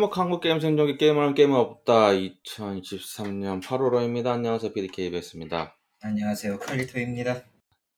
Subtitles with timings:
[0.00, 4.28] 행복 한국 게임 생존기 게임을 게임은 없다 2023년 8월호입니다.
[4.28, 5.76] 안녕하세요 BDKBS입니다.
[6.00, 7.42] 안녕하세요 칼리토입니다.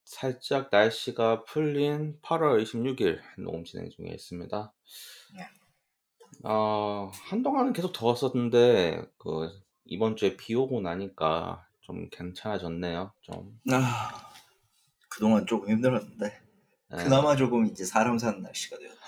[0.03, 4.73] 살짝 날씨가 풀린 8월 26일 녹음 진행 중에 있습니다.
[5.37, 5.47] 네.
[6.43, 9.49] 어, 한동안은 계속 더웠었는데 그
[9.85, 13.13] 이번 주에 비 오고 나니까 좀 괜찮아졌네요.
[13.21, 14.29] 좀 아
[15.07, 16.41] 그동안 조금 힘들었는데
[16.89, 16.97] 네.
[16.97, 19.02] 그나마 조금 이제 사람 사는 날씨가 되었네요.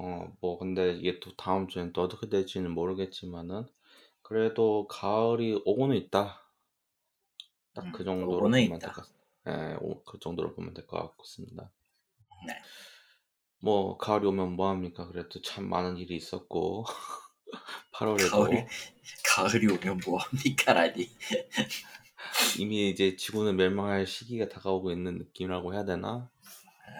[0.00, 3.66] 어, 뭐 근데 이게 또 다음 주엔 또 어떻게 될지는 모르겠지만은
[4.22, 6.42] 그래도 가을이 오고는 있다.
[7.74, 8.80] 딱그 음, 정도로 오고는 보면 있다.
[8.80, 9.04] 될 것,
[9.48, 11.72] 예, 오- 그 정도로 보면 될 것 같습니다.
[12.46, 12.54] 네.
[13.62, 15.06] 뭐 가을이 오면 뭐 합니까?
[15.08, 16.84] 그래도 참 많은 일이 있었고
[17.92, 18.66] 8월에도 가을이
[19.24, 21.10] 가을이 오면 뭐 합니까라니.
[22.54, 26.30] 이미 이제 지구는 멸망할 시기가 다가오고 있는 느낌이라고 해야 되나?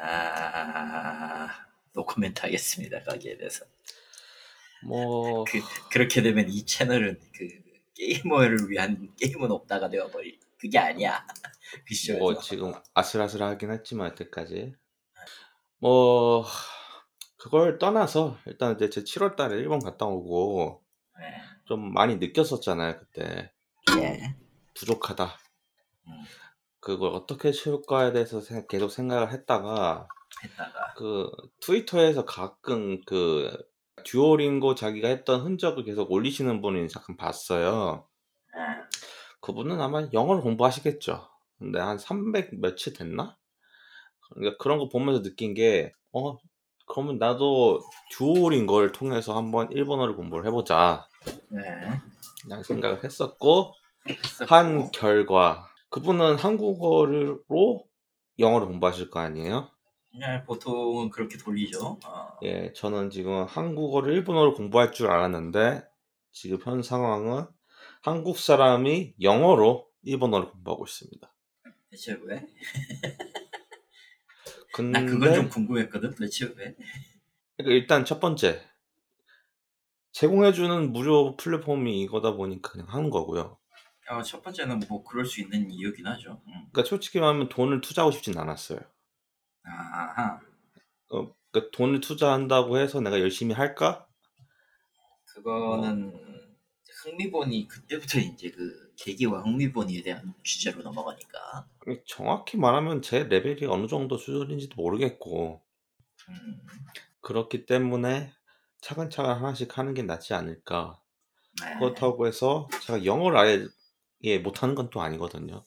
[0.02, 3.64] 아 노 코멘트 하겠습니다 거기에 대해서.
[4.84, 5.60] 뭐그
[5.92, 7.48] 그렇게 되면 이 채널은 그
[7.94, 11.26] 게이머를 위한 게임은 없다가 되어버릴 그게 아니야.
[11.86, 12.18] 그.
[12.18, 14.74] 뭐 지금 아슬아슬하긴 했지만 여태까지
[15.78, 16.44] 뭐
[17.36, 20.82] 그걸 떠나서 일단 이제 제 7월 달에 일본 갔다 오고
[21.18, 21.24] 네.
[21.66, 23.52] 좀 많이 느꼈었잖아요 그때
[23.98, 24.36] 예.
[24.74, 25.38] 부족하다
[26.08, 26.12] 음,
[26.80, 30.08] 그걸 어떻게 채울까에 대해서 생- 계속 생각을 했다가
[30.44, 33.50] 했다가 그 트위터에서 가끔 그
[34.04, 38.06] 듀오링고 자기가 했던 흔적을 계속 올리시는 분이 잠깐 봤어요
[38.54, 38.88] 아,
[39.40, 41.28] 그분은 아마 영어를 공부하시겠죠.
[41.58, 43.36] 근데 한 300 몇이 됐나?
[44.30, 46.38] 그러니까 그런 거 보면서 느낀 게, 어,
[46.86, 47.80] 그러면 나도
[48.12, 51.06] 듀오링거를 통해서 한번 일본어를 공부를 해보자.
[51.48, 51.60] 네.
[52.48, 53.74] 라는 생각을 했었고,
[54.48, 57.84] 한 결과, 그분은 한국어로
[58.38, 59.70] 영어를 공부하실 거 아니에요?
[60.12, 61.98] 네, 보통은 그렇게 돌리죠.
[62.04, 65.82] 어, 예, 저는 지금 한국어를 일본어로 공부할 줄 알았는데,
[66.32, 67.46] 지금 현 상황은
[68.02, 71.32] 한국 사람이 영어로 일본어를 공부하고 있습니다.
[71.90, 72.46] 대체 왜?
[74.72, 76.14] 근데 나 그건 좀 궁금했거든.
[76.14, 76.76] 대체 왜?
[77.56, 78.62] 그러니까 일단 첫 번째
[80.12, 83.58] 제공해주는 무료 플랫폼이 이거다 보니까 그냥 하는 거고요.
[84.10, 86.42] 어, 첫 번째는 뭐 그럴 수 있는 이유긴 하죠.
[86.46, 86.52] 음.
[86.72, 88.80] 그러니까 솔직히 말하면 돈을 투자하고 싶진 않았어요.
[89.70, 90.40] 아하.
[91.10, 94.08] 어, 그러니까 돈을 투자한다고 해서 내가 열심히 할까?
[95.24, 96.12] 그거는
[97.02, 101.66] 흥미본이 그때부터 이제 그 계기와 흥미본에 대한 주제로 넘어가니까.
[102.06, 105.62] 정확히 말하면 제 레벨이 어느 정도 수준인지도 모르겠고
[106.28, 106.60] 음.
[107.22, 108.32] 그렇기 때문에
[108.82, 111.00] 차근차근 하나씩 하는 게 낫지 않을까.
[111.62, 111.74] 네.
[111.78, 113.66] 그렇다고 해서 제가 영어를 아예
[114.24, 115.66] 예, 못하는 건 또 아니거든요.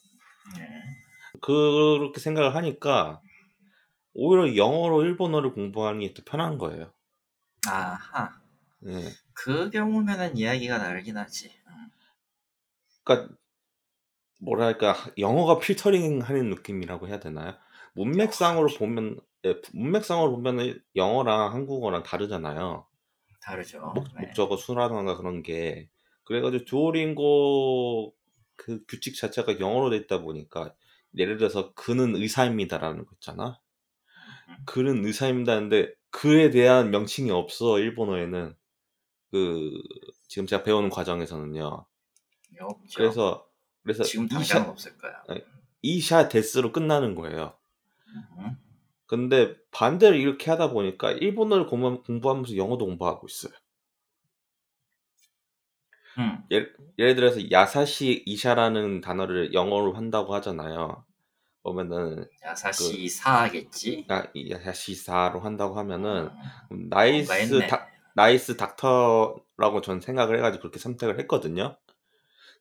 [0.57, 1.03] 네.
[1.41, 3.21] 그렇게 생각을 하니까
[4.13, 6.91] 오히려 영어로 일본어를 공부하는 게 더 편한 거예요.
[7.67, 8.41] 아하.
[8.87, 9.09] 예.
[9.33, 11.49] 그 경우면은 이야기가 다르긴 하지.
[11.67, 11.89] 음.
[13.03, 13.35] 그러니까
[14.41, 17.55] 뭐랄까 영어가 필터링 하는 느낌이라고 해야 되나요?
[17.93, 22.85] 문맥상으로 보면 예, 문맥상으로 보면 영어랑 한국어랑 다르잖아요.
[23.41, 23.79] 다르죠.
[23.95, 24.21] 목, 네.
[24.27, 25.89] 목적어 수라던가 그런 게
[26.25, 28.15] 그래가지고 듀오링고
[28.55, 30.73] 그 규칙 자체가 영어로 돼 있다 보니까
[31.17, 33.59] 예를 들어서 그는 의사입니다라는 거 있잖아.
[34.65, 38.55] 그는 의사입니다는데 그에 대한 명칭이 없어 일본어에는
[39.31, 39.71] 그
[40.27, 41.85] 지금 제가 배우는 과정에서는요.
[42.59, 42.97] 없죠.
[42.97, 43.47] 그래서
[43.83, 45.23] 그래서 지금 医者 당장은 없을 거야.
[45.81, 47.57] 医者です로 끝나는 거예요.
[48.37, 48.57] 음.
[49.05, 53.53] 근데 반대로 이렇게 하다 보니까 일본어를 공부- 공부하면서 영어도 공부하고 있어요.
[56.19, 56.43] 음.
[56.51, 61.05] 예를, 예를 들어서 야사시 이샤라는 단어를 영어로 한다고 하잖아요.
[61.63, 64.05] 보면은 やさしい 사겠지.
[64.11, 66.29] 야, 이 야사시사로 한다고 하면은
[66.71, 66.89] 음.
[66.89, 67.67] nice 뭔가 했네.
[67.67, 71.77] 닥 nice doctor라고 전 생각을 해가지고 그렇게 선택을 했거든요.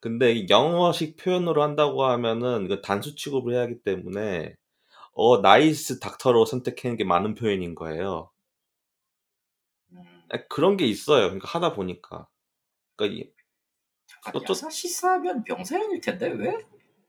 [0.01, 4.55] 근데 이 영어식 표현으로 한다고 하면은 이거 단수 취급을 해야 하기 때문에
[5.15, 8.31] a nice doctor로 선택하는 게 맞는 표현인 거예요.
[9.93, 10.03] 음.
[10.31, 11.25] 아, 그런 게 있어요.
[11.27, 12.27] 그러니까 하다 보니까.
[12.97, 13.33] 그러니까, 이-
[14.07, 16.57] 잠깐, 또- 또- やさしい 사면 명사형일 텐데 왜?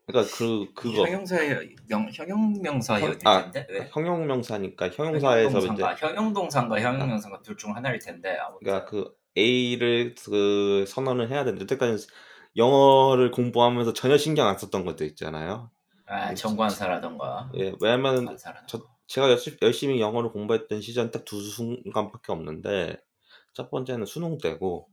[0.05, 1.05] 그러니까 그 그거.
[1.05, 3.65] 형용사의 명 형용명사일 형- 아, 텐데?
[3.69, 3.89] 왜?
[3.93, 5.95] 형용명사니까 형용사에서 이제 형용동사인가?
[5.95, 6.81] 형용동사인가?
[6.81, 7.41] 형용명사인가?
[7.41, 8.59] 둘중 하나일 텐데 아무튼.
[8.65, 12.07] 그러니까 그 A를 그 선언을 해야 되는데 여태까지
[12.57, 15.71] 영어를 공부하면서 전혀 신경 안 썼던 것도 있잖아요.
[16.05, 17.49] 아, 정관사라던가.
[17.55, 18.35] 예, 관사라던가.
[18.67, 22.97] 저 제가 열심히, 열심히 영어를 공부했던 시절 딱 두 순간밖에 없는데
[23.53, 24.89] 첫 번째는 수능 때고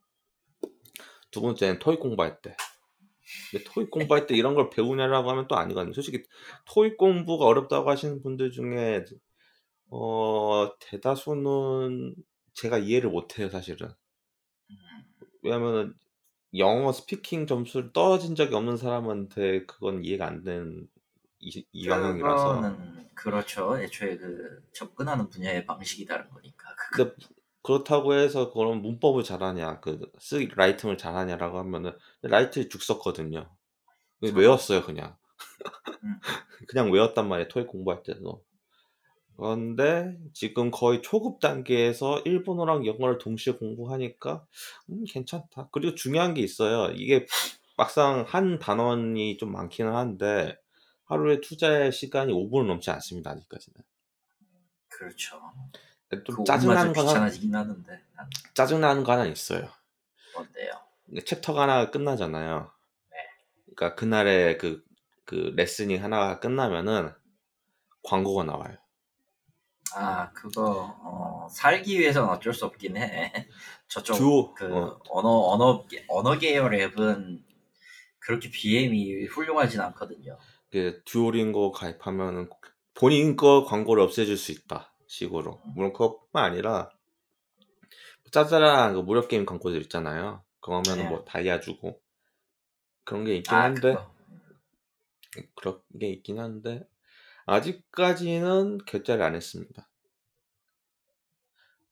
[1.32, 2.54] 두 번째는 토익 공부할 때.
[3.50, 5.92] 근데 토익 공부할 때 이런 걸 배우냐라고 하면 또 아니거든요.
[5.92, 6.22] 솔직히
[6.66, 9.04] 토익 공부가 어렵다고 하시는 분들 중에
[9.90, 12.14] 어 대다수는
[12.54, 13.90] 제가 이해를 못해요, 사실은.
[15.42, 15.94] 왜냐면은
[16.56, 20.88] 영어 speaking 점수를 떨어진 적이 없는 사람한테 그건 이해가 안 되는
[21.38, 22.54] 이, 이과형이라서.
[22.54, 23.78] 그거는 그렇죠.
[23.78, 26.68] 애초에 그 접근하는 분야의 방식이 다른 거니까.
[26.92, 27.14] 근데
[27.62, 33.50] 그렇다고 해서 그런 문법을 잘하냐, 그 쓰, writing을 잘하냐라고 하면은 writing 죽 썼거든요.
[34.20, 35.16] 외웠어요 그냥.
[36.04, 36.20] 음.
[36.68, 38.44] 그냥 외웠단 말이에요 토익 공부할 때도.
[39.36, 44.44] 그런데 지금 거의 초급 단계에서 일본어랑 영어를 동시에 공부하니까
[44.90, 45.68] 음, 괜찮다.
[45.72, 46.92] 그리고 중요한 게 있어요.
[46.94, 47.26] 이게
[47.78, 50.58] 막상 한 단원이 좀 많기는 한데
[51.06, 53.30] 하루에 투자할 시간이 5분을 넘지 않습니다.
[53.30, 53.80] 아직까지는.
[54.88, 55.40] 그렇죠.
[56.24, 57.30] 좀 그 짜증나는 거 하나,
[58.54, 59.68] 짜증나는 거 하나 있어요.
[60.34, 60.72] 뭔데요?
[61.24, 62.70] 챕터가 하나 끝나잖아요.
[63.10, 63.16] 네.
[63.74, 64.82] 그러니까 그날에 그,
[65.24, 67.12] 그 레슨이 하나가 끝나면은
[68.02, 68.76] 광고가 나와요.
[69.94, 73.32] 아 그거 어, 살기 위해서는 어쩔 수 없긴 해.
[73.88, 75.00] 저쪽 듀오, 그 어.
[75.08, 77.44] 언어 언어 언어 계열 앱은
[78.20, 80.38] 그렇게 BM이 훌륭하진 않거든요.
[80.70, 82.48] 그 듀오링고 가입하면은
[82.94, 86.90] 본인 거 광고를 없애줄 수 있다 식으로 물론 그것뿐만 아니라
[88.30, 91.08] 짜잘한 그 무료 게임 광고들 있잖아요 그거면은 네.
[91.08, 92.00] 뭐 다이아 주고
[93.04, 94.14] 그런 게 있긴 아 한데 그거
[95.54, 96.88] 그런 게 있긴 한데
[97.46, 99.88] 아직까지는 결제를 안 했습니다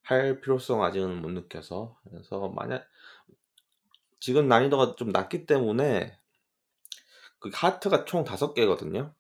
[0.03, 2.87] 할 필요성 아직은 못 느껴서 그래서 만약
[4.21, 6.19] 지금 난이도가 좀 낮기 때문에
[7.39, 9.15] 그 하트가 총 다섯 개거든요.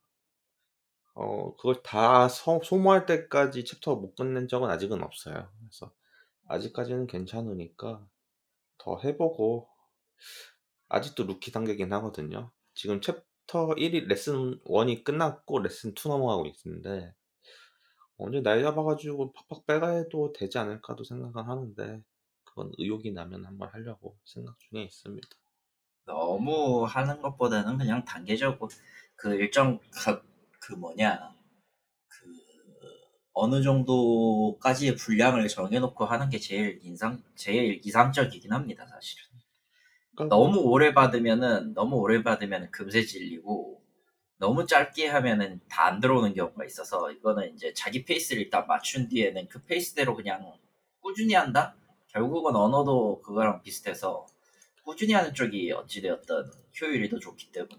[1.15, 5.49] 어, 그걸 다 소, 소모할 때까지 챕터 못 끝낸 적은 아직은 없어요.
[5.61, 5.93] 그래서
[6.47, 8.07] 아직까지는 괜찮으니까
[8.79, 9.69] 더 해보고
[10.89, 12.51] 아직도 루키 단계긴 하거든요.
[12.75, 17.15] 지금 챕터 1이 레슨 1이 끝났고 레슨 2 넘어가고 있는데
[18.17, 22.03] 언제 날 잡아가지고 팍팍 빼가도 되지 않을까도 생각은 하는데
[22.45, 25.29] 그건 의욕이 나면 한번 하려고 생각 중에 있습니다.
[26.05, 28.69] 너무 하는 것보다는 그냥 단계적으로
[29.15, 30.23] 그 일정 그,
[30.59, 31.38] 그 뭐냐 그
[33.39, 39.25] 어느 정도까지의 분량을 정해놓고 하는 게 제일 인상 제일 이상적이긴 합니다 사실은.
[40.15, 43.83] 그러니까 너무 오래 받으면은 너무 오래 받으면 금세 질리고
[44.39, 49.49] 너무 짧게 하면은 다 안 들어오는 경우가 있어서 이거는 이제 자기 페이스를 일단 맞춘 뒤에는
[49.49, 50.53] 그 페이스대로 그냥
[51.01, 51.77] 꾸준히 한다.
[52.09, 54.27] 결국은 언어도 그거랑 비슷해서
[54.85, 56.51] 꾸준히 하는 쪽이 어찌되었든
[56.81, 57.79] 효율이 더 좋기 때문에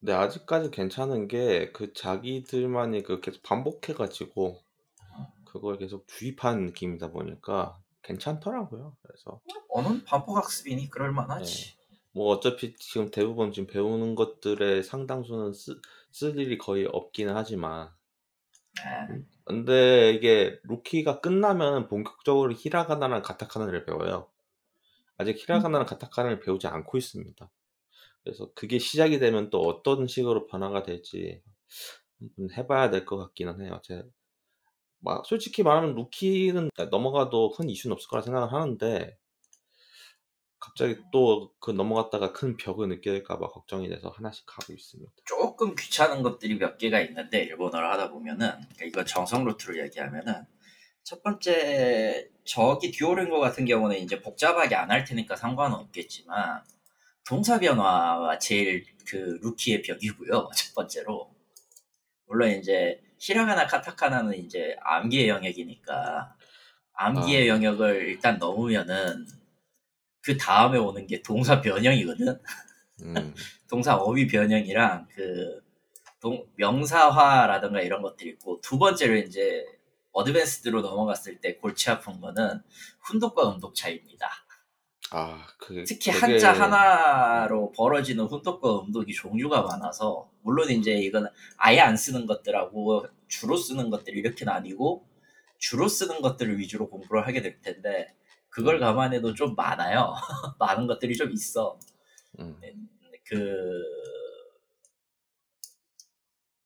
[0.00, 4.62] 근데 아직까지 괜찮은 게 그 자기들만이 그 계속 반복해가지고
[5.56, 8.96] 그걸 계속 주입하는 느낌이다 보니까 괜찮더라고요.
[9.02, 11.76] 그래서 언어는 반복 학습이니 그럴 만하지.
[12.12, 15.80] 뭐 어차피 지금 대부분 지금 배우는 것들의 상당수는 쓰,
[16.12, 17.90] 쓸 일이 거의 없기는 하지만
[18.76, 19.24] 네.
[19.44, 24.28] 근데 이게 루키가 끝나면 본격적으로 히라가나랑 가타카나를 배워요.
[25.18, 27.50] 아직 히라가나랑 가타카나를 배우지 않고 있습니다.
[28.24, 31.42] 그래서 그게 시작이 되면 또 어떤 식으로 변화가 될지
[32.20, 33.80] 한번 해봐야 될 것 같기는 해요.
[33.84, 34.04] 제,
[35.00, 39.16] 막 솔직히 말하면 루키는 넘어가도 큰 이슈는 없을 거라 생각을 하는데
[40.58, 45.10] 갑자기 또 그 넘어갔다가 큰 벽을 느낄까봐 걱정이 돼서 하나씩 가고 있습니다.
[45.24, 50.44] 조금 귀찮은 것들이 몇 개가 있는데 일본어를 하다 보면은 그러니까 이거 정성 루트로 얘기하면은
[51.02, 56.62] 첫 번째 저기 듀오링고 같은 경우는 이제 복잡하게 안 할 테니까 상관은 없겠지만
[57.26, 60.50] 동사 변화가 제일 그 루키의 벽이고요.
[60.56, 61.34] 첫 번째로
[62.26, 66.34] 물론 이제 히라가나 카타카나는 이제 암기의 영역이니까
[66.94, 67.54] 암기의 아.
[67.54, 69.26] 영역을 일단 넘으면은
[70.22, 72.40] 그 다음에 오는 게 동사 변형이거든.
[73.02, 73.34] 음,
[73.68, 75.62] 동사 어휘 변형이랑 그
[76.20, 79.64] 동- 명사화라든가 이런 것들이 있고 두 번째로 이제
[80.12, 82.62] 어드밴스드로 넘어갔을 때 골치 아픈 거는
[83.02, 84.28] 훈독과 음독 차이입니다.
[85.12, 91.80] 아, 그 특히 되게- 한자 하나로 벌어지는 훈독과 음독이 종류가 많아서 물론 이제 이건 아예
[91.80, 95.06] 안 쓰는 것들하고 주로 쓰는 것들이 이렇게 나뉘고
[95.58, 98.14] 주로 쓰는 것들을 위주로 공부를 하게 될 텐데
[98.48, 100.14] 그걸 감안해도 좀 많아요.
[100.58, 101.78] 많은 것들이 좀 있어.
[102.40, 102.56] 음,
[103.24, 103.82] 그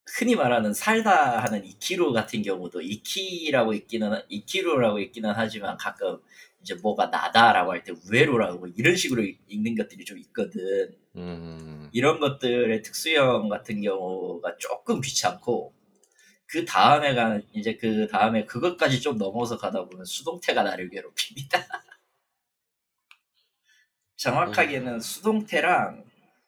[0.06, 6.20] 흔히 말하는 살다 하는 이키루 같은 경우도 이키라고 있기는 이키루라고 있기는 하지만 가끔
[6.62, 10.94] 이제 뭐가 나다라고 할 때 우에로라고 이런 식으로 읽는 것들이 좀 있거든.
[11.16, 15.74] 음, 이런 것들의 특수형 같은 경우가 조금 귀찮고
[16.46, 21.58] 그 다음에 가는 이제 그 다음에 그것까지 좀 넘어서 가다 보면 수동태가 나를 괴롭힙니다.
[24.16, 26.04] 정확하게는 수동태랑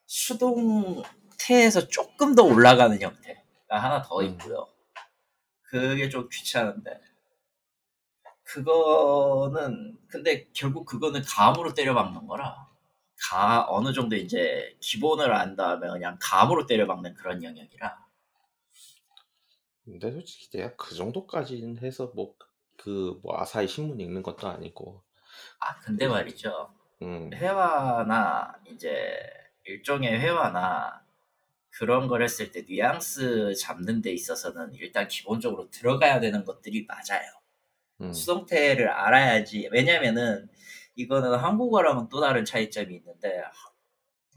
[0.07, 3.39] 수동태에서 조금 더 올라가는 형태가
[3.71, 4.27] 하나 더 음.
[4.27, 4.69] 있고요.
[5.63, 7.01] 그게 좀 귀찮은데
[8.53, 12.69] 그거는 근데 결국 그거는 감으로 때려박는 거라
[13.31, 17.99] 가 어느 정도 이제 기본을 안 다음에 그냥 감으로 때려박는 그런 영역이라.
[19.85, 25.03] 근데 솔직히 내가 그 정도까지는 해서 뭐그 뭐 아사히 신문 읽는 것도 아니고.
[25.61, 26.75] 아 근데 말이죠.
[27.01, 27.31] 음.
[27.33, 29.19] 회화나 이제
[29.65, 31.03] 일종의 회화나
[31.71, 37.42] 그런 걸 했을 때 뉘앙스 잡는 데 있어서는 일단 기본적으로 들어가야 되는 것들이 맞아요.
[38.03, 38.13] 음.
[38.13, 39.69] 수동태를 알아야지.
[39.73, 40.49] 왜냐면은
[40.95, 43.43] 이거는 한국어랑은 또 다른 차이점이 있는데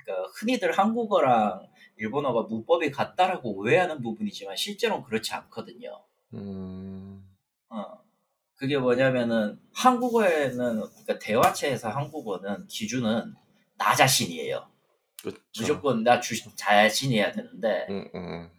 [0.04, 1.68] 그러니까 흔히들 한국어랑
[1.98, 6.04] 일본어가 문법이 같다라고 오해하는 부분이지만 실제로는 그렇지 않거든요.
[6.34, 7.24] 음.
[7.70, 8.06] 어.
[8.58, 13.36] 그게 뭐냐면은 한국어에는 그러니까 대화체에서 한국어는 기준은
[13.78, 14.66] 나 자신이에요.
[15.22, 15.42] 그쵸.
[15.58, 18.50] 무조건 나 주, 자신이어야 되는데 음, 음.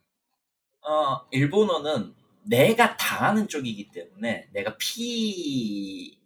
[0.86, 2.14] 어, 일본어는
[2.48, 6.18] 내가 당하는 쪽이기 때문에 내가 피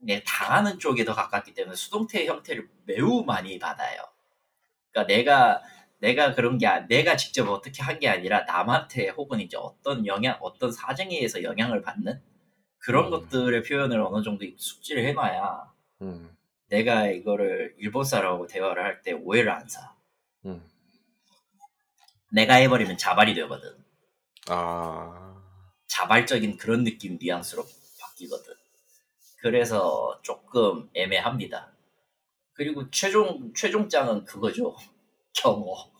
[0.00, 4.00] 내 당하는 쪽에 더 가깝기 때문에 수동태 형태를 매우 많이 받아요.
[4.92, 5.62] 그러니까 내가
[5.98, 10.38] 내가 그런 게 아- 내가 직접 어떻게 한 게 아니라 남한테 혹은 이제 어떤 영향
[10.40, 12.22] 어떤 사정에 의해서 영향을 받는
[12.78, 13.10] 그런 음.
[13.10, 16.36] 것들의 표현을 어느 정도 숙지를 해놔야 음.
[16.68, 19.94] 내가 이거를 일본 사람하고 대화를 할 때 오해를 안 사.
[20.46, 20.62] 음.
[22.32, 23.76] 내가 해버리면 자발이 되거든.
[24.50, 25.42] 아.
[25.88, 27.64] 자발적인 그런 느낌 뉘앙스로
[28.00, 28.54] 바뀌거든.
[29.40, 31.72] 그래서 조금 애매합니다.
[32.52, 34.76] 그리고 최종 최종장은 그거죠.
[35.34, 35.90] 경어.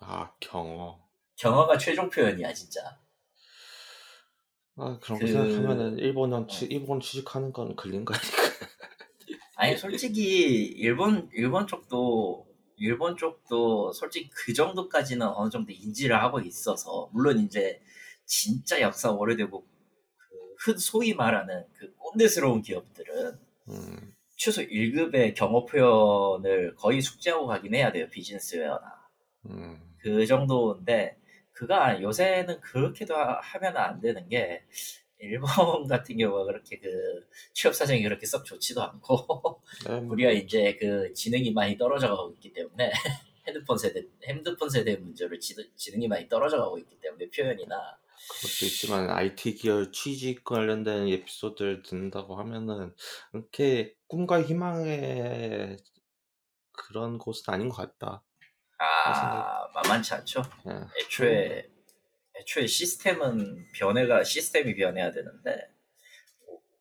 [0.00, 1.00] 아, 경어.
[1.36, 2.98] 경어가 최종 표현이야 진짜.
[4.76, 6.46] 아, 그런 그- 거 생각하면은 일본은 어.
[6.46, 8.36] 취, 일본 취직하는 건 걸린 거 아닐까?
[9.56, 12.46] 아니 솔직히 일본 일본 쪽도
[12.78, 17.80] 일본 쪽도 솔직히 그 정도까지는 어느 정도 인지를 하고 있어서 물론 이제
[18.26, 24.14] 진짜 역사 오래되고 그 흔 소위 말하는 그 꼰대스러운 기업들은 음.
[24.36, 29.08] 최소 1급의 경어 표현을 거의 숙지하고 가긴 해야 돼요 비즈니스웨어나
[29.46, 29.80] 음.
[29.98, 31.16] 그 정도인데
[31.52, 34.64] 그가 요새는 그렇게도 하- 하면 안 되는 게
[35.20, 35.48] 일본
[35.88, 41.12] 같은 경우가 그렇게 그 취업 사정이 그렇게 썩 좋지도 않고 네, 뭐, 우리가 이제 그
[41.12, 42.92] 지능이 많이 떨어져 가고 있기 때문에
[43.46, 47.98] 핸드폰 세대 핸드폰 세대 문제로 지, 지능이 많이 떨어져 가고 있기 때문에 표현이나
[48.28, 52.94] 그것도 있지만 IT 계열 취직 관련된 에피소드를 듣는다고 하면은
[53.32, 55.78] 이렇게 꿈과 희망의
[56.72, 58.22] 그런 곳은 아닌 것 같다.
[58.78, 60.42] 아 만만치 않죠.
[60.68, 60.80] 예.
[61.00, 61.68] 애초에
[62.38, 65.72] 애초에 시스템은 변해가 시스템이 변해야 되는데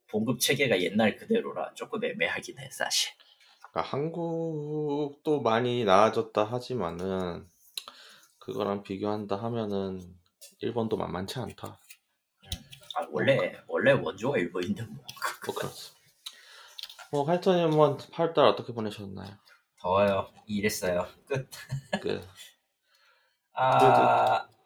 [0.09, 3.11] 봉급 체계가 옛날 그대로라 조금 애매하긴 해 사실.
[3.59, 7.47] 그러니까 한국도 많이 나아졌다 하지만은
[8.39, 10.01] 그거랑 비교한다 하면은
[10.59, 11.79] 일본도 만만치 않다.
[12.95, 15.97] 아, 원래 원래 원조가 일본인데 뭐뭐 그렇습니다.
[17.11, 19.37] 뭐 하여튼은 8달 어떻게 보내셨나요?
[19.79, 21.49] 더워요 일했어요 끝.
[23.53, 24.56] 그아그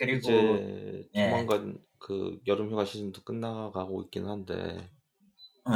[0.00, 1.20] 리고 이제 예.
[1.20, 4.90] 조만간 그 여름 휴가 시즌도 끝나가고 있긴 한데
[5.66, 5.74] 응,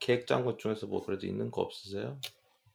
[0.00, 2.20] 계획 짠 것 중에서 뭐 그래도 있는 거 없으세요?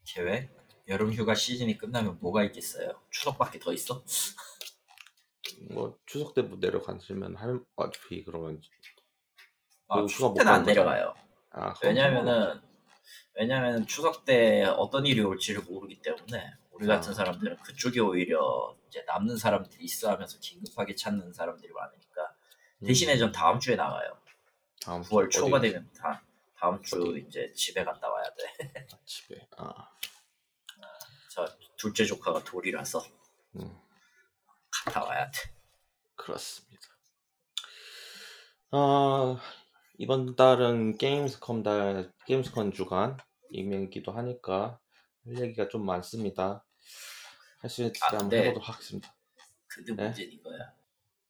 [0.05, 0.49] 계획
[0.87, 3.01] 여름 휴가 시즌이 끝나면 뭐가 있겠어요?
[3.09, 4.03] 추석밖에 더 있어?
[5.71, 8.61] 뭐 추석 때 뭐 내려가시면 할 어차피 그러면
[9.87, 10.65] 아그 추석 못 때는 안 거잖아.
[10.65, 11.13] 내려가요.
[11.51, 12.61] 아 왜냐면은
[13.35, 17.13] 왜냐면 추석 때 어떤 일이 올지를 모르기 때문에 우리 같은 아.
[17.13, 22.35] 사람들은 그쪽이 오히려 이제 남는 사람들이 있어 하면서 긴급하게 찾는 사람들이 많으니까
[22.79, 24.17] 음, 대신에 전 다음 주에 나가요.
[24.81, 26.23] 다음 주 9월 초가 어디 되면 다
[26.57, 27.25] 다음 주 어디?
[27.27, 28.87] 이제 집에 갔다 와야 돼.
[29.05, 29.95] 집에 아
[31.35, 33.03] 저 둘째 조카가 돌이라서
[33.57, 33.77] 음,
[34.71, 35.37] 갔다 와야 돼.
[36.15, 36.81] 그렇습니다.
[38.71, 39.37] 아
[39.97, 43.17] 이번 달은 게임스컴 달 게임스컴 주간
[43.49, 44.79] 이면기도 하니까
[45.25, 46.63] 할 얘기가 좀 많습니다.
[47.59, 49.15] 할 수 있을 때 아, 한번 해보도록 하겠습니다.
[49.67, 50.03] 근데 네?
[50.05, 50.73] 문제는 이거야.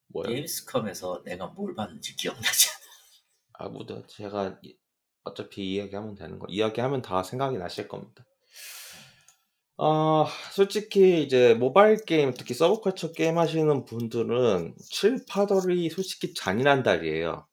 [0.08, 0.28] 뭐요?
[0.30, 3.66] 게임스컴에서 내가 뭘 봤는지 기억나지 않아.
[3.66, 4.76] 아, 뭐, 제가 이-
[5.24, 6.46] 어차피 이야기하면 되는 거.
[6.50, 8.26] 이야기하면 다 생각이 나실 겁니다.
[9.78, 17.48] 아, 솔직히 이제 모바일 게임, 특히 서브컬처 게임 하시는 분들은 7, 8월이 솔직히 잔인한 달이에요.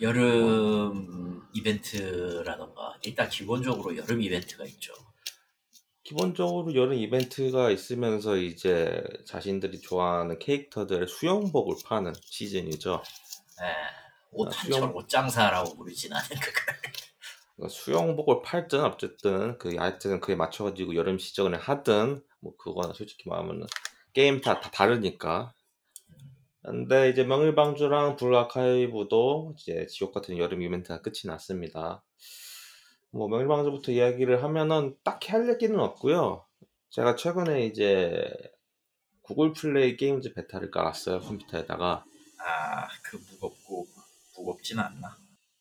[0.00, 4.92] 여름 이벤트라던가 일단 기본적으로 여름 이벤트가 있죠.
[6.02, 13.02] 기본적으로 여름 이벤트가 있으면서 이제 자신들이 좋아하는 캐릭터들의 수영복을 파는 시즌이죠.
[13.62, 13.66] 예,
[14.32, 16.74] 옷 아, 한철 수영- 옷 장사라고 부르진 않은 그걸.
[17.56, 23.66] 그러니까 수영복을 팔든 어쨌든 그 하여튼 그에 맞춰가지고 여름 시즌을 하든 뭐 그거는 솔직히 말하면
[24.12, 25.54] 게임 다, 다 다르니까
[26.64, 32.02] 근데 이제 명일방주랑 블루아카이브도 이제 지옥 같은 여름 이벤트가 끝이 났습니다
[33.10, 36.44] 뭐 명일방주부터 이야기를 하면은 딱히 할 얘기는 없고요.
[36.90, 38.24] 제가 최근에 이제
[39.22, 42.04] 구글 플레이 게임즈 베타를 깔았어요 컴퓨터에다가.
[42.40, 43.86] 아, 그 무겁고
[44.36, 45.16] 무겁진 않나.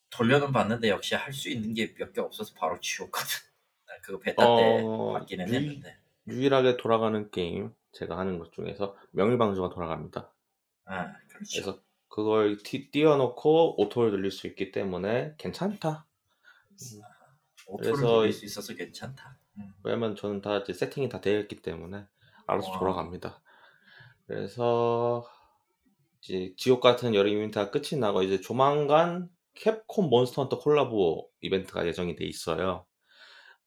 [0.09, 3.27] 돌려는 봤는데 역시 할 수 있는 게 몇 개 없어서 바로 지웠거든.
[3.87, 5.97] 나 그거 베타 때 어, 받기는 유- 했는데.
[6.27, 10.32] 유일하게 돌아가는 게임 제가 하는 것 중에서 명일방주가 돌아갑니다.
[10.85, 11.61] 아, 그렇죠.
[11.61, 16.05] 그래서 그걸 티- 띄워놓고 오토를 돌릴 수 있기 때문에 괜찮다.
[17.67, 19.37] 오토를 그래서 돌릴 이- 수 있어서 괜찮다.
[19.59, 19.73] 음.
[19.83, 22.05] 왜냐면 저는 다 이제 세팅이 다 되어 있기 때문에
[22.47, 22.79] 알아서 와.
[22.79, 23.41] 돌아갑니다.
[24.27, 25.25] 그래서
[26.21, 32.15] 이제 지옥 같은 여름 이벤트가 끝이 나고 이제 조만간 캡콤 몬스터 헌터 콜라보 이벤트가 예정이
[32.15, 32.85] 돼 있어요.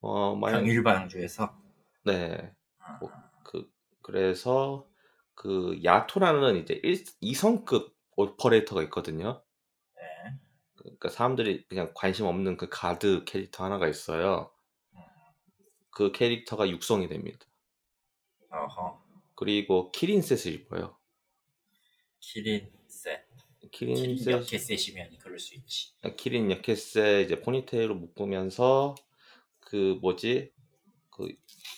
[0.01, 1.57] 어, 만약 명일방주에서
[2.05, 2.53] 네.
[2.79, 3.11] 아, 뭐,
[3.45, 3.71] 그
[4.03, 4.87] 그래서
[5.37, 9.45] 그 야토라는 이제 1, 2성급 오퍼레이터가 있거든요.
[9.95, 10.03] 네.
[10.75, 14.51] 그러니까 사람들이 그냥 관심 없는 그 가드 캐릭터 하나가 있어요.
[15.91, 17.47] 그 캐릭터가 육성이 됩니다.
[18.51, 19.03] 어허.
[19.35, 20.97] 그리고 키린셋을 입어요.
[22.21, 23.27] 키린 셋.
[23.71, 25.93] 키린 키린셋, 몇개 셋이면 그럴 수 있지.
[26.17, 28.95] 키린 여켓셋 이제 포니테일로 묶으면서
[29.61, 30.53] 그 뭐지
[31.11, 31.29] 그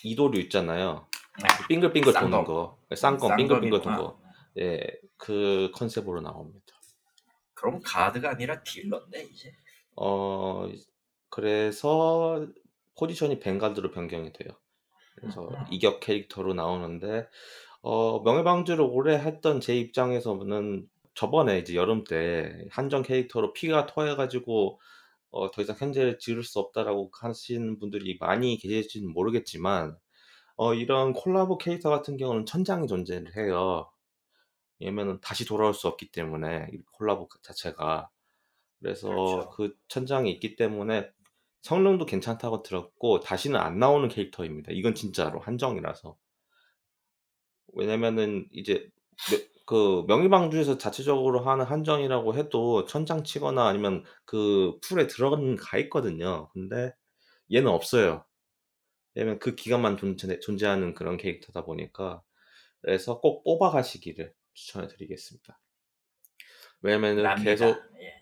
[0.03, 1.08] 이도류 있잖아요.
[1.39, 2.43] 그 빙글빙글 도는.
[2.43, 3.35] 거, 쌍검.
[3.35, 4.19] 빙글빙글 도는 거,
[4.57, 4.79] 예,
[5.17, 6.65] 그 컨셉으로 나옵니다.
[7.53, 9.53] 그럼 가드가 아니라 딜러인데 이제.
[9.95, 10.69] 어
[11.29, 12.47] 그래서
[12.97, 14.49] 포지션이 뱅가드로 변경이 돼요.
[15.15, 15.55] 그래서 음.
[15.69, 17.27] 이격 캐릭터로 나오는데
[17.81, 24.79] 어 명예방주를 오래 했던 제 입장에서는 저번에 이제 여름 때 한정 캐릭터로 피가 토해가지고
[25.31, 29.97] 어, 더 이상 현재를 지을 수 없다라고 하시는 분들이 많이 계실지는 모르겠지만
[30.61, 33.89] 어, 이런 콜라보 캐릭터 같은 경우는 천장이 존재를 해요.
[34.79, 38.09] 왜냐면은 다시 돌아올 수 없기 때문에 이 콜라보 자체가
[38.81, 39.49] 그래서 그렇죠.
[39.51, 41.11] 그 천장이 있기 때문에
[41.63, 44.71] 성능도 괜찮다고 들었고 다시는 안 나오는 캐릭터입니다.
[44.73, 46.17] 이건 진짜로 한정이라서.
[47.73, 48.89] 왜냐면은 이제
[49.31, 56.49] 며- 그 명의방주에서 자체적으로 하는 한정이라고 해도 천장 치거나 아니면 그 풀에 들어가 가 있거든요.
[56.53, 56.93] 근데
[57.53, 58.25] 얘는 없어요.
[59.15, 62.21] 왜냐면 그 기간만 존재, 존재하는 그런 캐릭터다 보니까
[62.81, 65.59] 그래서 꼭 뽑아 가시기를 추천해 드리겠습니다.
[66.81, 67.49] 왜냐면은 랍니다.
[67.49, 67.67] 계속
[68.01, 68.13] 예.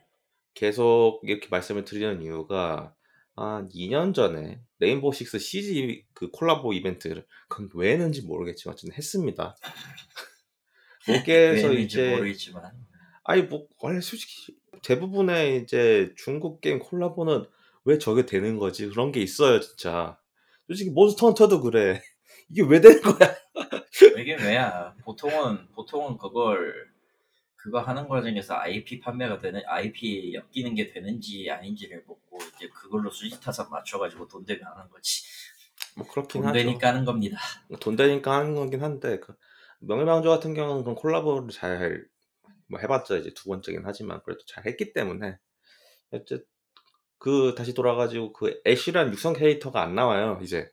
[0.53, 2.95] 계속 이렇게 말씀을 드리는 이유가
[3.35, 9.55] 한 2년 전에 레인보우 식스 CG 그 콜라보 이벤트를 그건 왜 했는지 모르겠지만 어쨌든 했습니다.
[11.05, 12.71] 거기에서 왜인지 이제 모르겠지만
[13.23, 17.45] 아니 뭐 원래 솔직히 대부분의 이제 중국 게임 콜라보는
[17.85, 20.19] 왜 저게 되는 거지 그런 게 있어요 진짜.
[20.67, 22.01] 솔직히 몬스터 헌터도 그래.
[22.49, 23.35] 이게 왜 되는 거야?
[24.19, 24.93] 이게 왜야?
[25.03, 26.87] 보통은 보통은 그걸
[27.55, 33.39] 그거 하는 과정에서 IP 판매가 되는 IP 엮이는 게 되는지 아닌지를 보고 이제 그걸로 수지
[33.41, 35.23] 타산 맞춰가지고 돈 되면 하는 거지.
[35.95, 36.59] 뭐 그렇긴 돈 하죠.
[36.59, 37.37] 되니까 하는 겁니다.
[37.81, 39.33] 돈 되니까 하는 거긴 한데 그
[39.79, 42.07] 명예방주 같은 경우는 그런 콜라보를 잘
[42.67, 45.37] 뭐 해봤자 이제 두 번째긴 하지만 그래도 잘 했기 때문에
[46.11, 46.45] 어쨌
[47.17, 50.69] 그 다시 돌아가지고 그 애쉬라는 육성 캐릭터가 안 나와요 이제.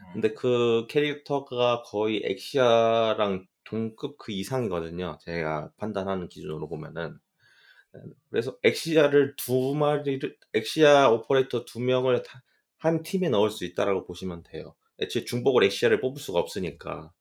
[0.00, 0.12] 음.
[0.14, 7.18] 근데 그 캐릭터가 거의 엑시아랑 동급 그 이상이거든요 제가 판단하는 기준으로 보면은.
[8.30, 12.42] 그래서 엑시아를 두 마리를 엑시아 오퍼레이터 두 명을 다-
[12.78, 14.74] 한 팀에 넣을 수 있다라고 보시면 돼요.
[15.00, 17.12] 애초에 중복을 엑시아를 뽑을 수가 없으니까.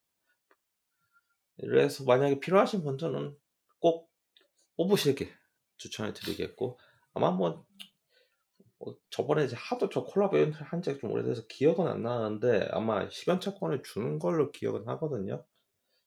[1.60, 3.36] 그래서 만약에 필요하신 분들은
[3.80, 4.10] 꼭
[4.78, 5.30] 뽑으시길
[5.78, 6.80] 추천해 드리겠고
[7.14, 7.66] 아마 뭐,
[8.84, 13.84] 뭐 저번에 이제 하도 저 콜라보 한 지가 좀 오래돼서 기억은 안 나는데 아마 10연차권을
[13.84, 15.46] 주는 걸로 기억은 하거든요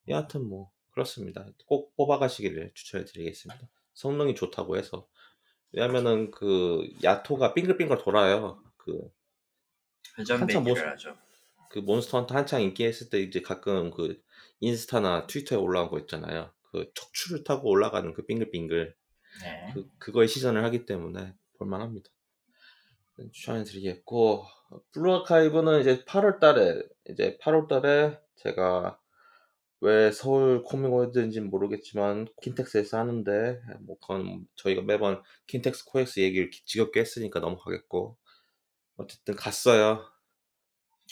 [0.09, 5.09] 여하튼 뭐 그렇습니다 꼭 뽑아가시기를 추천해 드리겠습니다 성능이 좋다고 해서
[5.73, 9.09] 왜냐면은 그 야토가 빙글빙글 돌아요 그
[10.17, 11.17] 한참 모습- 하죠.
[11.71, 14.23] 그 몬스터 헌터 한창 인기 있을 때 이제 가끔 그
[14.61, 16.53] 인스타나 트위터에 올라온 거 있잖아요.
[16.71, 18.95] 그 척추를 타고 올라가는 그 빙글빙글
[19.43, 19.71] 네.
[19.75, 22.11] 그 그거에 시전을 하기 때문에 볼만합니다.
[23.33, 24.45] 추천해드리겠고
[24.93, 28.99] 블루 아카이브는 이제 8월 달에 이제 8월 달에 제가
[29.81, 37.01] 왜 서울 코믹월드인지 는 모르겠지만 킨텍스에서 하는데 뭐 그건 저희가 매번 킨텍스 코엑스 얘기를 지겹게
[37.01, 38.17] 했으니까 넘어가겠고
[38.97, 40.01] 어쨌든 갔어요.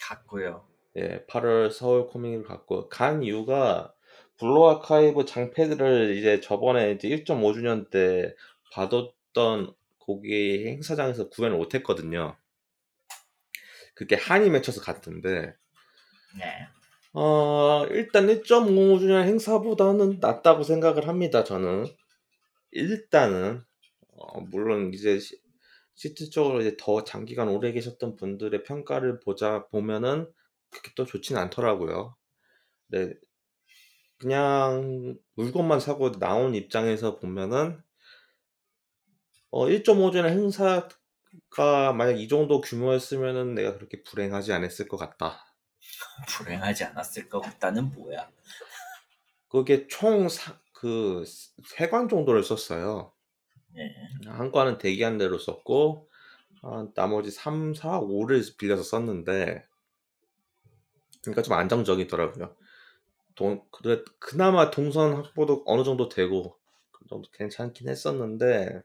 [0.01, 0.67] 갔고요.
[0.97, 3.95] 예, 8월 서울 코믹을 갔고 간 이유가
[4.39, 8.35] 블루 아카이브 장패드를 이제 저번에 이제 1.5주년 때
[8.73, 9.75] 받았던
[10.07, 12.37] 거기 행사장에서 구매를 못했거든요.
[13.95, 15.55] 그게 한이 맺혀서 갔던데
[16.39, 16.69] 네.
[17.15, 21.45] 어, 일단 1.5주년 행사보다는 낫다고 생각을 합니다.
[21.45, 21.87] 저는
[22.73, 23.63] 일단은
[24.17, 25.41] 어, 물론 이제 시-
[25.95, 30.33] 실질적으로 이제 더 장기간 오래 계셨던 분들의 평가를 보자 보면은
[30.71, 32.17] 그게 또 좋지는 않더라고요.
[32.89, 33.15] 네,
[34.19, 37.83] 그냥 물건만 사고 나온 입장에서 보면은
[39.53, 45.47] 어 1.5주년 행사가 만약 이 정도 규모였으면은 내가 그렇게 불행하지 않았을 것 같다.
[46.29, 48.31] 불행하지 않았을 것 같다는 뭐야?
[49.49, 50.27] 그게 총
[50.75, 51.23] 그
[51.79, 53.13] 세 관 정도를 썼어요.
[53.77, 53.95] 예.
[54.31, 56.09] 한 관은 대기한 대로 썼고
[56.63, 59.67] 아, 나머지 3, 4, 5를 빌려서 썼는데
[61.23, 62.57] 그러니까 좀 안정적이더라고요.
[63.37, 66.59] 동, 그래, 그나마 동선 확보도 어느 정도 되고
[66.93, 68.83] 그 정도 괜찮긴 했었는데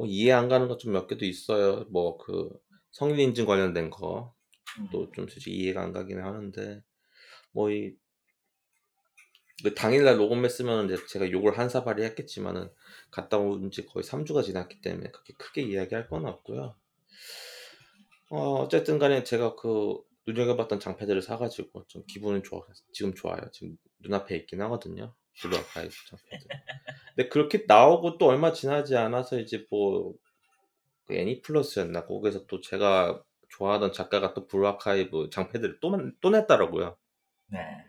[0.00, 1.84] 뭐 이해 안 가는 것 좀 몇 개도 있어요.
[1.90, 2.50] 뭐 그
[2.92, 4.34] 성인 인증 관련된 거또
[4.80, 5.12] 음.
[5.14, 6.82] 좀 솔직히 이해가 안 가긴 하는데
[7.52, 7.94] 뭐이
[9.62, 12.70] 그 당일날 녹음했으면 이제 제가 욕을 한 사발이 했겠지만은
[13.10, 16.76] 갔다 온 지 거의 3주가 지났기 때문에 그렇게 크게 이야기할 건 없고요.
[18.30, 23.40] 어, 어쨌든 간에 제가 그 눈여겨봤던 장패들을 사가지고 좀 기분은 좋아 지금 좋아요.
[23.52, 25.14] 지금 눈앞에 있긴 하거든요.
[25.40, 26.48] 블루 아카이브 장패드.
[27.16, 30.14] 근데 그렇게 나오고 또 얼마 지나지 않아서 이제 뭐
[31.06, 36.96] 그 애니 플러스였나 거기서 또 제가 좋아하던 작가가 또 블루 아카이브 장패드를 또, 또 냈더라고요.
[37.48, 37.84] 네.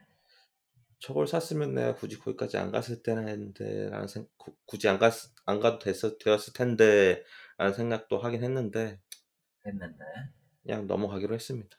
[0.99, 5.13] 저걸 샀으면 내가 굳이 거기까지 안 갔을 텐데 라는 생 구- 굳이 안 갔,
[5.45, 7.23] 안 가도 됐었, 되었을 텐데
[7.58, 8.99] 라는 생각도 하긴 했는데
[9.65, 10.04] 했는데
[10.63, 11.77] 그냥 넘어가기로 했습니다.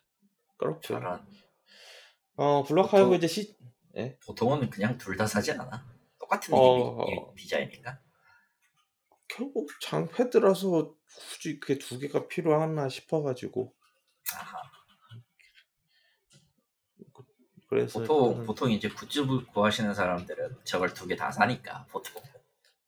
[0.57, 0.81] 그렇고요.
[0.81, 1.27] 저런
[2.37, 3.57] 어 블루 아카이브 이제 시
[3.97, 4.19] 예?
[4.27, 5.87] 보통은 그냥 둘 다 사지 않아?
[6.19, 6.97] 똑같은 어.
[7.05, 8.01] 이름이 디자인인가?
[9.29, 10.95] 결국 장패드라서
[11.31, 13.75] 굳이 그게 두 개가 필요하나 싶어가지고
[14.35, 14.63] 아하.
[17.69, 22.23] 그래서 보통 일단은 보통 이제 굿즈 구- 구하시는 사람들은 저걸 두 개 다 사니까 보통.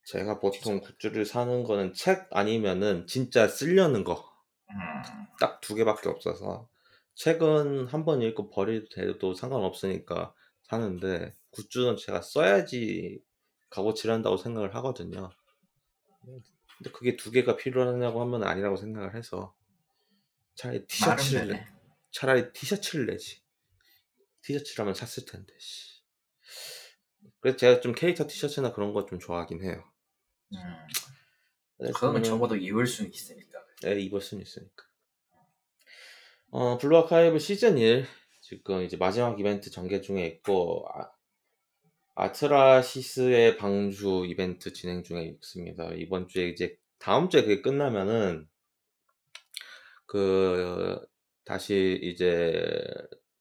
[0.04, 4.24] 제가 보통 굿즈를 사는 거는 책 아니면은 진짜 쓰려는 거 딱
[4.70, 5.56] 음.
[5.62, 6.68] 두 개밖에 없어서
[7.14, 10.34] 책은 한 번 읽고 버려도 돼도 상관없으니까
[10.64, 13.22] 사는데 굿즈는 제가 써야지
[13.70, 15.30] 값어치를 한다고 생각을 하거든요.
[16.78, 19.54] 근데 그게 두 개가 필요하냐고 하면 아니라고 생각을 해서
[20.54, 21.66] 차라리 티셔츠를 내.
[22.10, 23.42] 차라리 티셔츠를 내지
[24.42, 26.02] 티셔츠라면 샀을 텐데 씨.
[27.40, 29.84] 그래서 제가 좀 캐릭터 티셔츠나 그런 거 좀 좋아하긴 해요.
[30.54, 30.58] 음.
[31.92, 33.58] 그거는 저는- 적어도 입을 수는 있으니까.
[33.82, 34.84] 네, 입을 수는 있으니까.
[36.50, 38.06] 어, 블루 아카이브 시즌 1
[38.44, 40.86] 지금 이제 마지막 이벤트 전개 중에 있고
[42.16, 45.92] 아트라하시스의 방주 이벤트 진행 중에 있습니다.
[45.94, 48.48] 이번 주에 이제 다음 주에 그게 끝나면은
[50.06, 50.98] 그
[51.44, 52.64] 다시 이제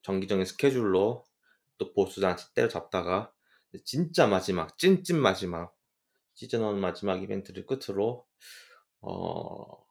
[0.02, 1.24] 정기적인 스케줄로
[1.78, 3.32] 또 보스랑 때려잡다가
[3.86, 5.74] 진짜 마지막 찐찐 마지막
[6.36, 8.26] 시즌 1 마지막 이벤트를 끝으로
[9.02, 9.86] 어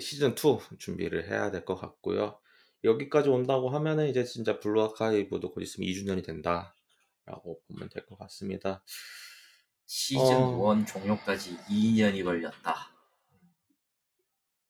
[0.00, 2.40] 시즌 2 준비를 해야 될 것 같고요.
[2.84, 8.82] 여기까지 온다고 하면은 이제 진짜 블루 아카이브도 곧 있으면 2주년이 된다라고 보면 될 것 같습니다.
[9.86, 10.74] 시즌 어.
[10.76, 12.94] 1 종료까지 2년이 걸렸다.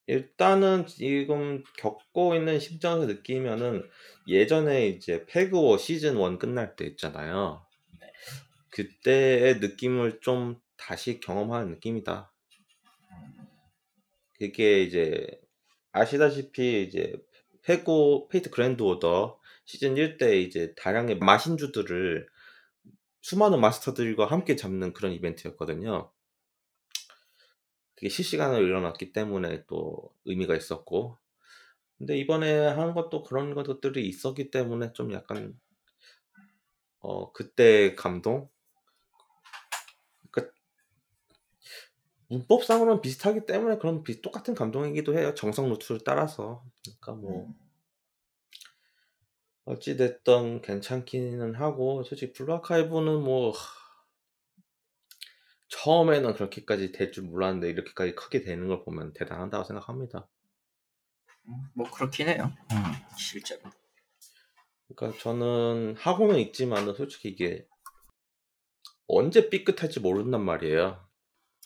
[0.06, 3.88] 일단은 지금 겪고 있는 심정에서 느끼면은
[4.26, 7.66] 예전에 이제 페그오 시즌 1 끝날 때 있잖아요.
[8.00, 8.10] 네.
[8.70, 12.32] 그때의 느낌을 좀 다시 경험하는 느낌이다.
[13.12, 13.48] 음.
[14.38, 15.26] 그게 이제
[15.92, 17.16] 아시다시피 이제
[17.68, 22.26] 페그오 페이트 그랜드 오더 시즌 1 때 이제 다량의 마신주들을
[23.20, 26.10] 수많은 마스터들과 함께 잡는 그런 이벤트였거든요.
[27.94, 31.18] 그게 실시간으로 일어났기 때문에 또 의미가 있었고
[31.98, 35.60] 근데 이번에 하는 것도 그런 것들이 있었기 때문에 좀 약간
[37.00, 38.48] 어 그때 감동
[40.30, 40.54] 그러니까
[42.28, 47.54] 문법상으로는 비슷하기 때문에 그런 비, 똑같은 감동이기도 해요 정석 루트를 따라서 그러니까 뭐 음.
[49.64, 53.56] 어찌됐든 괜찮기는 하고 솔직히 블루 아카이브는 뭐 하,
[55.68, 60.26] 처음에는 그렇게까지 될 줄 몰랐는데 이렇게까지 크게 되는 걸 보면 대단하다고 생각합니다.
[61.48, 62.52] 음, 뭐 그렇긴 해요.
[62.72, 62.76] 음,
[63.16, 63.62] 실제로.
[64.88, 67.66] 그러니까 저는 하고는 있지만은 솔직히 이게
[69.06, 71.07] 언제 삐끗할지 모른단 말이에요.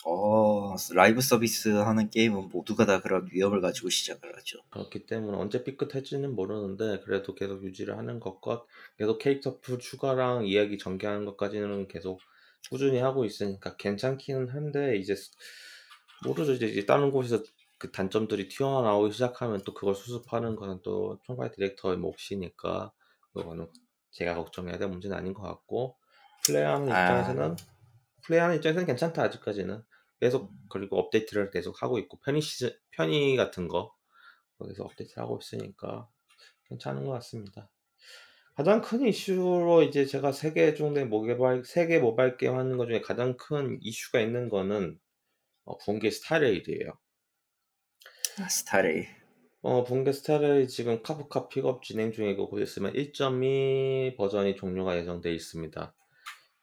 [0.05, 4.59] 어, 라이브 서비스 하는 게임은 모두가 다 그런 위험을 가지고 시작을 하죠.
[4.71, 8.65] 그렇기 때문에 언제 삐끗할지는 모르는데 그래도 계속 유지를 하는 것과
[8.99, 12.21] 계속 캐릭터 풀 추가랑 이야기 전개하는 것까지는 계속
[12.69, 15.15] 꾸준히 하고 있으니까 괜찮기는 한데 이제
[16.25, 17.43] 모르죠 이제 다른 곳에서
[17.79, 22.93] 그 단점들이 튀어나오기 시작하면 또 그걸 수습하는 거는 또 총괄 디렉터의 몫이니까
[23.33, 23.69] 그거는
[24.13, 25.97] 제가 걱정해야 될 문제는 아닌 것 같고
[26.45, 27.03] 플레이하는 아.
[27.03, 27.57] 입장에서는
[28.25, 29.83] 플레이하는 입장에서는 괜찮다 아직까지는
[30.23, 33.93] 계속 그리고 업데이트를 계속 하고 있고 편의 시즌 편의 같은 거
[34.59, 36.09] 거기서 업데이트 하고 있으니까
[36.69, 37.69] 괜찮은 것 같습니다.
[38.55, 43.37] 가장 큰 이슈로 이제 제가 세계 중대 모바일 세계 모바일 게임 하는 것 중에 가장
[43.37, 45.01] 큰 이슈가 있는 거는
[45.65, 46.93] 어, 붕괴 스타레일이에요.
[48.39, 49.09] 아, 스타레일.
[49.63, 55.95] 어, 붕괴 스타레일 지금 카프카 픽업 진행 중이고 곧 있으면 1.2 버전이 종료가 예정돼 있습니다.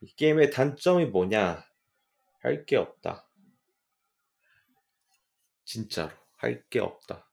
[0.02, 1.66] 이 게임의 단점이 뭐냐?
[2.42, 3.29] 할 게 없다.
[5.70, 7.32] 진짜로 할 게 없다.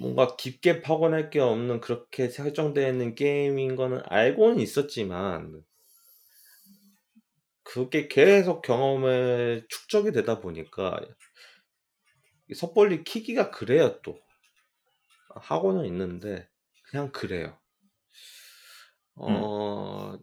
[0.00, 5.62] 뭔가 깊게 파고들 게 없는 그렇게 설정되어 있는 게임인 거는 알고는 있었지만
[7.62, 11.00] 그게 계속 경험에 축적이 되다 보니까
[12.54, 14.20] 섣불리 키기가 그래요 또.
[15.34, 16.48] 하고는 있는데
[16.84, 17.58] 그냥 그래요.
[19.16, 20.18] 어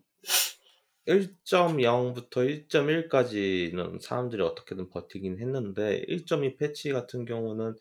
[1.08, 7.76] 1.0부터 1.1까지는 사람들이 어떻게든 버티긴 했는데 1.2 패치 같은 경우는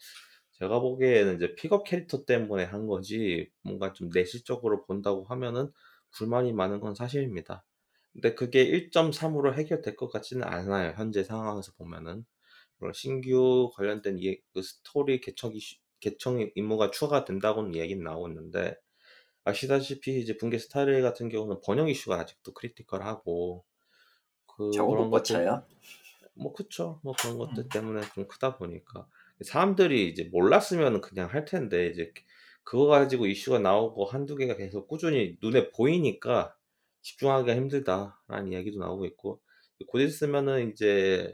[0.53, 5.73] 제가 보기에는 이제 픽업 캐릭터 때문에 한 거지 뭔가 좀 내실적으로 본다고 하면은
[6.12, 7.65] 불만이 많은 건 사실입니다.
[8.12, 10.95] 근데 그게 1.3으로 해결될 것 같지는 않아요.
[10.97, 12.25] 현재 상황에서 보면은
[12.95, 18.77] 신규 관련된 이, 그 스토리 개척 이슈, 개척 임무가 추가가 된다고는 얘기는 나오고 있는데
[19.47, 23.64] 아시다시피 이제 붕괴 스타레일 같은 경우는 번역 이슈가 아직도 critical하고
[24.47, 25.65] 그 저거 못 고쳐요?
[26.35, 27.69] 뭐 그쵸 뭐 그런 것들 음.
[27.69, 29.07] 때문에 좀 크다 보니까
[29.43, 32.13] 사람들이 이제 몰랐으면 그냥 할 텐데 이제
[32.65, 36.57] 그거 가지고 이슈가 나오고 한두 개가 계속 꾸준히 눈에 보이니까
[37.03, 39.41] 집중하기가 힘들다라는 이야기도 나오고 있고
[39.87, 41.33] 곧 있으면은 이제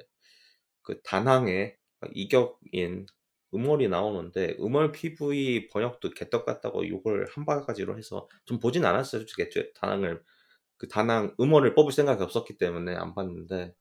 [0.82, 1.76] 그 다낭에
[2.12, 3.06] 이격인
[3.54, 9.72] 음월이 나오는데 음월 PV 번역도 개떡 같다고 욕을 한 바가지로 해서 좀 보진 않았어요 솔직히
[9.74, 10.22] 다낭을
[10.76, 13.74] 그 다낭 음월을 뽑을 생각이 없었기 때문에 안 봤는데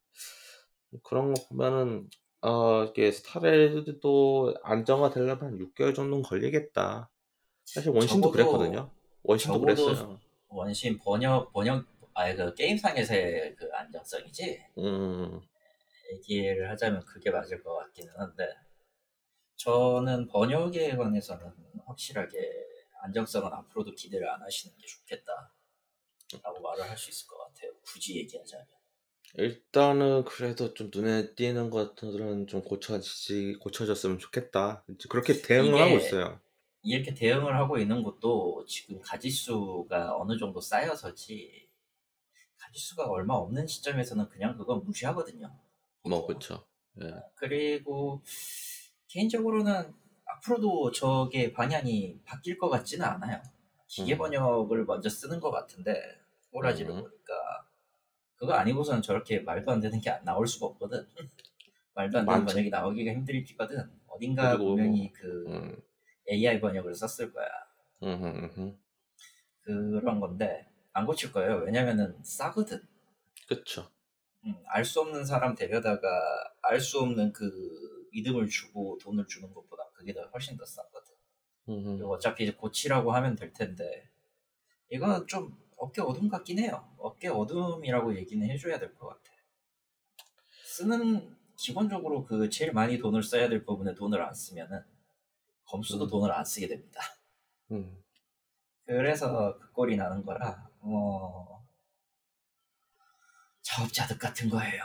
[1.03, 2.10] 그런 거 보면은
[2.41, 7.10] 어, 이게 스타레드도 안정화되려면 한 6개월 정도는 걸리겠다.
[7.65, 8.89] 사실 원신도 그랬거든요.
[9.23, 10.19] 원신도 그랬어요.
[10.47, 14.65] 원신 번역 번역 아니 그 게임상에서의 그 안정성이지.
[14.79, 15.39] 음.
[16.13, 18.49] 얘기를 하자면 그게 맞을 것 같기는 한데
[19.63, 21.54] 저는 번역에 관해서는
[21.86, 22.38] 확실하게
[23.04, 25.52] 안정성은 앞으로도 기대를 안 하시는 게 좋겠다라고
[26.62, 27.71] 말을 할 수 있을 것 같아요.
[27.84, 28.65] 굳이 얘기하자면.
[29.36, 34.84] 일단은 그래도 좀 눈에 띄는 것들은 좀 고쳐지지 고쳐졌으면 좋겠다.
[35.10, 36.41] 그렇게 대응을 하고 있어요.
[36.84, 41.69] 이렇게 대응을 하고 있는 것도 지금 가지수가 어느 정도 쌓여서지
[42.58, 45.56] 가지수가 얼마 없는 시점에서는 그냥 그건 무시하거든요.
[46.04, 46.65] 뭐 그렇죠.
[47.02, 47.13] 예.
[47.36, 48.21] 그리고
[49.12, 49.93] 개인적으로는
[50.26, 53.41] 앞으로도 저게 방향이 바뀔 것 같지는 않아요.
[53.88, 54.17] 기계 음.
[54.19, 56.02] 번역을 먼저 쓰는 것 같은데
[56.52, 57.02] 꼬라지를 음.
[57.02, 57.34] 보니까
[58.36, 61.06] 그거 아니고서는 저렇게 말도 안 되는 게 나올 수가 없거든.
[61.93, 63.91] 말도 안 되는 번역이 나오기가 힘들거든.
[64.08, 65.82] 어딘가 분명히 그 음.
[66.30, 67.47] AI 번역을 썼을 거야.
[68.04, 68.78] 음흠,
[69.62, 71.58] 그런 건데 안 고칠 거예요.
[71.58, 72.82] 왜냐면은 싸거든.
[73.47, 73.91] 그쵸.
[74.45, 76.08] 음, 알수 없는 사람 데려다가
[76.62, 81.13] 알 수 없는 그 믿음을 주고 돈을 주는 것보다 그게 더 훨씬 더 싸거든.
[81.97, 84.10] 그리고 어차피 이제 고치라고 하면 될 텐데
[84.89, 86.93] 이거는 좀 어깨 어둠 같긴 해요.
[87.00, 89.32] 어깨 어둠이라고 얘기는 해줘야 될 것 같아.
[90.65, 94.84] 쓰는 기본적으로 그 제일 많이 돈을 써야 될 부분에 돈을 안 쓰면은
[95.65, 96.10] 검수도 음.
[96.10, 97.02] 돈을 안 쓰게 됩니다.
[97.71, 98.04] 음.
[98.86, 101.65] 그래서 그 꼴이 나는 거라 어
[103.62, 104.84] 자업자득 같은 거예요.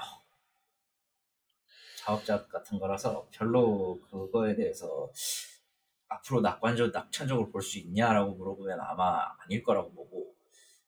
[2.07, 5.11] 자업자득 같은 거라서 별로 그거에 대해서
[6.09, 10.35] 앞으로 낙관적 낙천적으로 볼 수 있냐라고 물어보면 아마 아닐 거라고 보고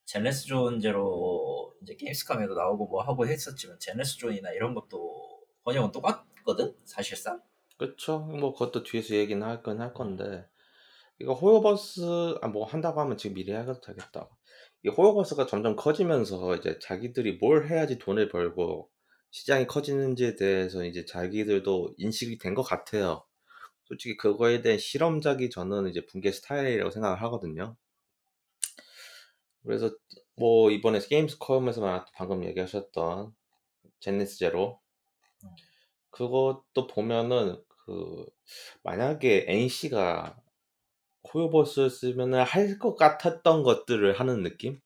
[0.04, 6.74] 젠레스 존 제로 이제 게임스컴에도 나오고 뭐 하고 했었지만 젠레스 존이나 이런 것도 번역은 똑같거든
[6.84, 7.42] 사실상.
[7.76, 8.20] 그렇죠.
[8.20, 10.46] 뭐 그것도 뒤에서 얘기는 할 건 할 건데
[11.20, 12.00] 이거 호요버스
[12.42, 14.28] 아, 뭐 한다고 하면 지금 미리 해도 되겠다.
[14.84, 18.90] 이 호요버스가 점점 커지면서 이제 자기들이 뭘 해야지 돈을 벌고
[19.30, 23.24] 시장이 커지는지에 대해서 이제 자기들도 인식이 된 것 같아요.
[23.84, 27.76] 솔직히 그거에 대한 실험작이 저는 이제 붕괴 스타레일이라고 생각을 하거든요.
[29.62, 29.90] 그래서
[30.36, 33.34] 뭐 이번에 게임스컴에서 방금 얘기하셨던
[34.00, 34.80] 제네스 제로
[35.44, 35.50] 음.
[36.10, 38.26] 그것도 보면은 그
[38.82, 40.36] 만약에 NC가
[41.34, 44.80] 호요버스를 쓰면은 할 것 같았던 것들을 하는 느낌?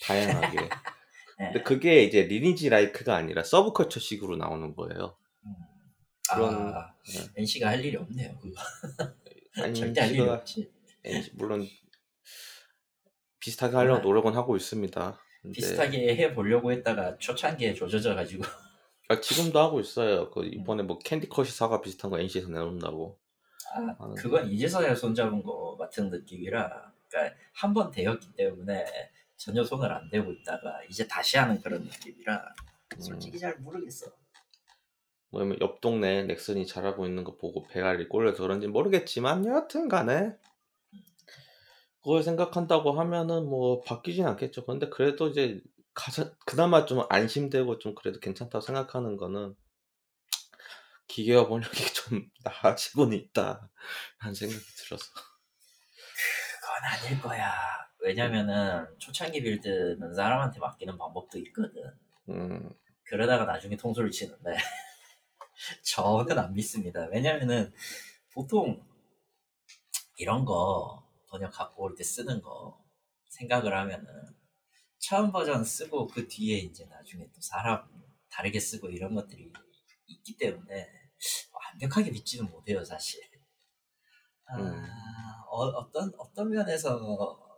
[0.00, 0.76] 다양하게.
[1.46, 1.62] 근데 네.
[1.64, 5.16] 그게 이제 리니지 라이크가 아니라 서브컬처식으로 나오는 거예요.
[5.46, 5.54] 음.
[6.32, 7.20] 그런 아, 네.
[7.36, 8.38] NC가 할 일이 없네요.
[9.56, 10.70] 아니, 절대 할 일이 없지.
[11.04, 11.66] NC, 물론
[13.40, 15.18] 비슷하게 하려고 노력은 하고 있습니다.
[15.42, 15.54] 근데...
[15.54, 18.44] 비슷하게 해 보려고 했다가 초창기에 조져져 가지고
[19.08, 20.30] 아, 지금도 하고 있어요.
[20.30, 23.18] 그 이번에 뭐 캔디컷이 사과 비슷한 거 NC에서 내놓는다고.
[23.74, 28.84] 아, 하는 그건 이제서야 손잡은 거 같은 느낌이라 그러니까 한 번 되었기 때문에
[29.44, 32.54] 전혀 손을 안 대고 있다가 이제 다시 하는 그런 느낌이라
[33.00, 34.06] 솔직히 잘 모르겠어.
[35.30, 40.36] 뭐냐면 옆 동네 넥슨이 잘하고 있는 거 보고 배알이 꼴려서 그런지 모르겠지만 여하튼 간에
[42.02, 44.64] 그걸 생각한다고 하면은 뭐 바뀌진 않겠죠.
[44.64, 45.60] 근데 그래도 이제
[45.92, 49.56] 가장 그나마 좀 안심되고 좀 그래도 괜찮다고 생각하는 거는
[51.08, 53.68] 기계화 번역이 좀 나아지고는 있다
[54.20, 55.04] 라는 생각이 들어서
[56.60, 57.91] 그건 아닐 거야.
[58.02, 61.82] 왜냐면은 초창기 빌드는 사람한테 맡기는 방법도 있거든.
[62.28, 62.70] 음,
[63.04, 64.52] 그러다가 나중에 통수를 치는데
[65.84, 67.06] 저는 안 믿습니다.
[67.12, 67.72] 왜냐면은
[68.34, 68.84] 보통
[70.18, 72.82] 이런 거 번역 갖고 올 때 쓰는 거
[73.30, 74.06] 생각을 하면은
[74.98, 77.84] 처음 버전 쓰고 그 뒤에 이제 나중에 또 사람
[78.30, 79.52] 다르게 쓰고 이런 것들이
[80.06, 80.88] 있기 때문에
[81.52, 83.20] 완벽하게 믿지는 못해요 사실.
[84.46, 84.84] 아, 음.
[85.50, 87.51] 어, 떤 어떤 면에서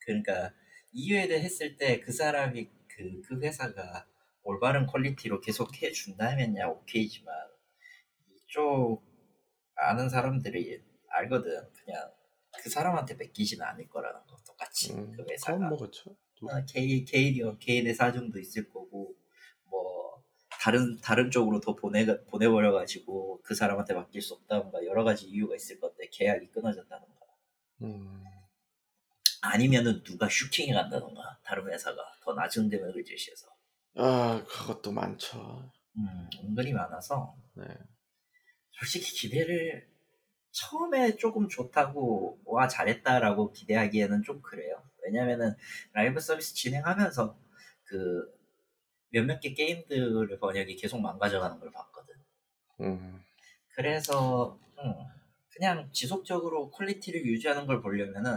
[0.00, 0.52] 그러니까
[0.92, 4.06] 이유에를 했을 때 그 사람이 그, 그 회사가
[4.42, 7.34] 올바른 퀄리티로 계속 해준다면야 오케이지만
[8.34, 9.02] 이쪽
[9.76, 11.50] 아는 사람들이 알거든.
[11.74, 12.10] 그냥
[12.62, 15.68] 그 사람한테 맡기지는 않을 거라는 거 똑같이 음, 그 회사가.
[15.68, 16.10] 뭐 그렇죠.
[16.42, 19.14] 어, 개인 개인이 개인의 사정도 있을 거고
[19.70, 25.26] 뭐 다른 다른 쪽으로 더 보내 보내버려 가지고 그 사람한테 맡길 수 없다던가 여러 가지
[25.28, 27.14] 이유가 있을 건데 계약이 끊어졌다던가
[27.82, 28.24] 음,
[29.42, 33.46] 아니면은 누가 슈킹해 간다던가 다른 회사가 더 낮은 금액을 제시해서
[33.96, 35.70] 아 그것도 많죠.
[35.96, 37.64] 음, 은근히 많아서 네.
[38.72, 39.88] 솔직히 기대를
[40.52, 44.82] 처음에 조금 좋다고 와 잘했다라고 기대하기에는 좀 그래요.
[45.04, 45.54] 왜냐면은
[45.92, 47.38] 라이브 서비스 진행하면서
[47.84, 48.40] 그
[49.10, 52.14] 몇몇 개 게임들의 번역이 계속 망가져가는 걸 봤거든.
[52.80, 53.22] 음,
[53.74, 54.94] 그래서 음,
[55.50, 58.36] 그냥 지속적으로 퀄리티를 유지하는 걸 보려면은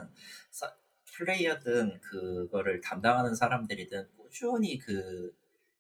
[0.52, 0.76] 사-
[1.14, 5.36] 플레이어든 그거를 담당하는 사람들이든 꾸준히 그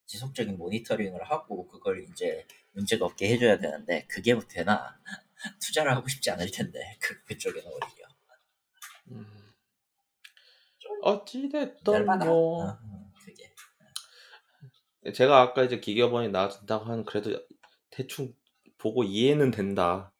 [0.05, 4.99] 지속적인 모니터링을 하고 그걸 이제 문제가 없게 해줘야 되는데 그게 되나
[5.59, 8.07] 투자를 하고 싶지 않을 텐데 그 그쪽에는 오히려
[9.11, 9.25] 음.
[10.77, 12.05] 좀 어찌됐든.
[12.05, 13.53] 뭐 어, 음, 그게
[15.11, 17.31] 제가 아까 이제 기계번이 나와준다고 하는 그래도
[17.89, 18.33] 대충
[18.77, 20.12] 보고 이해는 된다.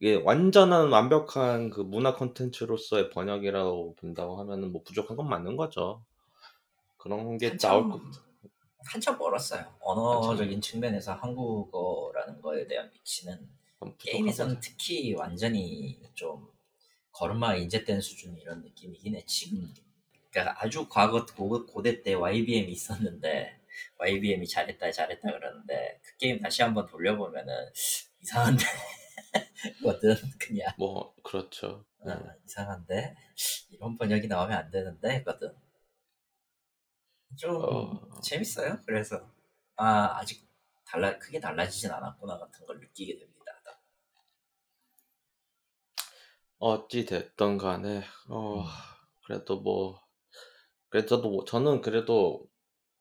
[0.00, 6.04] 이게 완전한 완벽한 그 문화 콘텐츠로서의 번역이라고 본다고 하면은 뭐 부족한 건 맞는 거죠.
[6.96, 7.96] 그런 게 나올 거.
[7.96, 8.22] 한참
[8.86, 9.74] 한참 멀었어요.
[9.80, 13.48] 언어적인 측면에서 한국어라는 거에 대한 부족한
[13.98, 14.60] 게임에서는.
[14.60, 16.48] 특히 완전히 좀
[17.12, 19.72] 걸음마 인제된 수준 이런 느낌이긴 해 지금
[20.30, 23.60] 그러니까 아주 과거 고, 고대 때 YBM이 있었는데
[23.98, 27.54] YBM이 잘했다 잘했다 그러는데 그 게임 다시 한번 돌려보면은
[28.22, 28.64] 이상한데
[29.82, 30.72] 거든 그냥.
[30.78, 31.84] 뭐 그렇죠.
[32.04, 32.12] 네.
[32.12, 33.16] 어, 이상한데?
[33.70, 35.54] 이런 번역이 나오면 안 되는데 거든
[37.36, 38.78] 좀 어, 재밌어요.
[38.86, 39.30] 그래서.
[39.76, 40.46] 아 아직
[40.86, 43.34] 달라 크게 달라지진 않았구나 같은 걸 느끼게 됩니다.
[46.58, 48.66] 어찌 됐던 간에 어 음.
[49.24, 50.00] 그래도 뭐
[50.90, 52.46] 그래도 뭐 저는 그래도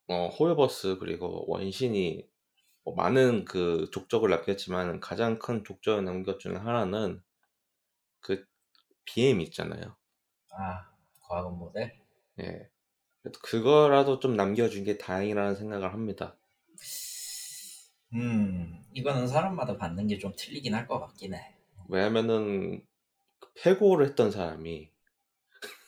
[0.08, 2.28] 어 호요버스 그리고 원신이
[2.86, 7.22] 뭐 많은 그 족적을 남겼지만 가장 큰 족적을 남긴 것 중에 하나는
[8.22, 8.46] 그
[9.06, 9.98] BM 있잖아요.
[10.52, 10.90] 아
[11.22, 12.00] 과학원 모델
[12.40, 12.70] 예.
[13.24, 16.38] 그래도 그거라도 좀 남겨준 게 다행이라는 생각을 합니다.
[18.14, 21.54] 음, 이거는 사람마다 받는 게 좀 틀리긴 할 것 같긴 해.
[21.88, 22.86] 왜냐면은
[23.40, 24.93] 그 패고를 했던 사람이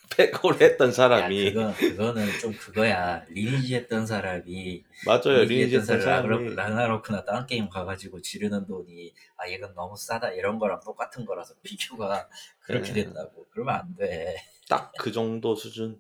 [0.10, 3.24] 패고를 했던 야, 사람이 그거, 그거는 좀 그거야.
[3.30, 5.44] 리니지 했던 사람이, 맞아요.
[5.44, 10.32] 리니지 리니지 했던 사람이, 라그나로크나 다른 게임 가가지고 지르는 돈이, 아, 이건 너무 싸다.
[10.32, 12.30] 이런 거랑 똑같은 거라서 피규가
[12.62, 13.04] 그렇게 네.
[13.04, 13.46] 된다고.
[13.52, 14.36] 그러면 안 돼.
[14.70, 16.00] 딱 그 정도 수준.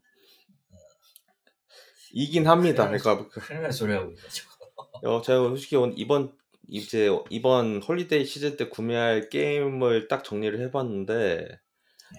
[2.11, 2.85] 이긴 합니다.
[2.87, 4.55] 그러니까 그- 큰일 날 소리 하고 있네, 저거.
[5.03, 6.33] 어, 제가 솔직히 이번
[6.67, 11.59] 이제 이번 holiday 시즌 때 구매할 게임을 딱 정리를 해봤는데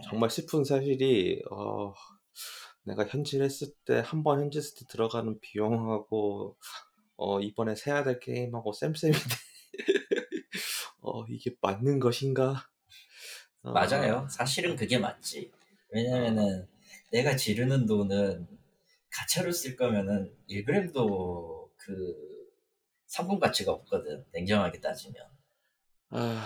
[0.05, 1.92] 정말 슬픈 사실이 어,
[2.84, 6.57] 내가 현질했을 때 한 번 현질했을 때 들어가는 비용하고
[7.16, 9.18] 어, 이번에 사야 될 게임하고 same same인데
[11.01, 12.68] 어, 이게 맞는 것인가?
[13.62, 14.26] 어, 맞아요.
[14.30, 15.51] 사실은 그게 맞지.
[15.90, 16.66] 왜냐면은
[17.11, 18.47] 내가 지르는 돈은
[19.11, 22.14] 가차로 쓸 거면은 1g도 그
[23.07, 24.24] 상품 가치가 없거든.
[24.32, 25.24] 냉정하게 따지면.
[26.11, 26.44] 아,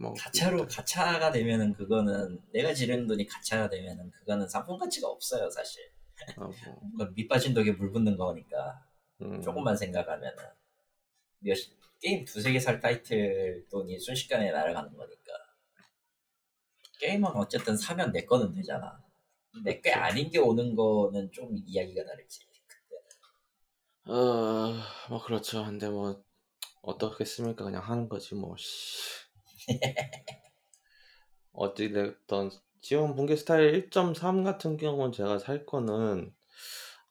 [0.00, 5.82] 뭐 가차로 가차가 되면은 그거는 내가 지르는 돈이 가차가 되면은 그거는 상품 가치가 없어요, 사실.
[6.36, 6.54] 아, 뭐,
[6.92, 8.82] 그건 밑 빠진 독에 물 붓는 거니까
[9.22, 10.36] 음, 조금만 생각하면은
[11.40, 11.56] 몇
[12.00, 15.32] 게임 두세 개 살 타이틀 돈이 순식간에 날아가는 거니까
[17.00, 19.02] 게임은 어쨌든 사면 내 거는 되잖아.
[19.64, 22.40] 내 게 아닌 게 오는 거는 좀 이야기가 다르지.
[24.08, 24.72] 어,
[25.10, 25.64] 뭐 그렇죠.
[25.64, 26.22] 근데 뭐
[26.82, 27.64] 어떻겠습니까?
[27.64, 28.56] 그냥 하는 거지 뭐.
[31.52, 32.50] 어찌됐든
[32.80, 36.32] 지원 분기 스타일 1.3 같은 경우는 제가 살 거는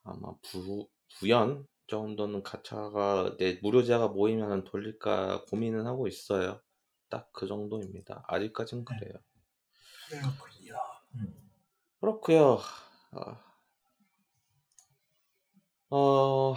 [0.03, 0.89] 아마 부,
[1.19, 6.61] 부연 정도는 가차가 내 무료자가 모이면 돌릴까 고민은 하고 있어요.
[7.09, 8.23] 딱 그 정도입니다.
[8.27, 9.13] 아직까진 그래요.
[10.09, 10.75] 그렇군요.
[11.15, 11.51] 음.
[11.99, 12.59] 그렇고요.
[13.11, 13.37] 어,
[15.89, 16.55] 어,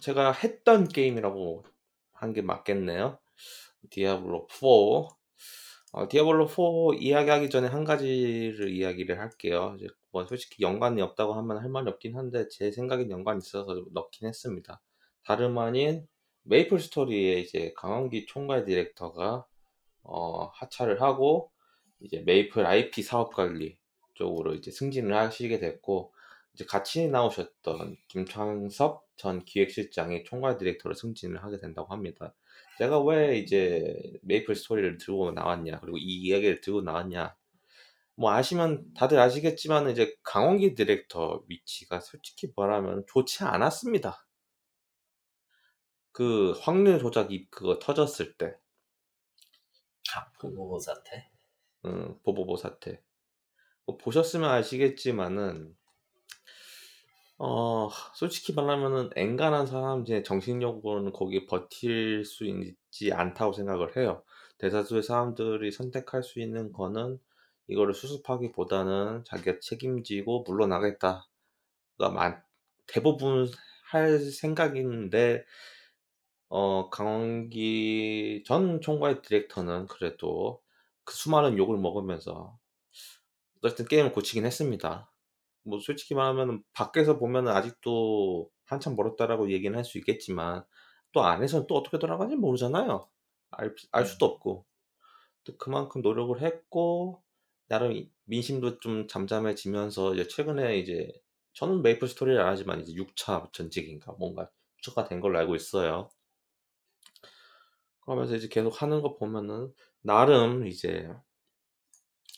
[0.00, 1.64] 제가 했던 게임이라고
[2.12, 3.18] 한 게 맞겠네요.
[3.90, 5.15] 디아블로 4.
[5.92, 9.74] 어, 디아블로 4 이야기하기 전에 한 가지를 이야기를 할게요.
[9.78, 14.28] 이제 뭐 솔직히 연관이 없다고 하면 할 말이 없긴 한데 제 생각엔 연관이 있어서 넣긴
[14.28, 14.82] 했습니다.
[15.24, 16.06] 다름 아닌
[16.42, 19.46] 메이플 스토리에 이제 강원기 총괄 디렉터가
[20.02, 21.50] 어, 하차를 하고
[22.00, 23.78] 이제 메이플 IP 사업 관리
[24.14, 26.12] 쪽으로 이제 승진을 하시게 됐고
[26.54, 32.34] 이제 같이 나오셨던 김창섭 전 기획실장이 총괄 디렉터로 승진을 하게 된다고 합니다.
[32.78, 37.34] 제가 왜 이제 메이플 스토리를 들고 나왔냐 그리고 이 이야기를 들고 나왔냐
[38.16, 44.26] 뭐 아시면 다들 아시겠지만 이제 강원기 디렉터 위치가 솔직히 말하면 좋지 않았습니다.
[46.12, 48.56] 그 확률 조작이 그거 터졌을 때.
[50.14, 51.30] 아, 보보보 사태?
[51.84, 53.02] 응, 보보보 사태.
[53.84, 55.76] 뭐 보셨으면 아시겠지만은
[57.38, 64.22] 어, 솔직히 말하면은 엔간한 사람 제 정신력으로는 거기에 버틸 수 있지 않다고 생각을 해요.
[64.58, 67.18] 대다수의 사람들이 선택할 수 있는 거는
[67.68, 71.24] 이거를 수습하기보다는 자기가 책임지고 물러나겠다가
[72.14, 72.42] 많,
[72.86, 73.50] 대부분
[73.90, 75.44] 할 생각인데
[76.48, 80.62] 어, 강원기 전 총괄 디렉터는 그래도
[81.04, 82.58] 그 수많은 욕을 먹으면서
[83.62, 85.10] 어쨌든 게임을 고치긴 했습니다.
[85.66, 90.64] 뭐 솔직히 말하면 밖에서 보면 아직도 한참 멀었다라고 얘기는 할 수 있겠지만
[91.12, 93.08] 또 안에서는 또 어떻게 돌아가는지 모르잖아요.
[93.50, 94.10] 알, 알 네.
[94.10, 94.66] 수도 없고
[95.44, 97.22] 또 그만큼 노력을 했고
[97.68, 101.12] 나름 민심도 좀 잠잠해지면서 이제 최근에 이제
[101.54, 106.10] 저는 메이플 스토리를 안 하지만 이제 6차 전직인가 뭔가 추가가 된 걸로 알고 있어요.
[108.00, 111.10] 그러면서 이제 계속 하는 거 보면은 나름 이제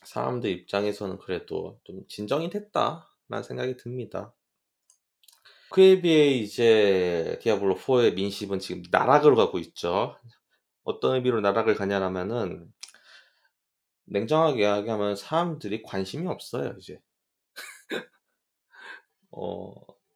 [0.04, 4.34] 사람들 입장에서는 그래도 좀 진정이 됐다 라는 생각이 듭니다.
[5.70, 10.16] 그에 비해 이제 디아블로 4의 민심은 지금 나락으로 가고 있죠.
[10.82, 12.72] 어떤 의미로 나락을 가냐라면은
[14.06, 17.00] 냉정하게 이야기하면 사람들이 관심이 없어요 이제.
[19.30, 19.74] 어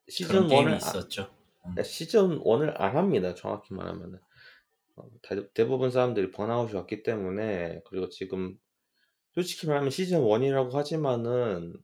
[0.09, 1.31] 시즌 1을 있었죠.
[1.65, 1.83] 음.
[1.83, 3.35] 시즌 1을 안 합니다.
[3.35, 4.19] 정확히 말하면은
[4.95, 5.07] 어,
[5.53, 8.57] 대부분 사람들이 번아웃이 왔기 때문에 그리고 지금
[9.35, 11.75] 솔직히 말하면 시즌 1이라고 하지만은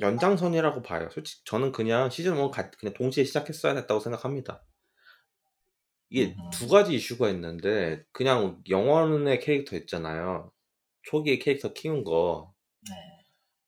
[0.00, 1.08] 연장선이라고 봐요.
[1.12, 4.64] 솔직히 저는 그냥 시즌 1 그냥 동시에 시작했어야 했다고 생각합니다.
[6.10, 10.52] 이게 두 가지 이슈가 있는데 그냥 영원의 캐릭터 있잖아요.
[11.02, 12.54] 초기에 캐릭터 키운 거.
[12.88, 12.94] 네.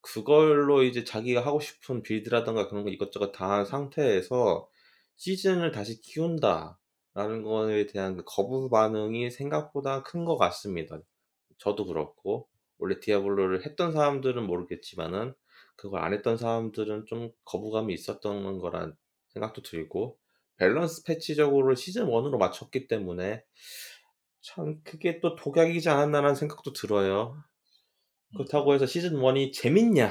[0.01, 4.68] 그걸로 이제 자기가 하고 싶은 빌드라든가 그런 거 이것저것 다 한 상태에서
[5.16, 11.01] 시즌을 다시 키운다라는 거에 대한 그 거부 반응이 생각보다 큰 것 같습니다.
[11.59, 12.49] 저도 그렇고
[12.79, 15.35] 원래 디아블로를 했던 사람들은 모르겠지만은
[15.79, 18.97] 그걸 안 했던 사람들은 좀 거부감이 있었던 거란
[19.29, 20.18] 생각도 들고
[20.57, 23.45] 밸런스 패치적으로 시즌 1으로 맞췄기 때문에
[24.41, 27.41] 참 그게 또 독약이지 않았나라는 생각도 들어요.
[28.35, 30.11] 그렇다고 해서 시즌 1이 재밌냐?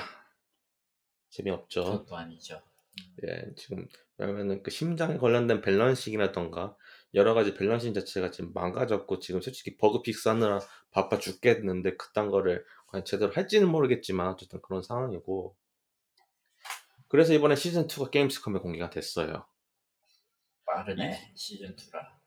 [1.30, 1.84] 재미없죠.
[1.84, 2.62] 그것도 아니죠.
[3.28, 3.86] 예, 지금
[4.18, 6.78] 왜냐면은 그 심장에 관련된 balancing이라던가
[7.14, 10.62] 여러 가지 balancing 자체가 지금 망가졌고 지금 솔직히 bug fix하느라
[10.92, 15.56] 바빠 죽겠는데 그딴 거를 과연 제대로 할지는 모르겠지만 어쨌든 그런 상황이고
[17.10, 19.46] 그래서 이번에 시즌 2가 게임스컴에 공개가 됐어요.
[20.66, 22.18] 빠르네 시즌 2라.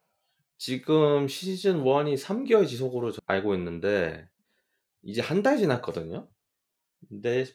[0.57, 4.27] 지금 시즌 1이 3개월 지속으로 알고 있는데
[5.03, 6.29] 이제 한 달 지났거든요.
[7.09, 7.45] 근데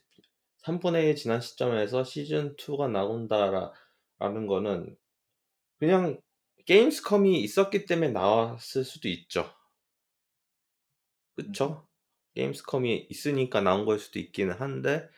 [0.65, 4.97] 3분의 1 지난 시점에서 시즌 2가 나온다라는 거는
[5.79, 6.21] 그냥
[6.67, 9.49] 게임스컴이 있었기 때문에 나왔을 수도 있죠.
[11.35, 11.86] 그쵸?
[12.37, 15.09] 게임스컴이 있으니까 나온 걸 수도 있기는 한데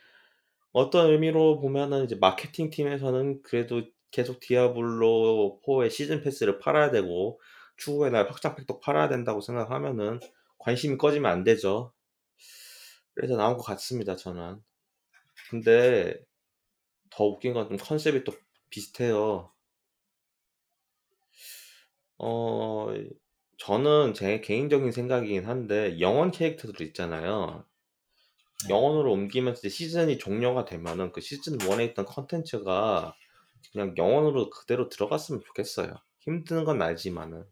[0.73, 7.41] 어떤 의미로 보면은 이제 마케팅 팀에서는 그래도 계속 디아블로 4의 시즌 패스를 팔아야 되고
[7.77, 10.21] 추후에 날 확장팩도 팔아야 된다고 생각하면은
[10.59, 11.93] 관심이 꺼지면 안 되죠.
[13.15, 14.63] 그래서 나온 것 같습니다, 저는.
[15.51, 16.21] 근데
[17.11, 18.33] 더 웃긴 건 좀 컨셉이 또
[18.71, 19.53] 비슷해요.
[22.19, 22.93] 어
[23.59, 27.65] 저는 제 개인적인 생각이긴 한데 영원 캐릭터들 있잖아요.
[28.65, 28.71] 네.
[28.75, 33.15] 영원으로 옮기면서 이제 시즌이 종료가 되면은 그 시즌 1에 있던 컨텐츠가
[33.73, 35.95] 그냥 영원으로 그대로 들어갔으면 좋겠어요.
[36.21, 37.45] 힘든 건 알지만은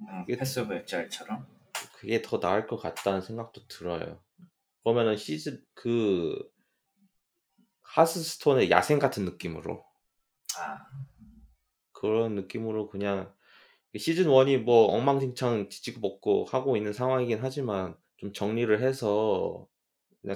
[0.00, 1.46] 음, 이게- 패스 오브 엑자일처럼
[1.94, 4.22] 그게 더 나을 것 같다는 생각도 들어요.
[4.82, 6.38] 그러면은 시즌 그
[7.82, 9.84] 하스스톤의 야생 같은 느낌으로
[10.58, 10.78] 아
[11.92, 13.34] 그런 느낌으로 그냥
[13.98, 19.66] 시즌 1이 뭐 엉망진창 지지고 먹고 하고 있는 상황이긴 하지만 좀 정리를 해서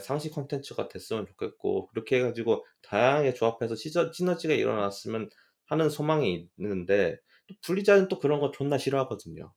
[0.00, 5.28] 상시 콘텐츠가 됐으면 좋겠고 그렇게 해가지고 다양하게 조합해서 시저, 시너지가 일어났으면
[5.66, 9.52] 하는 소망이 있는데 또 분리자는 또 그런 거 존나 싫어하거든요.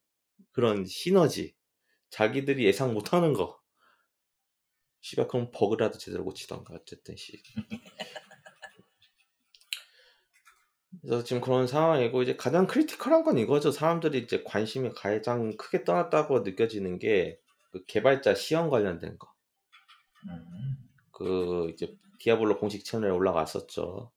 [0.51, 1.55] 그런 시너지.
[2.09, 3.59] 자기들이 예상 못하는 거.
[5.01, 7.41] 씨발 그럼 버그라도 제대로 고치던가 어쨌든 씨
[11.01, 13.71] 그래서 지금 그런 상황이고 이제 가장 critical한 건 이거죠.
[13.71, 17.39] 사람들이 이제 관심이 가장 크게 떠났다고 느껴지는 게
[17.71, 19.27] 그 개발자 시연 관련된 거.
[20.29, 20.77] 음,
[21.11, 24.11] 그 이제 디아블로 공식 채널에 올라갔었죠.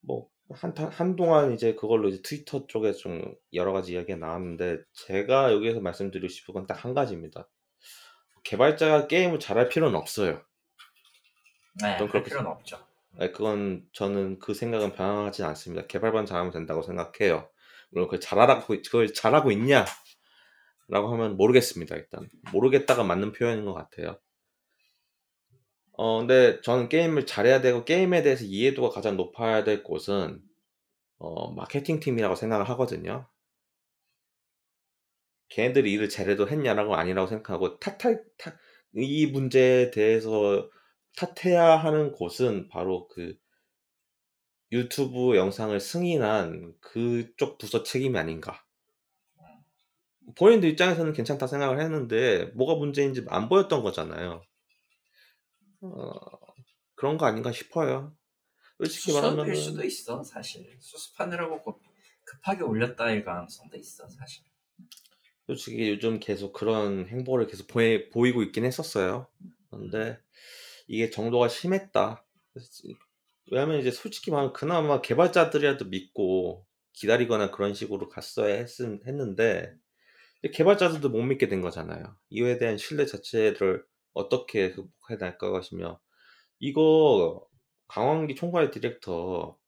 [0.00, 5.80] 뭐 한, 한동안 이제 그걸로 이제 트위터 쪽에 좀 여러 가지 이야기가 나왔는데 제가 여기에서
[5.80, 7.48] 말씀드리고 싶은 건 딱 한 가지입니다.
[8.44, 10.42] 개발자가 게임을 잘할 필요는 없어요.
[11.82, 12.85] 네, 그렇게 필요는 없죠.
[13.18, 15.86] 그건 저는 그 생각은 변하지 않습니다.
[15.86, 17.48] 개발만 잘하면 된다고 생각해요.
[17.90, 19.86] 물론 그걸 잘하라고 그걸 잘하고 있냐?
[20.88, 21.96] 라고 하면 모르겠습니다.
[21.96, 24.18] 일단 모르겠다가 맞는 표현인 것 같아요.
[25.92, 30.42] 어 근데 저는 게임을 잘해야 되고 게임에 대해서 이해도가 가장 높아야 될 곳은
[31.18, 33.26] 어 마케팅 팀이라고 생각을 하거든요.
[35.48, 38.56] 걔네들이 일을 잘해도 했냐라고 아니라고 생각하고 탓할 탓,
[38.94, 40.68] 이 문제에 대해서
[41.16, 43.36] 탓해야 하는 곳은 바로 그
[44.72, 48.64] 유튜브 영상을 승인한 그쪽 부서 책임이 아닌가.
[50.36, 54.42] 본인들 입장에서는 괜찮다 생각을 했는데 뭐가 문제인지 안 보였던 거잖아요.
[55.82, 56.12] 어,
[56.94, 58.16] 그런 거 아닌가 싶어요.
[58.78, 61.80] 솔직히 말하면 수도 있어 사실 수습하느라고 급-
[62.24, 64.44] 급하게 올렸다일 가능성도 있어 사실.
[65.46, 69.28] 솔직히 요즘 계속 그런 행보를 계속 보이, 보이고 있긴 했었어요.
[69.70, 70.18] 그런데
[70.86, 72.24] 이게 정도가 심했다.
[73.50, 79.74] 왜냐면 이제 솔직히 말하면 그나마 개발자들이라도 믿고 기다리거나 그런 식으로 갔어야 했, 했는데
[80.52, 82.16] 개발자들도 못 믿게 된 거잖아요.
[82.30, 83.84] 이거에 대한 신뢰 자체를
[84.14, 86.00] 어떻게 극복해 나갈까 것이며
[86.58, 87.46] 이거
[87.88, 89.58] 강원기 총괄 디렉터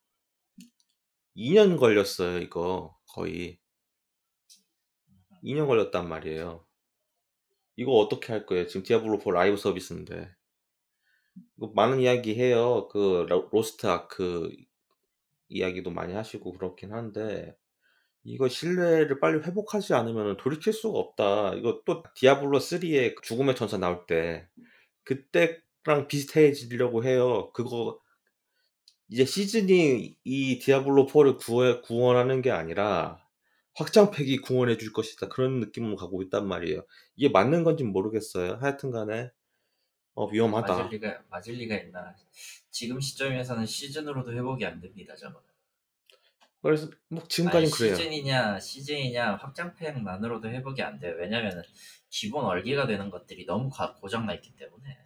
[1.36, 2.38] 2년 걸렸어요.
[2.38, 3.60] 이거 거의
[5.44, 6.66] 2년 걸렸단 말이에요.
[7.76, 8.66] 이거 어떻게 할 거예요?
[8.66, 10.34] 지금 디아블로 4 라이브 서비스인데
[11.56, 12.88] 이거 많은 이야기 해요.
[12.90, 14.50] 그 로- 로스트 아크
[15.48, 17.56] 이야기도 많이 하시고 그렇긴 한데
[18.24, 21.54] 이거 신뢰를 빨리 회복하지 않으면 돌이킬 수가 없다.
[21.56, 24.48] 이거 또 디아블로 3의 죽음의 전사 나올 때
[25.04, 27.52] 그때랑 비슷해지려고 해요.
[27.54, 28.00] 그거
[29.10, 33.18] 이제 시즌이 이 디아블로 4를 구해, 구원하는 게 아니라
[33.74, 35.28] 확장팩이 구원해 줄 것이다.
[35.28, 36.82] 그런 느낌으로 가고 있단 말이에요.
[37.16, 38.58] 이게 맞는 건지 모르겠어요.
[38.60, 39.30] 하여튼 간에
[40.18, 40.74] 어, 위험하다.
[40.74, 42.14] 맞을 리가 맞을 리가 있나?
[42.70, 45.40] 지금 시점에서는 시즌으로도 회복이 안 됩니다, 저거.
[46.60, 47.94] 그래서 뭐 아니, 지금까지 는 그래요.
[47.94, 51.14] 시즌이냐 시즌이냐 확장팩만으로도 회복이 안 돼요.
[51.16, 51.62] 왜냐면은
[52.10, 54.98] 기본 얼개가 되는 것들이 너무 가- 고장 나 있기 때문에.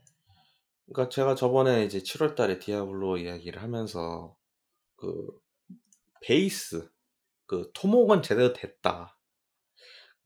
[0.86, 4.34] 그러니까 제가 저번에 이제 7월 달에 디아블로 이야기를 하면서
[4.96, 5.26] 그
[6.22, 6.90] 베이스
[7.46, 9.18] 그 토목은 제대로 됐다.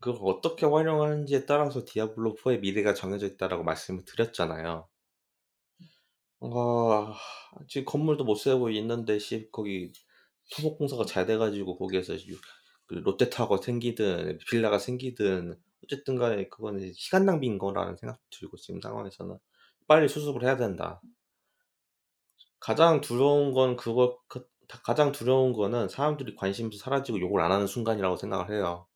[0.01, 4.89] 그걸 어떻게 활용하는지에 따라서 디아블로 4의 미래가 정해져 있다라고 말씀을 드렸잖아요.
[6.41, 7.15] 아,
[7.69, 9.93] 지금 건물도 못 세우고 있는데 씨 거기
[10.55, 12.39] 토목 공사가 잘 돼가지고 거기에서 유-
[12.87, 19.39] 그 롯데타워가 생기든 빌라가 생기든 어쨌든 간에 그거는 시간 낭비인 거라는 생각도 들고 지금 상황에서는
[19.89, 21.01] 빨리 수습을 해야 된다.
[22.61, 27.67] 가장 두려운 건 그거 그- 다- 가장 두려운 거는 사람들이 관심도 사라지고 욕을 안 하는
[27.67, 28.87] 순간이라고 생각을 해요.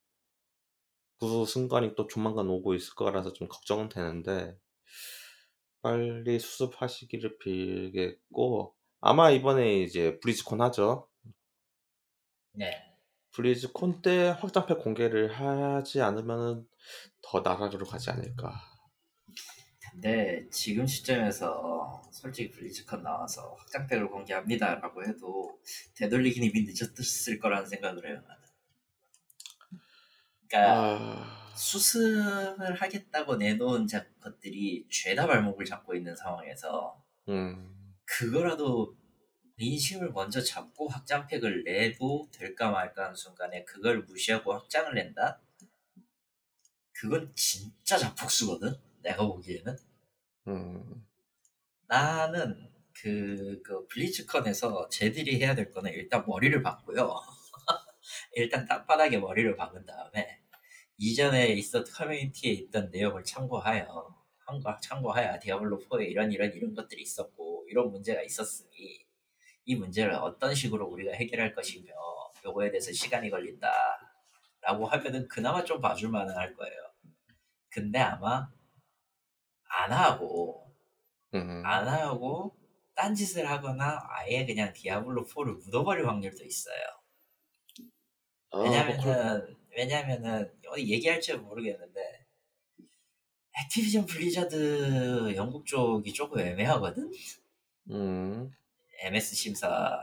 [1.20, 4.56] 그 순간이 또 조만간 오고 있을 거라서 좀 걱정은 되는데
[5.82, 11.08] 빨리 수습하시기를 빌겠고 아마 이번에 이제 브리즈콘 하죠.
[12.52, 12.70] 네.
[13.32, 16.66] 브리즈콘 때 확장팩 공개를 하지 않으면
[17.22, 18.60] 더 나락으로 가지 않을까.
[19.92, 25.58] 근데 지금 시점에서 솔직히 블리즈컨 나와서 확장팩을 공개합니다라고 해도
[25.96, 28.22] 되돌리긴 이미 늦었을 거라는 생각을 해요.
[30.50, 38.96] 그러니까 아, 수습을 하겠다고 내놓은 자- 것들이 죄다 발목을 잡고 있는 상황에서 음, 그거라도
[39.56, 45.40] 인심을 먼저 잡고 확장팩을 내도 될까 말까 하는 순간에 그걸 무시하고 확장을 낸다?
[46.92, 48.74] 그건 진짜 자폭수거든?
[49.02, 49.76] 내가 보기에는.
[50.48, 51.06] 음,
[51.86, 57.14] 나는 그, 그 블리츠컨에서 쟤들이 해야 될 거는 일단 머리를 박고요.
[58.32, 60.39] 일단 땅바닥에 머리를 박은 다음에
[61.02, 64.14] 이전에 있었던 커뮤니티에 있던 내용을 참고하여
[64.82, 69.06] 참고하여 디아블로 4에 이런 이런 이런 것들이 있었고 이런 문제가 있었으니
[69.64, 71.92] 이 문제를 어떤 식으로 우리가 해결할 것이며
[72.44, 73.70] 요거에 대해서 시간이 걸린다
[74.60, 76.92] 라고 하면은 그나마 좀 봐줄 만은 할 거예요.
[77.70, 78.50] 근데 아마
[79.68, 80.70] 안 하고
[81.32, 82.54] 음, 안 하고
[82.94, 86.82] 딴 짓을 하거나 아예 그냥 디아블로 4를 묻어버릴 확률도 있어요.
[88.50, 92.26] 아, 뭐 왜냐면은 왜냐면은 어디 얘기할지 모르겠는데
[93.64, 97.10] 액티비전 블리자드 영국 쪽이 조금 애매하거든
[97.90, 98.52] 음,
[99.02, 99.98] MS 심사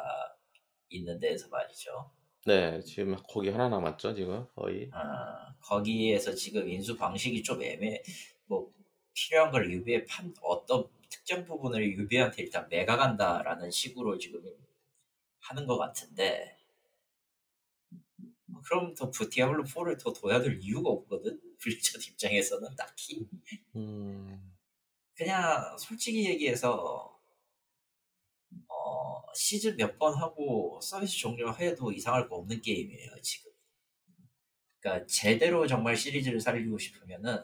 [0.89, 2.11] 있는 데에서 말이죠.
[2.45, 4.89] 네, 지금 거기 하나 남았죠, 지금 거의.
[4.93, 8.01] 어, 거기에서 지금 인수 방식이 좀 애매,
[8.45, 8.71] 뭐
[9.13, 14.41] 필요한 걸 유비에 판 어떤 특정 부분을 유비한테 일단 매각한다라는 식으로 지금
[15.39, 16.56] 하는 것 같은데, 뭐
[18.67, 21.39] 그럼 더 부- 디아블로 4를 더 둬야될 이유가 없거든.
[21.59, 23.27] 블리자드 입장에서는 딱히
[23.75, 24.55] 음,
[25.15, 27.19] 그냥 솔직히 얘기해서
[28.69, 33.51] 어, 시즌 몇 번 하고 서비스 종료해도 이상할 거 없는 게임이에요 지금.
[34.79, 37.43] 그러니까 제대로 정말 시리즈를 살리고 싶으면은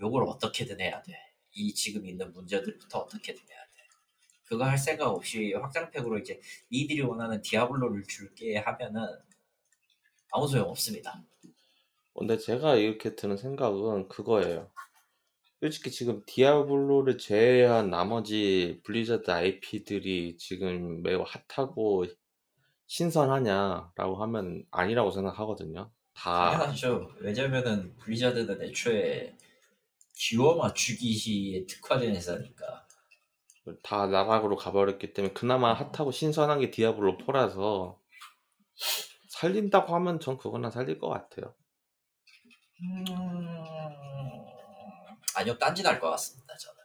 [0.00, 1.12] 요걸 어떻게든 해야 돼.
[1.52, 3.72] 이 지금 있는 문제들부터 어떻게든 해야 돼.
[4.44, 6.40] 그거 할 생각 없이 확장팩으로 이제
[6.70, 9.06] 니들이 원하는 디아블로를 줄게 하면은
[10.32, 11.22] 아무 소용 없습니다.
[12.18, 14.70] 근데 제가 이렇게 드는 생각은 그거예요.
[15.60, 22.06] 솔직히 지금 디아블로를 제외한 나머지 블리자드 IP들이 지금 매우 핫하고
[22.86, 25.90] 신선하냐라고 하면 아니라고 생각하거든요.
[26.14, 27.10] 다 당연하죠.
[27.20, 29.36] 왜냐면은 블리자드는 애초에
[30.14, 32.86] 기워 맞추기에 특화된 회사니까.
[33.82, 37.98] 다 나락으로 가버렸기 때문에 그나마 핫하고 신선한 게 디아블로 4라서
[39.40, 41.54] 살린다고 하면 전 그거나 살릴 것 같아요.
[42.82, 43.06] 음...
[45.36, 46.76] 아니요, 딴짓 할것 같습니다, 저는.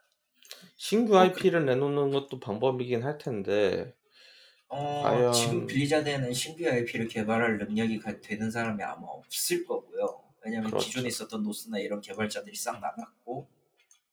[0.75, 3.95] 신규 IP를 내놓는 것도 방법이긴 할 텐데
[4.67, 10.21] 어, 과연- 지금 블리자드에는 신규 IP를 개발할 능력이 가- 되는 사람이 아마 없을 거고요.
[10.43, 10.85] 왜냐면 그렇죠.
[10.87, 13.47] 기존에 있었던 노스나 이런 개발자들이 싹 나갔고,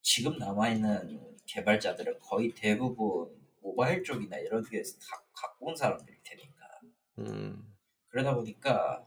[0.02, 3.30] 지금 남아 있는 개발자들은 거의 대부분
[3.60, 6.80] 모바일 쪽이나 이런 데서 다 갖고 온 사람들일 테니까.
[7.18, 7.74] 음,
[8.08, 9.04] 그러다 보니까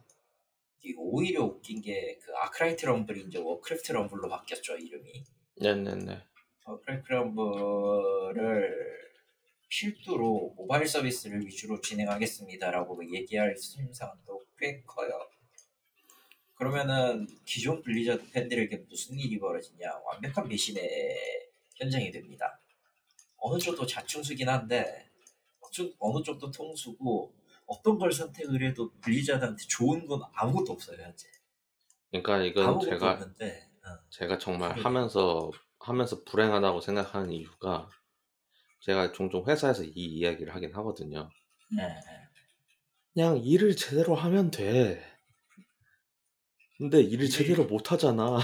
[0.84, 5.24] 이 오히려 웃긴 게 그 아크라이트 럼블이 이제 워크래프트 럼블로 바뀌었죠 이름이.
[5.62, 6.22] 네네네.
[6.66, 8.91] 워크래프트 럼블을
[9.70, 15.12] 필두로 모바일 서비스를 위주로 진행하겠습니다라고 얘기할 심산도 꽤 커요.
[16.56, 20.82] 그러면은 기존 블리자드 팬들에게 무슨 일이 벌어지냐 완벽한 배신의
[21.76, 22.60] 현장이 됩니다.
[23.38, 25.10] 어느 정도 자충수긴 한데
[25.99, 27.34] 어느- 정도 통수고
[27.72, 31.28] 어떤 걸 선택을 해도 블리자드한테 좋은 건 아무것도 없어요 현재
[32.11, 33.89] 그러니까 이건 제가 없는데 어.
[34.09, 34.84] 제가 정말 그래.
[34.84, 35.49] 하면서
[35.80, 37.89] 하면서 불행하다고 생각하는 이유가
[38.82, 41.30] 제가 종종 회사에서 이 이야기를 하긴 하거든요.
[41.76, 42.01] 네, 네.
[43.13, 45.01] 그냥 일을 제대로 하면 돼.
[46.78, 48.39] 근데 일을 일을- 제대로 못 하잖아.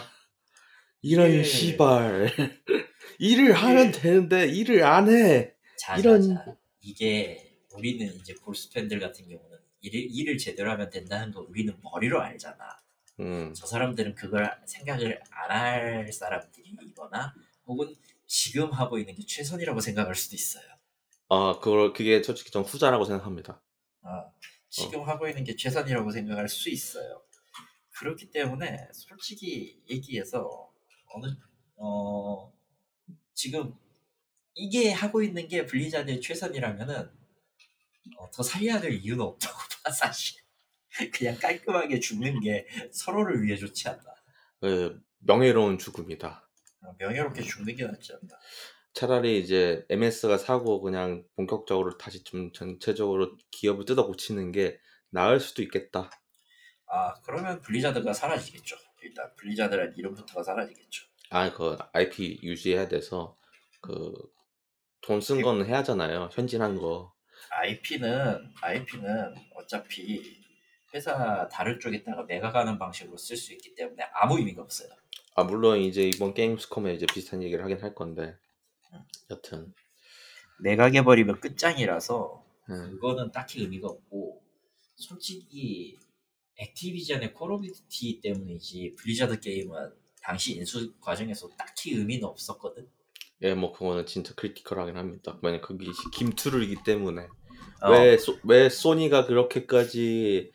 [1.02, 2.30] 이런 씨발.
[3.20, 5.54] 일을 하면 되는데 일을 안 해.
[5.80, 6.56] 자, 이런- 자, 자.
[6.82, 7.47] 이게
[7.78, 12.80] 우리는 이제 볼스 팬들 같은 경우는 일을, 일을 제대로 하면 된다는 거 우리는 머리로 알잖아
[13.20, 17.34] 음, 저 사람들은 그걸 생각을 안 할 사람들이거나
[17.68, 20.66] 혹은 지금 하고 있는 게 최선이라고 생각할 수도 있어요
[21.30, 23.62] 아, 그걸 그게 솔직히 전 후자라고 생각합니다.
[24.02, 24.34] 어,
[24.70, 27.22] 지금 하고 있는 게 최선이라고 생각할 수 있어요.
[28.00, 30.72] 그렇기 때문에 솔직히 얘기해서
[31.14, 31.26] 어느
[31.76, 32.54] 어
[33.34, 33.74] 지금
[34.56, 37.10] 이게 하고 있는 게 블리자드의 최선이라면은
[38.18, 40.38] 어, 더 살려야 될 이유는 없다고 봐 사실.
[41.14, 44.04] 그냥 깔끔하게 죽는 게 서로를 위해 좋지 않나.
[44.62, 46.50] 그 명예로운 죽음이다.
[46.82, 48.40] 어, 명예롭게 죽는 게 낫지 않나.
[48.94, 54.80] 차라리 이제 MS가 사고 그냥 본격적으로 다시 좀 전체적으로 기업을 뜯어 고치는 게
[55.10, 56.10] 나을 수도 있겠다.
[56.88, 58.76] 아 그러면 블리자드가 사라지겠죠.
[59.04, 61.06] 일단 블리자드라는 이름부터가 사라지겠죠.
[61.30, 63.36] 아, 그 IP 유지해야 돼서
[63.82, 64.12] 그
[65.02, 66.30] 돈 쓴 거는 해야잖아요.
[66.34, 67.14] 현질한 거.
[67.58, 70.38] IP는 IP는 어차피
[70.94, 74.90] 회사 다른 쪽에다가 매각하는 방식으로 쓸 수 있기 때문에 아무 의미가 없어요.
[75.36, 78.36] 아 물론 이제 이번 게임스컴에 이제 비슷한 얘기를 하긴 할 건데
[79.30, 79.74] 여튼
[80.60, 82.92] 매각해 버리면 끝장이라서 음.
[82.92, 84.42] 그거는 딱히 의미가 없고
[84.96, 85.98] 솔직히
[86.58, 92.88] 액티비전의 콜 오브 듀티 때문이지 블리자드 게임은 당시 인수 과정에서 딱히 의미는 없었거든.
[93.44, 95.38] 예, 뭐 그거는 진짜 critical하긴 합니다.
[95.44, 97.28] 만약 그게 김투르이기 때문에
[97.82, 100.52] 어, 왜, 소, 왜 소니가 그렇게까지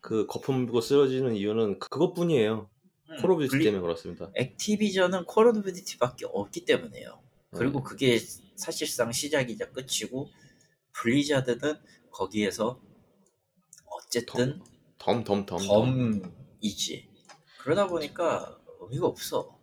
[0.00, 2.68] 그 거품 물고 쓰러지는 이유는 그- 그것뿐이에요.
[3.10, 4.30] 음, 콜 오브 듀티 때문에 그렇습니다.
[4.34, 7.20] 액티비전은 콜 오브 듀티밖에 없기 때문에요.
[7.52, 7.84] 그리고 네.
[7.84, 8.18] 그게
[8.56, 10.28] 사실상 시작이자 끝이고
[10.92, 11.74] 블리자드는
[12.10, 12.80] 거기에서
[13.86, 14.60] 어쨌든
[14.98, 15.58] 덤덤덤.
[15.66, 17.08] 덤이지.
[17.60, 19.56] 그러다 보니까 의미가 없어.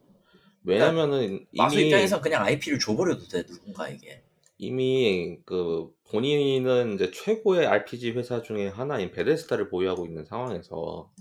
[0.63, 4.23] 왜냐면은 마소 이미 입장에선 그냥 IP를 줘버려도 돼 누군가에게.
[4.65, 11.11] 이미 그 본인은 이제 최고의 RPG 회사 중에 하나인 베데스다를 보유하고 있는 상황에서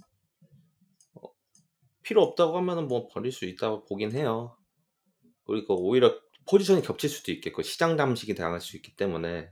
[1.15, 1.29] 어,
[2.03, 4.57] 필요 없다고 하면은 뭐 버릴 수 있다고 보긴 해요.
[5.45, 6.19] 그리고 오히려
[6.49, 9.51] 포지션이 겹칠 수도 있겠고 시장 잠식이 당할 수 있기 때문에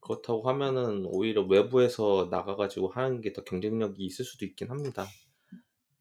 [0.00, 5.06] 그렇다고 하면은 오히려 외부에서 나가가지고 하는 게 더 경쟁력이 있을 수도 있긴 합니다.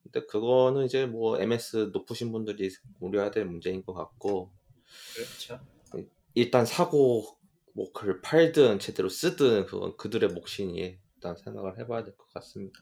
[0.03, 4.51] 근데 그거는 이제 뭐 MS 높으신 분들이 우려해야 될 문제인 것 같고
[5.15, 5.59] 그렇죠.
[6.39, 7.25] 일단 사고
[7.73, 12.79] 뭐 그걸 팔든 제대로 쓰든 그건 그들의 몫이니 일단 생각을 해봐야 될 것 같습니다.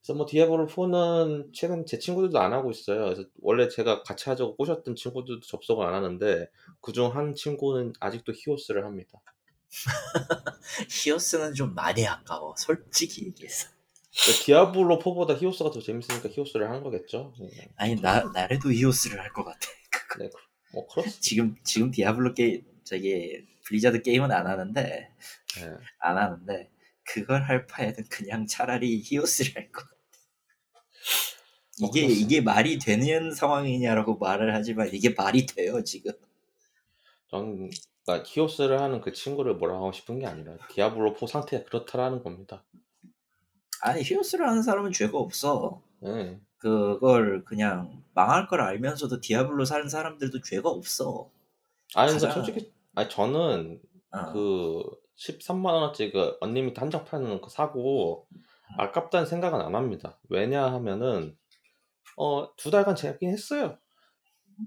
[0.00, 3.04] 그래서 뭐 디아블로 4는 최근 제 친구들도 안 하고 있어요.
[3.04, 6.48] 그래서 원래 제가 같이 하자고 꼬셨던 친구들도 접속을 안 하는데
[6.80, 9.20] 그중 한 친구는 아직도 히오스를 합니다.
[10.90, 12.54] 히오스는 좀 많이 아까워.
[12.56, 13.68] 솔직히 얘기해서.
[14.24, 17.34] 그러니까 디아블로 4보다 히오스가 더 재밌으니까 히오스를 한 거겠죠.
[17.40, 19.58] 네, 아니 나 나래도 히오스를 할 것 같아.
[20.18, 20.30] 네,
[20.72, 21.20] 뭐 그렇습니다.
[21.20, 24.82] 지금 지금 디아블로 게임 저기 블리자드 게임은 안 하는데
[25.56, 25.70] 네.
[26.00, 26.70] 안 하는데
[27.04, 29.98] 그걸 할 바에는 그냥 차라리 히오스를 할 것 같아.
[31.80, 32.24] 뭐 이게 그렇습니다.
[32.26, 36.12] 이게 말이 되는 상황이냐라고 말을 하지만 이게 말이 돼요 지금.
[37.30, 37.70] 전
[38.04, 42.64] 그러니까 히오스를 하는 그 친구를 뭐라 하고 싶은 게 아니라 디아블로 4 상태가 그렇다라는 겁니다.
[43.82, 45.82] 아니 히오스를 하는 사람은 죄가 없어.
[46.00, 46.40] 네.
[46.58, 51.30] 그걸 그냥 망할 걸 알면서도 디아블로 사는 사람들도 죄가 없어.
[51.94, 53.80] 아니 근데 가장- 솔직히 아니 저는
[54.10, 54.32] 어.
[54.32, 54.82] 그
[55.16, 58.26] 13만 원어치 그 언리미트 한정 파는 거 사고
[58.76, 60.18] 아깝다는 생각은 안 합니다.
[60.28, 61.36] 왜냐 하면은
[62.16, 63.78] 어 두 달간 재긴 했어요.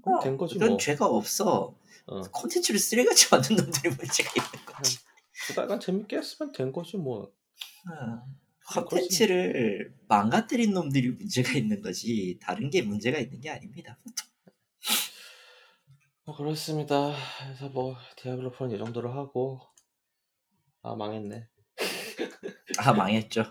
[0.02, 0.76] 그럼 된 거지 그건 뭐.
[0.78, 1.74] 죄가 없어.
[2.06, 4.98] 어, 콘텐츠를 쓰레기같이 만든 놈들이 문제가 있는 거지.
[5.46, 7.24] 두 달간 재밌게 했으면 된 거지 뭐.
[7.90, 8.22] 어.
[8.66, 13.98] 콘텐츠를 망가뜨린 놈들이 문제가 있는 거지 다른 게 문제가 있는 게 아닙니다.
[16.24, 17.12] 뭐 그렇습니다.
[17.44, 19.60] 그래서 뭐 디아블로 4는 이 정도로 하고
[20.82, 21.48] 아 망했네.
[22.78, 23.44] 아 망했죠.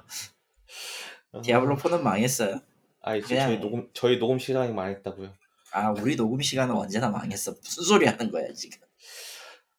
[1.31, 2.61] 어, 디아블로 4는 망했어요.
[3.01, 5.33] 아 이제 그냥- 저희 녹음 저희 녹음 시간이 망했다고요.
[5.73, 7.51] 아 우리 녹음 시간은 언제나 망했어.
[7.51, 8.79] 무슨 소리 하는 거야 지금?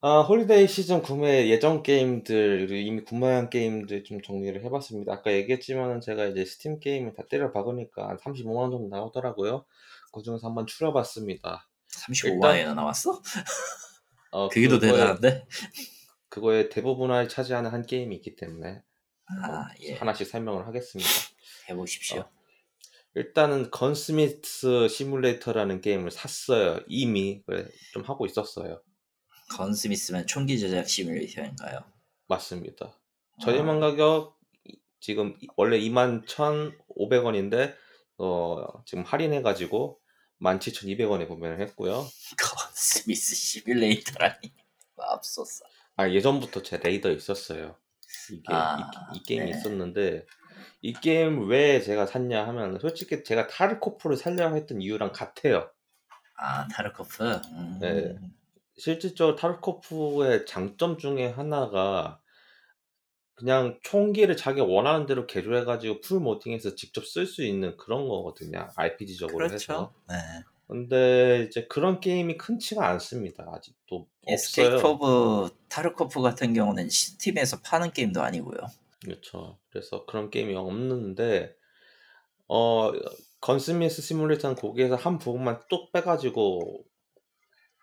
[0.05, 5.13] 아, holiday 시즌 구매 예정 게임들, 그리고 이미 구매한 게임들 좀 정리를 해봤습니다.
[5.13, 9.65] 아까 얘기했지만은 제가 이제 스팀 게임을 다 때려 박으니까 한 35만 원 정도 나오더라고요.
[10.13, 11.69] 그 중에서 한번 추려봤습니다.
[11.89, 13.23] 35만 원이나 나왔어?
[14.33, 15.47] 어, 그게 더 그거에- 대단한데?
[16.29, 18.83] 그거의 대부분을 차지하는 한 게임이 있기 때문에
[19.45, 19.95] 아 예.
[19.95, 21.11] 하나씩 설명을 하겠습니다.
[21.69, 22.23] 해보십시오.
[22.23, 22.31] 어.
[23.15, 26.81] 일단은 건스미스 시뮬레이터라는 게임을 샀어요.
[26.89, 27.43] 이미
[27.93, 28.81] 좀 하고 있었어요.
[29.57, 31.81] 건 스미스면 총기 제작 시뮬레이터인가요?
[32.29, 32.87] 맞습니다.
[32.87, 33.37] 아.
[33.43, 37.75] 저렴한 가격 이- 지금 이- 원래 21,500원인데
[38.19, 40.01] 어 지금 할인해 가지고
[40.41, 41.93] 17,200원에 구매를 했고요.
[42.03, 44.53] 건 스미스 시뮬레이터라니
[44.97, 45.65] 맙소사.
[45.97, 47.77] 아 예전부터 제 레이더에 있었어요.
[48.31, 49.59] 이게 아, 이, 이 게임이 네.
[49.59, 50.27] 있었는데
[50.81, 55.71] 이 게임 왜 제가 샀냐 하면 솔직히 제가 타르코프를 살려고 했던 이유랑 같아요.
[56.37, 57.25] 아 타르코프.
[57.25, 57.79] 음.
[57.81, 58.15] 네.
[58.77, 62.21] 실질적으로 타르코프의 장점 중에 하나가
[63.35, 68.69] 그냥 총기를 자기 원하는 대로 개조해가지고 full modding해서 직접 쓸 수 있는 그런 거거든요.
[68.77, 69.57] RPG적으로 해서.
[69.57, 69.95] 그렇죠.
[70.09, 70.15] 네.
[70.69, 73.45] 근데 이제 그런 게임이 흔치가 않습니다.
[73.53, 74.93] 아직도 에스케이프 없어요.
[74.93, 78.59] 오브 타르코프 같은 경우는 스팀에서 파는 게임도 아니고요.
[79.05, 79.59] 그렇죠.
[79.71, 81.55] 그래서 그런 게임이 없는데
[82.49, 82.93] 어
[83.41, 86.85] 건스미스 시뮬레이터는 거기에서 한 부분만 뚝 빼가지고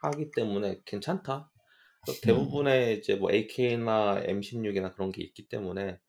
[0.01, 1.51] 하기 때문에 괜찮다.
[2.23, 5.99] 대부분의 이제 뭐 AK나 M16이나 그런 게 있기 때문에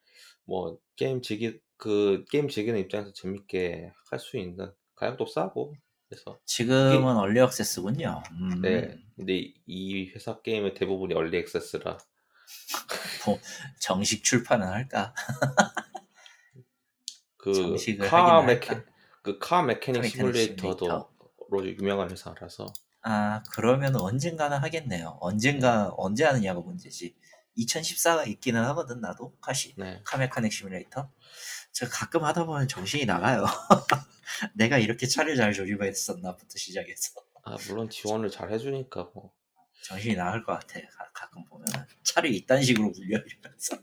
[0.45, 5.74] 뭐 게임 즐기 그 게임 즐기는 입장에서 재밌게 할 수 있는 가격도 싸고
[6.09, 8.22] 그래서 지금은 early access군요.
[8.32, 8.62] 음.
[8.62, 11.98] 네 근데 이- 이 회사 게임의 대부분이 early access라
[13.80, 15.14] 정식 출판은 할까?
[17.36, 18.68] 그 카 메케?
[19.22, 21.11] 그카 메케닉 카 메케닉 시뮬레이터도
[21.51, 22.66] 로 유명한 회사라서
[23.03, 25.18] 아 그러면 언젠가는 하겠네요.
[25.20, 27.16] 언젠가 언제 하느냐가 문제지.
[27.57, 30.01] 2014가 있기는 하거든 나도 카시 네.
[30.05, 31.11] 카메카닉 시뮬레이터.
[31.72, 33.44] 저 가끔 하다 보면 정신이 나가요.
[34.55, 39.32] 내가 이렇게 차를 잘 조립했었나부터 시작해서 아 물론 지원을 잘 해주니까 뭐.
[39.82, 40.78] 정신이 나갈 것 같아.
[41.14, 41.66] 가, 끔 보면
[42.03, 43.78] 차를 이딴 식으로 굴려 이러면서.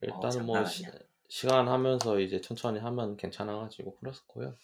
[0.00, 0.64] 일단은 장난 뭐.
[0.64, 0.84] 시,
[1.28, 4.56] 시간 하면서 이제 천천히 하면 괜찮아가지고 그랬었고요.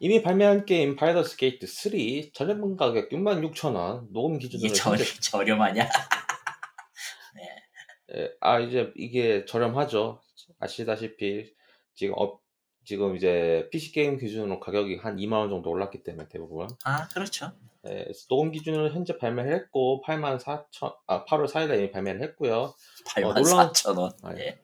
[0.00, 1.92] 이미 발매한 게임 Baldur's Gate 3
[2.34, 5.88] 저렴한 가격 66,000원 녹음 기준으로 저, 현재 저렴하냐?
[8.16, 10.20] 예, 아 이제 이게 저렴하죠.
[10.60, 11.52] 아시다시피
[11.94, 12.40] 지금 업
[12.84, 17.52] 지금 이제 PC 게임 기준으로 가격이 한 2만 원 정도 올랐기 때문에 대부분 아 그렇죠.
[17.86, 22.72] 예, 녹음 기준으로 현재 발매를 했고 8만 4천 아 8월 4일에 이미 발매를 했고요.
[23.06, 24.12] 8만 놀라운- 4천 원.
[24.22, 24.58] 아, 예.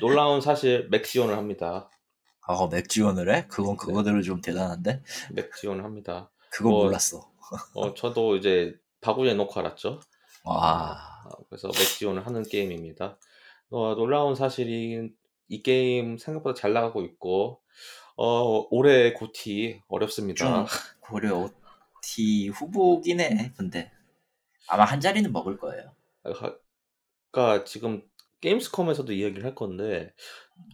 [0.00, 1.88] 놀라운 사실 맥 지원을 합니다.
[2.46, 3.46] 아, 맥 지원을 해?
[3.48, 5.02] 그건 그거대로 좀 대단한데?
[5.32, 6.30] 맥 지원을 합니다.
[6.50, 7.30] 그거 뭐- 몰랐어.
[7.74, 10.00] 어 저도 이제 바구니에 넣고 알았죠.
[10.44, 10.92] 와,
[11.24, 13.18] 아, 그래서 맥 지원을 하는 게임입니다.
[13.70, 15.10] 어, 놀라운 사실이
[15.48, 17.60] 이 게임 생각보다 잘 나가고 있고
[18.16, 20.66] 어, 올해 고티 어렵습니다.
[21.00, 23.52] 고려 OT 후보긴 해.
[23.56, 23.90] 근데
[24.68, 25.94] 아마 한 자리는 먹을 거예요.
[27.32, 28.02] 아까 지금
[28.40, 30.12] Gamescom에서도 이야기를 할 건데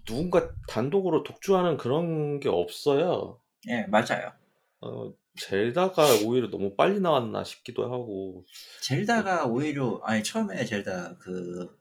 [0.04, 3.40] 누군가 단독으로 독주하는 그런 게 없어요.
[3.68, 4.32] 예, 맞아요.
[4.80, 8.44] 어, Zelda가 오히려 너무 빨리 나왔나 싶기도 하고
[8.82, 11.78] Zelda가 오히려 아니 처음에 Zelda 그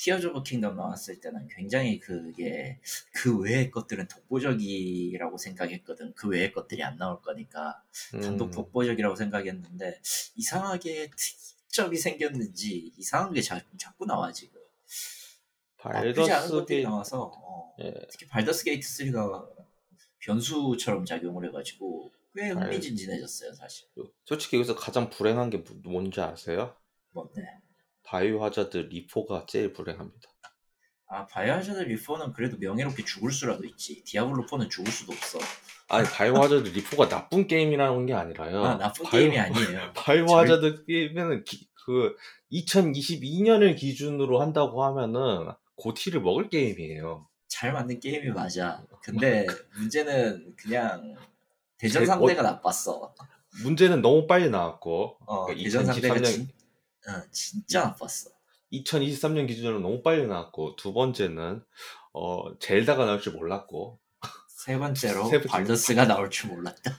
[0.00, 2.80] Tears of Kingdom 나왔을 때는 굉장히 그게
[3.12, 6.14] 그 외의 것들은 독보적이라고 생각했거든.
[6.14, 7.82] 그 외의 것들이 안 나올 거니까
[8.12, 10.00] 단독 음, 독보적이라고 생각했는데
[10.36, 14.59] 이상하게 특이점이 생겼는지 이상한 게 자, 자꾸 나와 지금.
[15.78, 19.48] Baldur's 것들이 게이 나와서 어, 예, 특히 Baldur's Gate 3가
[20.18, 23.88] 변수처럼 작용을 해가지고 꽤 발- 흥미진진해졌어요 사실.
[24.26, 26.76] 솔직히 여기서 가장 불행한 게 뭐- 뭔지 아세요?
[27.12, 27.42] 뭔데?
[28.04, 30.30] Biohazard RE:4가 제일 불행합니다.
[31.06, 34.02] 아 Biohazard RE:4는 그래도 명예롭게 죽을 수라도 있지.
[34.04, 35.38] 디아블로 4는 죽을 수도 없어.
[35.88, 38.64] 아니 바이오 하자드 리포가 나쁜 게임이라는 게 아니라요.
[38.64, 39.92] 아, 나쁜 바이오- 게임이 아니에요.
[39.96, 42.16] 바이오 절- 하자드 게임은 기- 그
[42.52, 47.26] 2022년을 기준으로 한다고 하면은 고티를 먹을 게임이에요.
[47.48, 48.82] 잘 만든 게임이 맞아.
[49.02, 51.14] 근데 문제는 그냥
[51.78, 53.14] 대전 제- 상대가 나빴어.
[53.64, 56.48] 문제는 너무 빨리 나왔고 어, 그러니까 대전 상대가 2023년 진,
[57.08, 58.30] 어, 진짜 나빴어.
[58.72, 61.62] 2023년 기준으로 너무 빨리 나왔고 두 번째는
[62.12, 63.98] 어 젤다가 나올 줄 몰랐고
[64.48, 65.48] 세 번째로 세 번째.
[65.48, 66.96] 발더스가 나올 줄 몰랐다.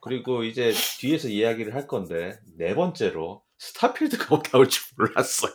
[0.00, 5.52] 그리고 이제 뒤에서 이야기를 할 건데 네 번째로 스타필드가 나올 줄 몰랐어요.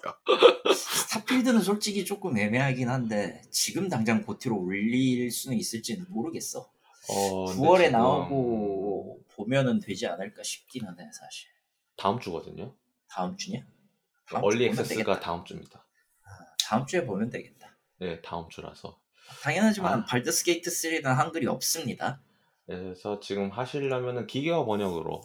[0.76, 6.72] 스타필드는 솔직히 조금 애매하긴 한데 지금 당장 고티로 올릴 수는 있을지는 모르겠어.
[7.10, 11.50] 어, 근데 9월에 지금 나오고 보면은 되지 않을까 싶기는 해 사실.
[11.98, 12.76] 다음 주거든요.
[13.10, 13.66] 다음 주냐?
[14.28, 15.20] 다음 주 early access가.
[15.20, 15.84] 다음 주입니다.
[16.64, 17.76] 다음 주에 보면 되겠다.
[18.00, 19.00] 네, 다음 주라서.
[19.42, 20.06] 당연하지만 아.
[20.06, 22.22] Baldur's Gate 3는 한글이 없습니다.
[22.68, 25.24] 그래서 지금 하시려면은 기계화 번역으로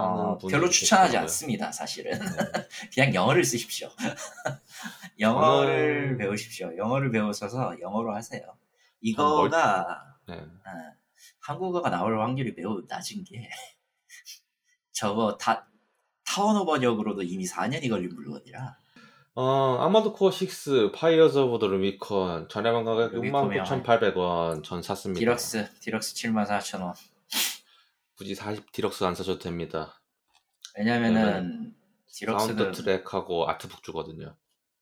[0.00, 1.20] 어, 하는 분이 별로 추천하지 계시더라고요.
[1.22, 2.18] 않습니다, 사실은.
[2.18, 2.18] 네.
[2.94, 3.88] 그냥 영어를 쓰십시오.
[5.20, 6.76] 영어를 저는- 배우십시오.
[6.76, 8.40] 영어를 배우셔서 영어로 하세요.
[8.42, 8.54] 전
[9.00, 10.34] 이거가 네.
[10.34, 10.94] 어,
[11.40, 13.48] 한국어가 나올 확률이 매우 낮은 게
[14.92, 15.66] 저거 다
[16.26, 18.76] 타 언어 번역으로도 이미 4년이 걸린 물건이라
[19.36, 25.18] 어, Armored Core 6 Fires of the Rubicon 저렴한 가격 Rubicon이 69,800원 전 샀습니다.
[25.18, 26.94] deluxe deluxe 74,000원.
[28.24, 30.00] 굳이 40 디럭스 안 사셔도 됩니다.
[30.78, 31.74] 왜냐면은
[32.06, 34.34] deluxe는 사운드 트랙하고 artbook 주거든요.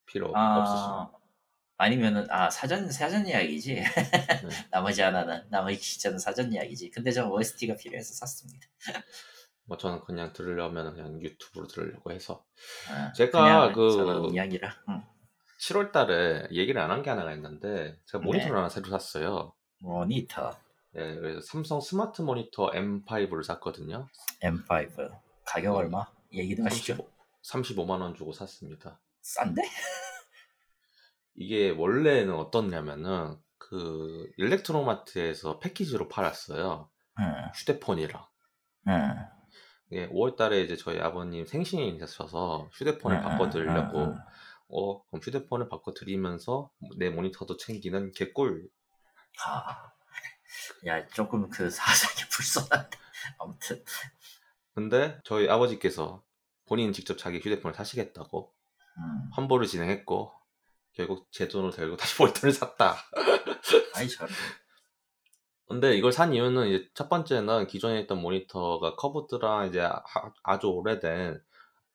[0.05, 0.37] 필요 없으시면.
[0.37, 1.11] 아
[1.75, 3.73] 아니면은 아 사전 사전 이야기지.
[3.75, 3.83] 네.
[4.71, 6.91] 나머지 하나는 나머지 기자는 사전 이야기지.
[6.91, 8.65] 근데 전 OST가 필요해서 샀습니다.
[9.65, 12.45] 뭐 저는 그냥 들으려면 그냥 유튜브로 들으려고 해서
[12.89, 14.73] 어, 제가 그- 이야기라.
[14.87, 15.03] 응.
[15.59, 18.25] 7월 달에 얘기를 안 한 게 하나가 있는데 제가 네.
[18.25, 19.53] 모니터를 하나 새로 샀어요.
[19.79, 20.57] 모니터
[20.93, 24.07] 네, 그래서 삼성 스마트 모니터 M5를 샀거든요.
[24.41, 25.11] M5
[25.45, 26.05] 가격 얼마?
[26.31, 26.97] 얘기도 하시죠.
[27.41, 28.99] 35, 35만 원 주고 샀습니다.
[29.21, 29.61] 싼데?
[31.35, 36.89] 이게 원래는 어떻냐면은 그 일렉트로마트에서 패키지로 팔았어요.
[37.19, 37.25] 응,
[37.55, 38.25] 휴대폰이랑.
[38.87, 39.15] 응.
[39.93, 44.15] 예, 5월 달에 이제 저희 아버님 생신이 있어서 휴대폰을 응, 바꿔드리려고.
[44.69, 48.67] 어, 그럼 휴대폰을 바꿔드리면서 내 모니터도 챙기는 개꿀.
[49.45, 49.91] 아,
[50.85, 52.97] 야 조금 그 사상이 불손한데
[53.39, 53.83] 아무튼
[54.73, 56.23] 근데 저희 아버지께서
[56.65, 58.53] 본인 직접 자기 휴대폰을 사시겠다고
[58.97, 59.29] 음.
[59.31, 60.33] 환불을 진행했고
[60.93, 62.95] 결국 제 돈을 들고 다시 모니터를 샀다.
[63.95, 64.27] 아이 저
[65.67, 69.81] 근데 이걸 산 이유는 이제 첫 번째는 기존에 있던 모니터가 curved랑 이제
[70.43, 71.41] 아, 주 오래된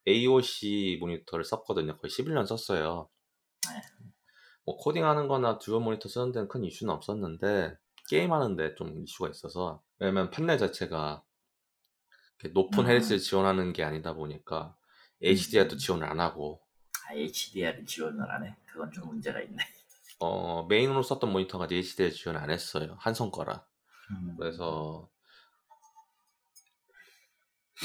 [0.06, 1.96] AOC 모니터를 썼거든요.
[1.96, 3.08] 거의 11년 썼어요.
[3.68, 3.80] 네.
[4.64, 7.76] 뭐 코딩하는 거나 dual 모니터 쓰는 데는 큰 이슈는 없었는데
[8.08, 11.22] 게임하는데 좀 이슈가 있어서 왜냐면 판넬 자체가
[12.52, 12.88] 높은 음.
[12.88, 14.76] 헤르츠를 지원하는 게 아니다 보니까
[15.22, 16.62] HDR도 지원을 안 하고
[17.08, 18.56] 아, HDR을 지원을 안 해?
[18.66, 19.56] 그건 좀 문제가 있네.
[20.20, 22.96] 어, 메인으로 썼던 모니터가 HDR 지원 안 했어요.
[23.00, 23.64] 한성 거라.
[24.10, 24.36] 음.
[24.38, 25.08] 그래서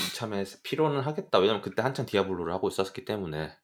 [0.10, 1.38] 이참에 필요는 하겠다.
[1.40, 3.56] 왜냐면 그때 한창 디아블로를 하고 있었기 때문에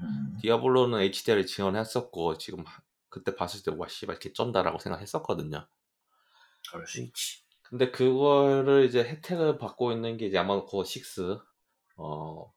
[0.00, 0.38] 음.
[0.42, 5.66] 디아블로는 HDR을 지원했었고 지금 하- 그때 봤을 때 와 씨발 개 쩐다라고 생각했었거든요.
[6.70, 7.42] 그럴 수 있지.
[7.62, 11.40] 근데 그거를 이제 혜택을 받고 있는 게 이제 아마코 6.
[11.96, 12.52] 어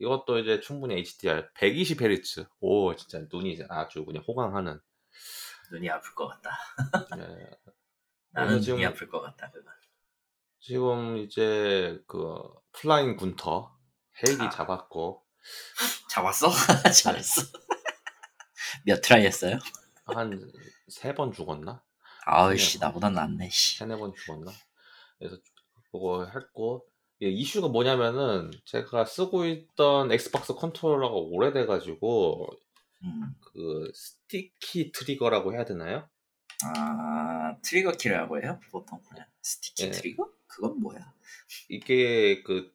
[0.00, 2.48] 이것도 이제 충분히 HDR 120Hz.
[2.60, 4.80] 오 진짜 눈이 아주 그냥 호강하는.
[5.72, 6.50] 눈이 아플 것 같다.
[7.18, 7.20] 예,
[8.30, 9.50] 나는 지금- 눈이 아플 것 같다.
[9.50, 9.72] 그건.
[10.60, 12.34] 지금 이제 그
[12.72, 13.76] 플라잉 군터
[14.26, 14.50] 헬기 아.
[14.50, 15.24] 잡았고
[16.10, 16.48] 잡았어?
[16.92, 17.42] 잘했어.
[18.84, 19.58] 몇 try 했어요?
[20.06, 20.50] 한
[20.90, 21.82] 세 번 죽었나?
[22.30, 23.48] 아우씨 나보다 낫네.
[23.50, 23.78] 씨.
[23.78, 24.52] 세네 번 죽었나?
[25.18, 25.36] 그래서
[25.90, 26.86] 그거 했고
[27.18, 32.48] 이게 이슈가 뭐냐면은 제가 쓰고 있던 Xbox 컨트롤러가 오래돼가지고
[33.04, 33.34] 음.
[33.40, 36.08] 그 sticky trigger라고 해야 되나요?
[36.64, 38.60] 아 trigger 키라고 해요?
[38.70, 39.90] 보통 그냥 sticky 예.
[39.90, 40.30] trigger?
[40.46, 41.12] 그건 뭐야?
[41.68, 42.72] 이게 그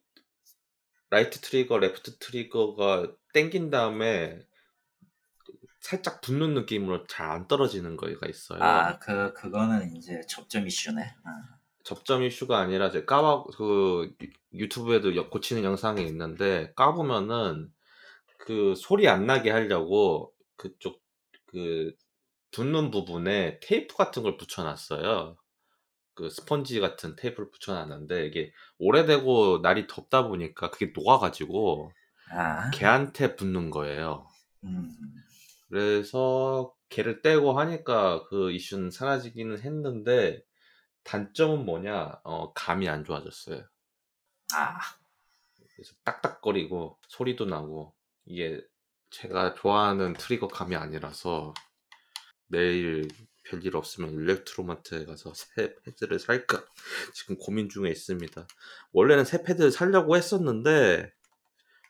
[1.10, 4.40] right trigger, left trigger가 땡긴 다음에
[5.84, 8.62] 살짝 붙는 느낌으로 잘 안 떨어지는 거가 있어요.
[8.62, 11.02] 아 그 그거는 이제 접점 이슈네.
[11.02, 14.30] 아, 접점 이슈가 아니라 제 까봐 그 유-
[14.60, 17.70] 유튜브에도 여- 고치는 영상이 있는데 까보면은
[18.38, 21.02] 그 소리 안 나게 하려고 그쪽
[21.46, 21.92] 그
[22.52, 25.36] 붙는 부분에 테이프 같은 걸 붙여놨어요.
[26.14, 31.92] 그 스펀지 같은 테이프를 붙여놨는데 이게 오래되고 날이 덥다 보니까 그게 녹아가지고
[32.30, 34.26] 아, 걔한테 붙는 거예요.
[34.64, 34.88] 음,
[35.74, 40.40] 그래서 걔를 떼고 하니까 그 이슈는 사라지기는 했는데
[41.02, 42.20] 단점은 뭐냐?
[42.22, 43.64] 어, 감이 안 좋아졌어요.
[44.54, 44.78] 아,
[45.74, 47.92] 그래서 딱딱거리고 소리도 나고
[48.24, 48.64] 이게
[49.10, 51.52] 제가 좋아하는 트리거 감이 아니라서
[52.46, 53.08] 내일
[53.42, 56.64] 별일 없으면 일렉트로마트에 가서 새 패드를 살까
[57.14, 58.46] 지금 고민 중에 있습니다.
[58.92, 61.12] 원래는 새 패드를 살려고 했었는데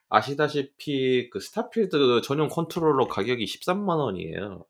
[0.09, 4.65] 아시다시피 그 Starfield 전용 컨트롤러 가격이 13만 원이에요.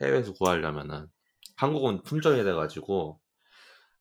[0.00, 1.08] 해외에서 구하려면은
[1.56, 3.20] 한국은 품절이 돼가지고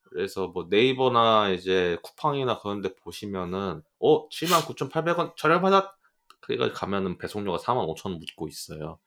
[0.03, 5.97] 그래서 뭐 네이버나 이제 쿠팡이나 그런데 보시면은 어 79,800원 저렴하다
[6.39, 8.99] 그래가 가면은 배송료가 45,000원 묻고 있어요.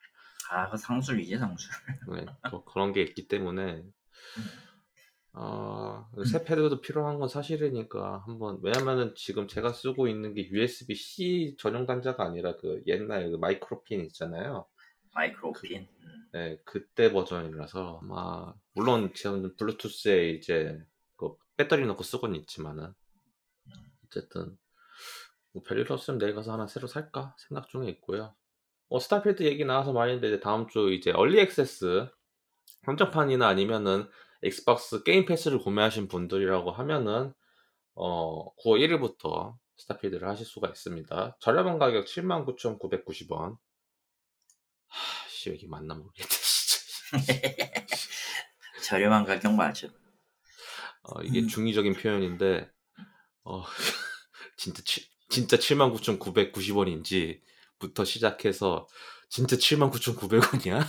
[0.50, 1.70] 아, 그 상술이지 상술.
[2.12, 3.82] 네, 뭐 그런 게 있기 때문에
[5.32, 11.86] 어, 새 패드도 필요한 건 사실이니까 한번 왜냐면은 지금 제가 쓰고 있는 게 USB-C 전용
[11.86, 14.66] 단자가 아니라 그 옛날 그 마이크로핀 있잖아요.
[15.14, 15.86] 마이크로핀.
[16.02, 16.28] 음.
[16.32, 20.80] 네, 그때 버전이라서 아마 물론 저는 블루투스에 이제
[21.16, 22.92] 그 배터리 넣고 쓰고는 있지만은
[24.06, 24.56] 어쨌든
[25.52, 28.34] 뭐 별일 없으면 내일 가서 하나 새로 살까 생각 중에 있고요.
[28.88, 32.08] 어 Starfield 얘기 나와서 말인데 이제 다음 주 이제 early access
[32.82, 34.08] 한정판이나 아니면은
[34.42, 37.32] Xbox Game Pass를 구매하신 분들이라고 하면은
[37.94, 41.36] 어 9월 1일부터 Starfield를 하실 수가 있습니다.
[41.40, 43.56] 저렴한 가격 79,990원.
[44.88, 47.10] 하 씨 여기 맞나 모르겠다 진짜.
[48.84, 49.88] 저렴한 가격 맞아.
[51.02, 51.48] 어, 이게 음.
[51.48, 52.70] 중의적인 표현인데
[53.44, 53.64] 어,
[54.56, 58.86] 진짜 치, 진짜 79,990원인지부터 시작해서
[59.30, 60.84] 진짜 79,900원이야?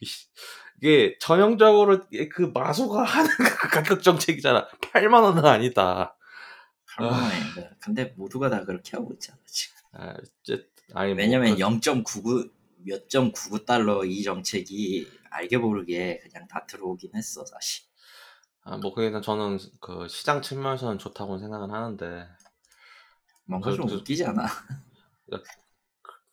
[0.82, 2.00] 이게 전형적으로
[2.32, 4.68] 그 마소가 하는 그 가격 정책이잖아.
[4.92, 6.16] 8만 원은 아니다.
[6.96, 7.70] 8만 원인데.
[7.80, 9.76] 근데 모두가 다 그렇게 하고 있잖아 지금.
[9.92, 10.14] 아,
[10.94, 12.50] 아니 뭐 왜냐면 그- 0.99
[12.86, 17.84] 몇 점 99 달러 이 정책이 알게 모르게 그냥 다 들어오긴 했어 사실.
[18.62, 22.28] 아, 뭐 그게 저는 그 시장 측면에서는 좋다고 생각은 하는데
[23.46, 24.46] 뭔가 좀 그- 웃기잖아.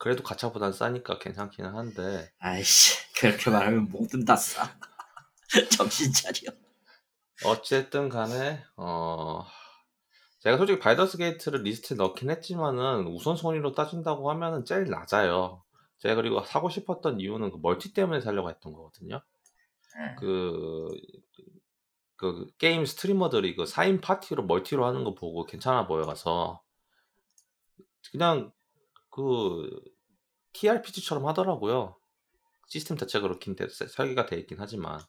[0.02, 4.76] 그래도 가차보단 싸니까 괜찮기는 한데 아이씨 그렇게 말하면 뭐든 다 싸.
[5.78, 6.52] 정신 차려.
[7.45, 9.45] 어쨌든 간에 어
[10.39, 15.64] 제가 솔직히 Baldur's Gate를 리스트에 넣긴 했지만은 우선순위로 따진다고 하면은 제일 낮아요.
[15.99, 19.22] 제가 그리고 사고 싶었던 이유는 그 멀티 때문에 사려고 했던 거거든요.
[19.97, 20.16] 예.
[20.18, 20.88] 그,
[22.16, 26.64] 그 게임 스트리머들이 그 4인 파티로 멀티로 하는 거 보고 괜찮아 보여가서
[28.12, 28.52] 그냥
[29.12, 29.70] 그
[30.54, 31.95] TRPG처럼 하더라고요.
[32.68, 34.99] 시스템 자체가 그렇긴 돼, 설계가 돼 있긴 하지만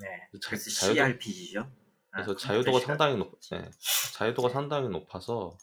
[0.00, 0.08] 네.
[0.40, 1.60] 자- 그래서 자유도- CRPG죠.
[1.60, 3.70] 아, 그래서 자유도가 상당히 높, 네,
[4.14, 4.54] 자유도가 네.
[4.54, 5.56] 상당히 높아서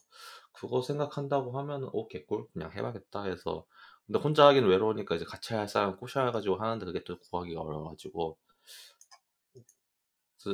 [0.54, 3.66] 그거 생각한다고 하면 오 개꿀 그냥 해봐야겠다 해서
[4.08, 8.38] 근데 혼자 하기는 외로우니까 이제 같이 할 사람 꼬셔가지고 하는데 그게 또 구하기가 어려워가지고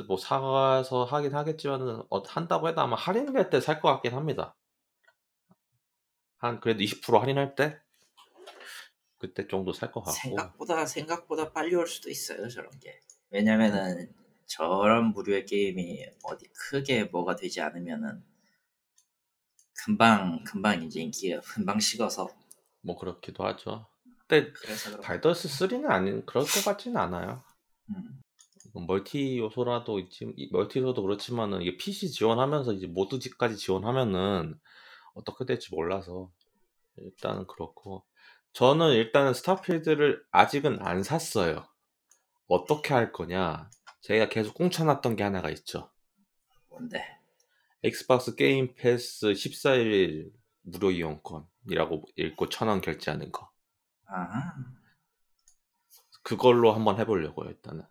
[0.07, 4.55] 뭐 사가서 하긴 하겠지만은 어, 한다고 해도 아마 할인할 때 살 것 같긴 합니다.
[6.37, 7.79] 한 그래도 20% 할인할 때
[9.27, 12.99] 그때 정도 살 것 같고 생각보다 생각보다 빨리 올 수도 있어요 저런 게.
[13.31, 14.13] 왜냐면은
[14.45, 18.23] 저런 부류의 게임이 어디 크게 뭐가 되지 않으면은
[19.83, 22.29] 금방 금방 이제 인기가 금방 식어서
[22.81, 23.87] 뭐 그렇기도 하죠.
[24.27, 24.51] 근데
[25.03, 27.43] 발더스 3는 아닌 그럴 것 같지는 않아요.
[27.89, 28.21] 음.
[28.87, 34.59] 멀티 요소라도 있지 이 멀티 요소도 그렇지만은 이게 PC 지원하면서 이제 모드까지 지원하면은
[35.13, 36.29] 어떻게 될지 몰라서
[36.97, 38.03] 일단은 그렇고
[38.55, 41.67] 저는 일단은 스타필드를 아직은 안 샀어요.
[42.47, 43.69] 어떻게 할 거냐?
[43.99, 45.91] 제가 계속 꽁쳐놨던 게 하나가 있죠.
[46.69, 47.03] 뭔데?
[47.83, 50.31] Xbox Game Pass 14일
[50.61, 53.51] 무료 이용권이라고 읽고 천 원 결제하는 거.
[54.05, 54.53] 아하.
[56.23, 57.83] 그걸로 한번 해보려고요, 일단은.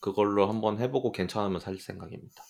[0.00, 2.42] 그걸로 한번 해보고 괜찮으면 살 생각입니다.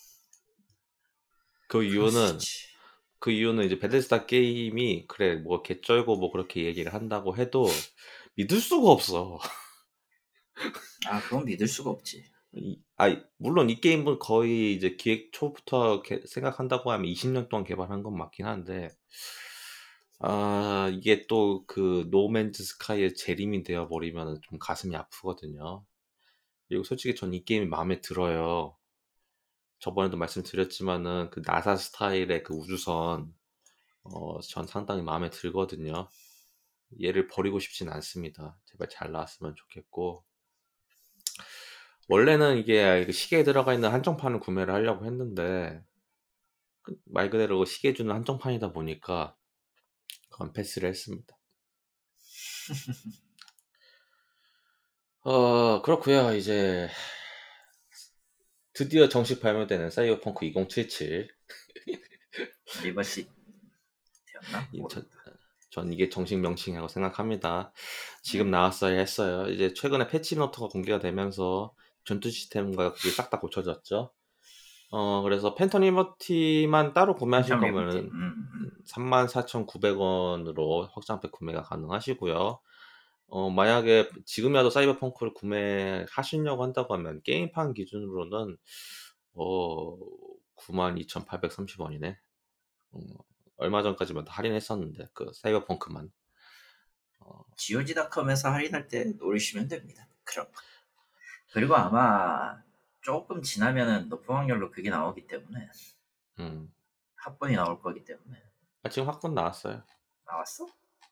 [1.68, 2.78] 그 이유는 그렇지.
[3.21, 7.66] 그 이유는 이제 Bethesda 게임이 그래 뭐 개쩔고 뭐 그렇게 얘기를 한다고 해도
[8.37, 9.39] 믿을 수가 없어.
[11.07, 12.25] 아 그건 믿을 수가 없지.
[12.53, 18.03] 이, 아 물론 이 게임은 거의 이제 기획 초부터 개- 생각한다고 하면 20년 동안 개발한
[18.03, 18.91] 건 맞긴 한데
[20.21, 25.85] 아 이게 또 그 노맨즈 스카이의 재림이 되어 버리면 좀 가슴이 아프거든요.
[26.69, 28.78] 그리고 솔직히 전 이 게임이 마음에 들어요.
[29.79, 33.33] 저번에도 말씀드렸지만은 그 나사 스타일의 그 우주선
[34.03, 36.09] 어, 전 상당히 마음에 들거든요.
[37.03, 38.59] 얘를 버리고 싶진 않습니다.
[38.64, 40.24] 제발 잘 나왔으면 좋겠고
[42.09, 45.85] 원래는 이게 그 시계에 들어가 있는 한정판을 구매를 하려고 했는데
[46.83, 49.37] 그말 그대로 시계 주는 한정판이다 보니까
[50.31, 51.37] 그건 패스를 했습니다.
[55.20, 56.89] 어 그렇고요 이제
[58.79, 61.29] 드디어 정식 발매되는 사이버펑크 2077
[62.85, 63.26] 리버시
[64.53, 64.89] 되었나?
[64.89, 65.09] 전.
[65.70, 67.72] 전 이게 정식 명칭이라고 생각합니다.
[68.22, 69.51] 지금 나왔어야 했어요.
[69.51, 71.74] 이제 최근에 패치 노트가 공개가 되면서
[72.05, 74.12] 전투 시스템과 그게 싹 다 고쳐졌죠.
[74.93, 77.59] 어 그래서 팬텀 리버티만 따로 구매하실.
[77.59, 78.70] 거면은 음, 음.
[78.87, 82.61] 34,900원으로 확장팩 구매가 가능하시고요.
[83.29, 88.57] 어, 만약에 지금이라도 사이버펑크를 구매하시려고 한다고 하면 게임판 기준으로는
[89.35, 89.99] 어,
[90.57, 92.16] 92,830원이네.
[92.93, 93.01] 어,
[93.57, 96.11] 얼마 전까지만 다 할인했었는데 그 사이버펑크만.
[97.20, 100.09] 어, GOG.com에서 할인할 때 노리시면 됩니다.
[100.24, 100.47] 그럼.
[101.53, 102.62] 그리고 아마
[103.03, 105.68] 조금 지나면은 높은 확률로 그게 나오기 때문에
[106.41, 106.72] 음.
[107.16, 108.43] 합본이 나올 거기 때문에
[108.83, 109.83] 아, 지금 확분 나왔어요.
[110.26, 110.66] 나왔어?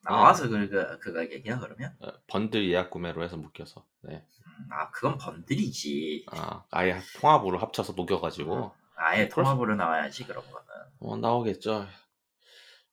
[0.07, 1.95] 나와서 그, 그, 그 가격이야 그러면?
[1.99, 3.85] 어, 번들 예약 구매로 해서 묶여서.
[4.01, 4.25] 네.
[4.45, 6.25] 음, 아 그건 번들이지.
[6.31, 8.71] 아, 아예 통합으로 합쳐서 녹여가지고.
[8.95, 10.67] 아예 그럴 수- 통합으로 나와야지 그런 거는.
[10.99, 11.87] 어, 나오겠죠.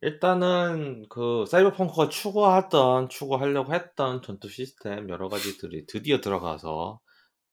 [0.00, 7.00] 일단은 그 사이버펑크가 추구하던 추구하려고 했던 전투 시스템 여러 가지들이 드디어 들어가서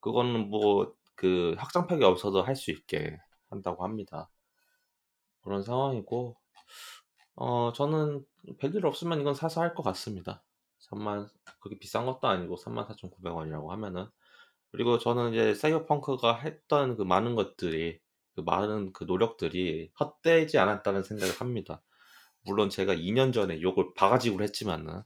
[0.01, 3.17] 그거는 뭐 그 확장팩이 없어도 할 수 있게
[3.49, 4.29] 한다고 합니다.
[5.41, 6.35] 그런 상황이고
[7.35, 8.25] 어 저는
[8.59, 10.43] 별일 없으면 이건 사서 할 것 같습니다.
[10.79, 14.07] 3만 그렇게 비싼 것도 아니고 34,900원이라고 하면은
[14.71, 17.99] 그리고 저는 이제 사이버펑크가 했던 그 많은 것들이
[18.35, 21.81] 그 많은 그 노력들이 헛되지 않았다는 생각을 합니다.
[22.45, 25.01] 물론 제가 2년 전에 욕을 바가지로 했지만은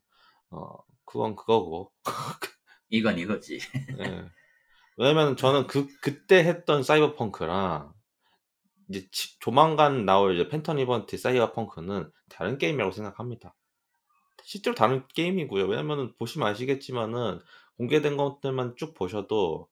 [0.52, 1.92] 어 그건 그거고
[2.90, 3.60] 이건 이거지.
[4.00, 4.26] 예.
[4.98, 7.94] 왜냐면 저는 그 그때 했던 사이버펑크랑
[8.90, 13.56] 이제 치- 조만간 나올 이제 팬텀 이번트 사이버펑크는 다른 게임이라고 생각합니다.
[14.44, 15.66] 실제로 다른 게임이고요.
[15.68, 17.42] 왜냐면은 보시면 아시겠지만은
[17.78, 19.70] 공개된 것들만 쭉 보셔도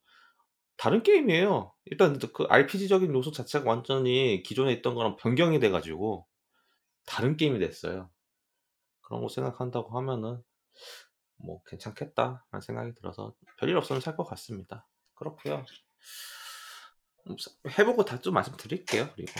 [0.77, 1.73] 다른 게임이에요.
[1.85, 6.27] 일단 그 RPG적인 요소 자체가 완전히 기존에 있던 거랑 변경이 돼가지고
[7.05, 8.09] 다른 게임이 됐어요.
[9.01, 10.43] 그런 거 생각한다고 하면은
[11.37, 14.87] 뭐 괜찮겠다라는 생각이 들어서 별일 없으면 살 것 같습니다.
[15.15, 15.65] 그렇고요.
[17.29, 19.09] 음, 사- 해보고 다 좀 말씀드릴게요.
[19.15, 19.31] 그리고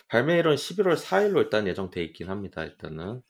[0.10, 2.64] 발매일은 11월 4일로 일단 예정돼 있긴 합니다.
[2.64, 3.22] 일단은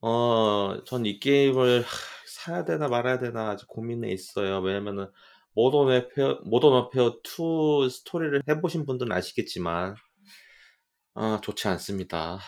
[0.00, 1.84] 어, 전 이 게임을
[2.26, 4.60] 사야 되나 말아야 되나 아직 고민에 있어요.
[4.60, 5.06] 왜냐면은
[5.54, 9.96] Modern Warfare Modern Warfare 2 스토리를 해보신 분들은 아시겠지만
[11.14, 12.38] 아 좋지 않습니다.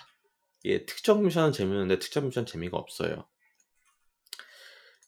[0.66, 3.26] 예, 특정 미션은 재밌는데 특정 미션 재미가 없어요.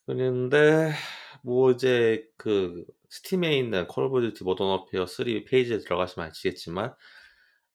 [0.07, 0.93] 그런데
[1.43, 6.95] 뭐 이제 그 Steam에 있는 Call of Duty Modern Warfare 3 페이지에 들어가시면 아시겠지만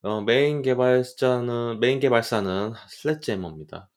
[0.02, 3.88] 어, 메인 개발자는 메인 개발사는 Sledgehammer입니다.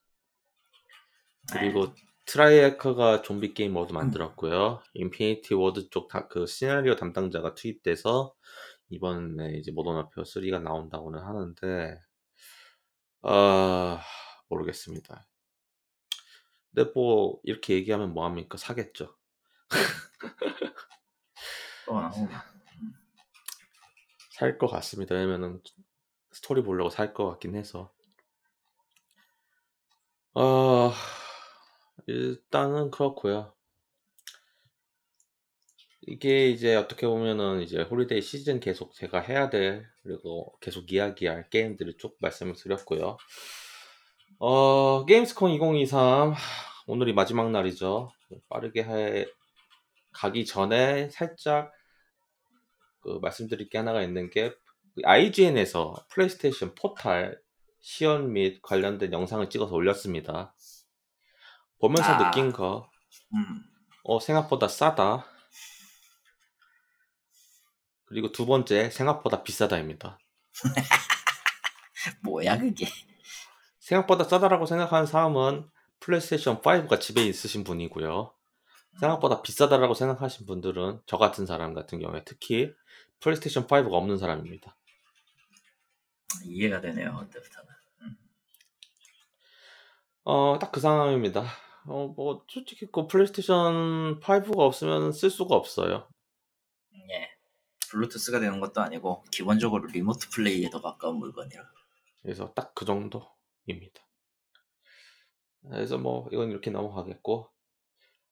[1.51, 2.03] 그리고 네.
[2.27, 4.83] Treyarch가 좀비 게임 모드 만들었고요.
[4.93, 8.35] Infinity Ward 쪽 그 시나리오 담당자가 투입돼서
[8.89, 11.99] 이번에 이제 Modern Warfare 3가 나온다고는 하는데
[13.23, 13.99] 아
[14.47, 15.27] 모르겠습니다.
[16.75, 18.59] 근데 뭐 이렇게 얘기하면 뭐 합니까?
[18.59, 19.15] 사겠죠.
[21.85, 22.27] 또 나오고.
[24.31, 25.15] 살것 같습니다.
[25.15, 25.61] 왜냐면은
[26.31, 27.91] 스토리 보려고 살 것 같긴 해서.
[30.33, 30.93] 아
[32.07, 33.53] 일단은 그렇고요.
[36.01, 41.97] 이게 이제 어떻게 보면은 이제 holiday 시즌 계속 제가 해야 될 그리고 계속 이야기할 게임들을
[41.97, 43.17] 쭉 말씀을 드렸고요.
[44.39, 46.33] 어 Gamescom 2023
[46.87, 48.09] 오늘이 마지막 날이죠.
[48.49, 49.25] 빠르게 해
[50.13, 51.71] 가기 전에 살짝
[53.01, 54.53] 그 말씀드릴 게 하나가 있는 게
[55.03, 57.39] IGN에서 플레이스테이션 포탈
[57.79, 60.53] 시연 및 관련된 영상을 찍어서 올렸습니다.
[61.79, 62.17] 보면서 아.
[62.29, 62.89] 느낀 거,
[63.33, 63.63] 음.
[64.03, 65.25] 어, 생각보다 싸다.
[68.05, 70.19] 그리고 두 번째, 생각보다 비싸다입니다.
[72.23, 72.85] 뭐야 그게?
[73.79, 75.69] 생각보다 싸다라고 생각하는 사람은
[76.01, 78.33] 플레이스테이션 5가 집에 있으신 분이고요.
[78.99, 82.73] 생각보다 비싸다라고 생각하신 분들은 저 같은 사람 같은 경우에 특히
[83.19, 84.75] 플레이스테이션 5가 없는 사람입니다.
[86.45, 87.69] 이해가 되네요 그때부터는.
[90.23, 91.45] 어, 딱 그 상황입니다.
[91.87, 96.07] 어, 뭐, 솔직히 그 플레이스테이션 5가 없으면 쓸 수가 없어요.
[96.95, 97.29] 예.
[97.89, 101.63] 블루투스가 되는 것도 아니고 기본적으로 Remote Play에 더 가까운 물건이라.
[102.21, 104.01] 그래서 딱 그 정도입니다.
[105.69, 107.50] 그래서 뭐 이건 이렇게 넘어가겠고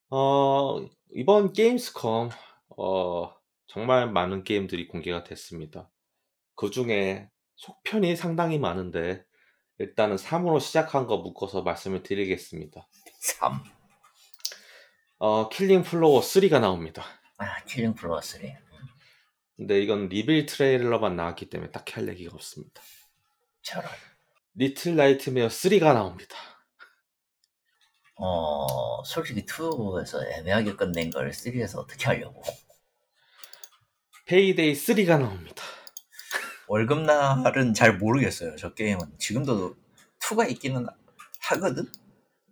[0.10, 2.30] 어 이번 Gamescom
[2.78, 3.34] 어
[3.68, 5.90] 정말 많은 게임들이 공개가 됐습니다.
[6.56, 9.24] 그 중에 속편이 상당히 많은데
[9.78, 12.88] 일단은 3으로 시작한 거 묶어서 말씀을 드리겠습니다.
[13.20, 13.64] 3.
[15.20, 17.04] 어 Killing Floor 3가 나옵니다.
[17.38, 18.42] 아 Killing Floor 3.
[19.58, 22.82] 근데 이건 reveal trailer만 나왔기 때문에 딱히 할 얘기가 없습니다.
[23.62, 23.90] 저런.
[24.56, 26.36] Little Nightmares 3가 나옵니다.
[28.22, 32.44] 어 솔직히 2에서 애매하게 끝낸 걸 3에서 어떻게 하려고?
[34.26, 35.64] Payday 3가 나옵니다.
[36.68, 38.58] 월급날은 잘 모르겠어요.
[38.58, 39.76] 저 게임은 지금도
[40.20, 40.86] 2가 있기는
[41.40, 41.92] 하거든.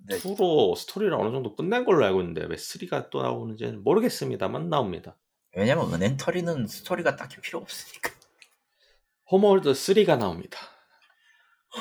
[0.08, 0.18] 네.
[0.18, 5.18] 2로 스토리를 어느 정도 끝낸 걸로 알고 있는데 왜 3가 또 나오는지는 모르겠습니다만 나옵니다.
[5.54, 8.12] 왜냐면 은행 털이는 스토리가 딱히 필요 없으니까.
[9.30, 10.58] Homeworld 3가 나옵니다.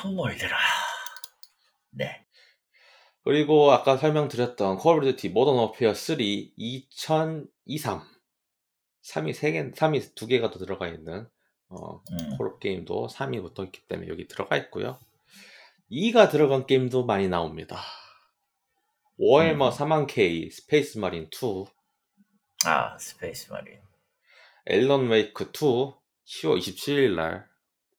[0.03, 0.57] Homeworld라.
[1.91, 2.26] 네.
[3.27, 6.15] 그리고 아까 설명드렸던 Call of Duty Modern Warfare 3
[6.55, 8.01] 2023
[9.03, 11.27] 3이 3개, 3이 2개가 더 들어가 있는
[11.67, 12.37] 어, 음.
[12.37, 14.97] 콜옵 게임도 3이 붙어 있기 때문에 여기 들어가 있고요.
[15.91, 17.81] 2가 들어간 게임도 많이 나옵니다.
[19.17, 19.71] 워해머 음.
[19.71, 21.65] 4만 K Space Marine 2,
[22.65, 23.81] 아 Space Marine.
[24.67, 25.91] Alan Wake 2
[26.25, 27.45] 10월 27일 날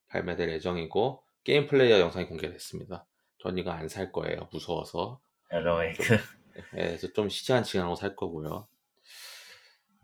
[0.09, 3.05] 발매될 예정이고 게임 플레이 영상이 공개됐습니다.
[3.39, 4.49] 전 이거 안살 거예요.
[4.53, 5.21] 무서워서.
[5.51, 6.03] Alan Wake.
[6.77, 8.69] 예, 그래서 좀 시시한 시간하고 살 거고요.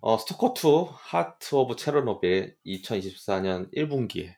[0.01, 4.37] 어, 스토커 2 Heart of Chernobyl 2024년 1분기에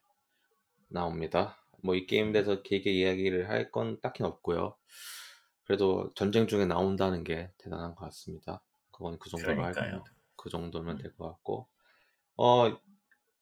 [0.89, 1.59] 나옵니다.
[1.83, 4.77] 뭐 이 게임에 대해서 길게 이야기를 할 건 딱히 없고요.
[5.65, 8.63] 그래도 전쟁 중에 나온다는 게 대단한 것 같습니다.
[8.93, 9.75] 그건 그 정도로 할 그러니까요.
[9.77, 10.13] 겁니다.
[10.37, 11.69] 그 정도면 될 것 같고
[12.37, 12.79] 어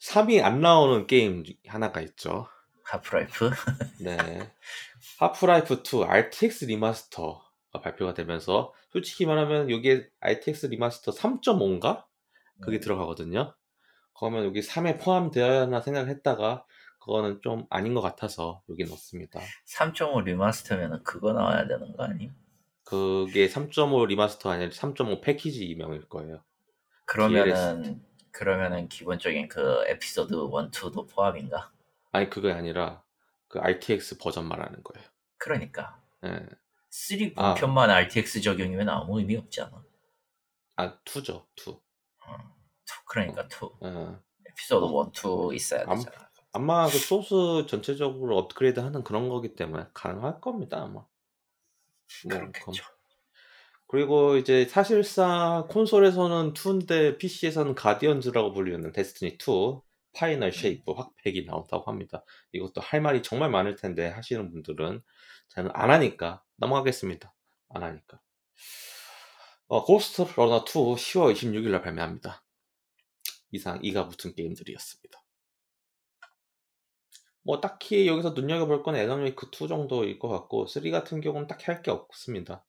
[0.01, 2.49] 3이 안 나오는 게임 하나가 있죠.
[2.85, 3.51] Half-Life.
[4.01, 4.17] 네.
[5.19, 12.05] 하프라이프 2 RTX 리마스터가 발표가 되면서 솔직히 말하면 여기에 RTX remaster 3.5인가?
[12.61, 12.81] 그게 음.
[12.81, 13.55] 들어가거든요.
[14.17, 16.65] 그러면 여기 3에 포함되어야 하나 생각을 했다가
[17.01, 19.41] 그거는 좀 아닌 것 같아서 여기 넣습니다.
[19.67, 22.31] 3.5 remaster면은 그거 나와야 되는 거 아니?
[22.85, 26.43] 그게 3.5 remaster 아니라 3.5 패키지명일 거예요.
[27.07, 30.41] 그러면은 그러면은 기본적인 그 에피소드 1,
[30.71, 31.74] 2도 포함인가?
[32.15, 33.03] 아니 그게 아니라
[33.49, 35.05] 그 RTX 버전 말하는 거예요.
[35.37, 36.47] 그러니까 예.
[36.91, 37.55] 3 아.
[37.55, 39.85] 본편만 RTX 적용이면 아무 의미 없지 않아?
[40.77, 41.45] 아 2죠.
[41.57, 41.71] 2.
[41.71, 42.39] 음,
[42.87, 44.23] 2, 그러니까 2 어.
[44.49, 46.31] 에피소드 1, 2 있어야 아무- 되잖아.
[46.53, 50.93] 아마 그 소스 전체적으로 업그레이드하는 그런 거기 때문에 가능할 겁니다 아마.
[50.93, 51.09] 뭐,
[52.29, 52.85] 그렇겠죠.
[53.89, 59.83] 그리고 이제 사실상 콘솔에서는 2인데 PC에서는 Guardians라고 불리는 Destiny 2
[60.15, 62.25] Final Shape 확팩이 나온다고 합니다.
[62.53, 65.03] 이것도 할 말이 정말 많을 텐데 하시는 분들은
[65.49, 67.35] 저는 안 하니까 넘어가겠습니다.
[67.71, 68.21] 안 하니까.
[69.67, 72.43] 어, Ghostrunner 2 10월 26일 날 발매합니다.
[73.53, 75.23] 이상 이가 붙은 게임들이었습니다.
[77.43, 81.83] 뭐 딱히 여기서 눈여겨볼 건 에너메이크 2 정도일 것 같고 3 같은 경우는 딱히 할
[81.83, 82.65] 게 없습니다.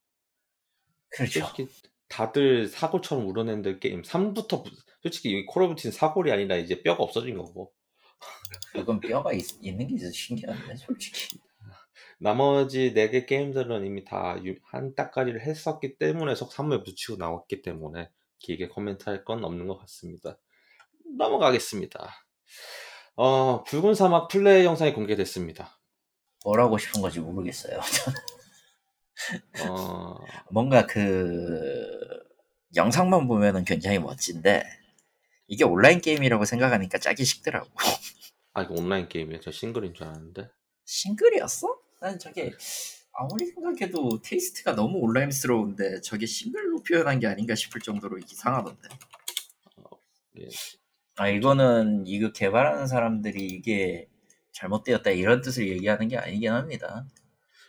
[1.09, 1.45] 그렇죠.
[1.45, 1.67] 솔직히
[2.09, 4.63] 다들 사골처럼 우러낸 들 게임 3부터
[5.05, 7.71] 솔직히 Call of Duty는 사골이 아니라 이제 뼈가 없어진 거고
[8.75, 11.39] 이건 뼈가 있, 는게 있어서 신기한데 솔직히.
[12.17, 18.09] 나머지 4개 게임들은 이미 다 한 따까리를 했었기 때문에 속 3에 붙이고 나왔기 때문에
[18.39, 20.39] 길게 코멘트할 건 없는 것 같습니다.
[21.19, 22.25] 넘어가겠습니다.
[23.15, 25.79] 어, 붉은 사막 플레이 영상이 공개됐습니다.
[26.43, 27.79] 뭐 하고 싶은 건지 모르겠어요.
[29.69, 30.17] 어,
[30.49, 32.23] 뭔가 그
[32.75, 34.84] 영상만 보면은 굉장히 멋진데
[35.47, 37.69] 이게 온라인 게임이라고 생각하니까 짜게 식더라고.
[38.53, 39.39] 아 이거 온라인 게임이야.
[39.41, 40.49] 저 싱글인 줄 알았는데.
[40.85, 41.79] 싱글이었어?
[42.01, 42.51] 난 저게
[43.13, 48.89] 아무리 생각해도 taste가 너무 온라인스러운데 저게 싱글로 표현한 게 아닌가 싶을 정도로 이상하던데.
[50.39, 50.47] 예.
[51.17, 54.09] 아 이거는 이거 개발하는 사람들이 이게
[54.51, 57.05] 잘못되었다 이런 뜻을 얘기하는 게 아니긴 합니다.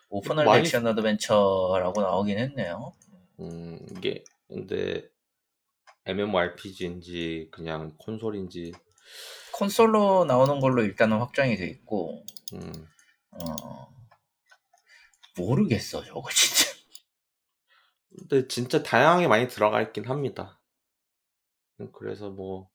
[0.08, 2.92] open world 많이- 액션 adventure라고 나오긴 했네요.
[3.40, 5.08] 음, 이게 근데
[6.06, 8.72] MMORPG인지 그냥 콘솔인지
[9.52, 12.24] 콘솔로 나오는 걸로 일단은 확정이 돼 있고
[12.54, 12.72] 음,
[13.30, 13.88] 어
[15.36, 16.66] 모르겠어 저거 진짜.
[18.18, 20.58] 근데 진짜 다양하게 많이 들어가 있긴 합니다.
[21.80, 22.70] 음, 그래서 뭐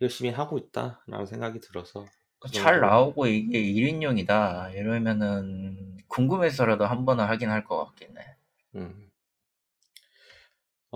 [0.00, 2.06] 열심히 하고 있다라는 생각이 들어서
[2.38, 2.80] 그 잘.
[2.80, 8.36] 나오고 이게 1인용이다 이러면은 궁금해서라도 한 번은 하긴 할 것 같긴 해.
[8.76, 9.05] 음.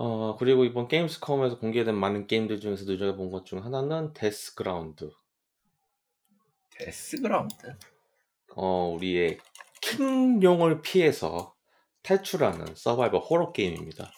[0.03, 5.11] 어, 그리고 이번 Gamescom에서 공개된 많은 게임들 중에서 눈여겨본 것 중 하나는 Deathground.
[6.71, 7.75] Deathground?
[8.55, 9.37] 어, 우리의
[9.85, 11.53] 공룡을 피해서
[12.01, 14.11] 탈출하는 서바이벌 호러 게임입니다.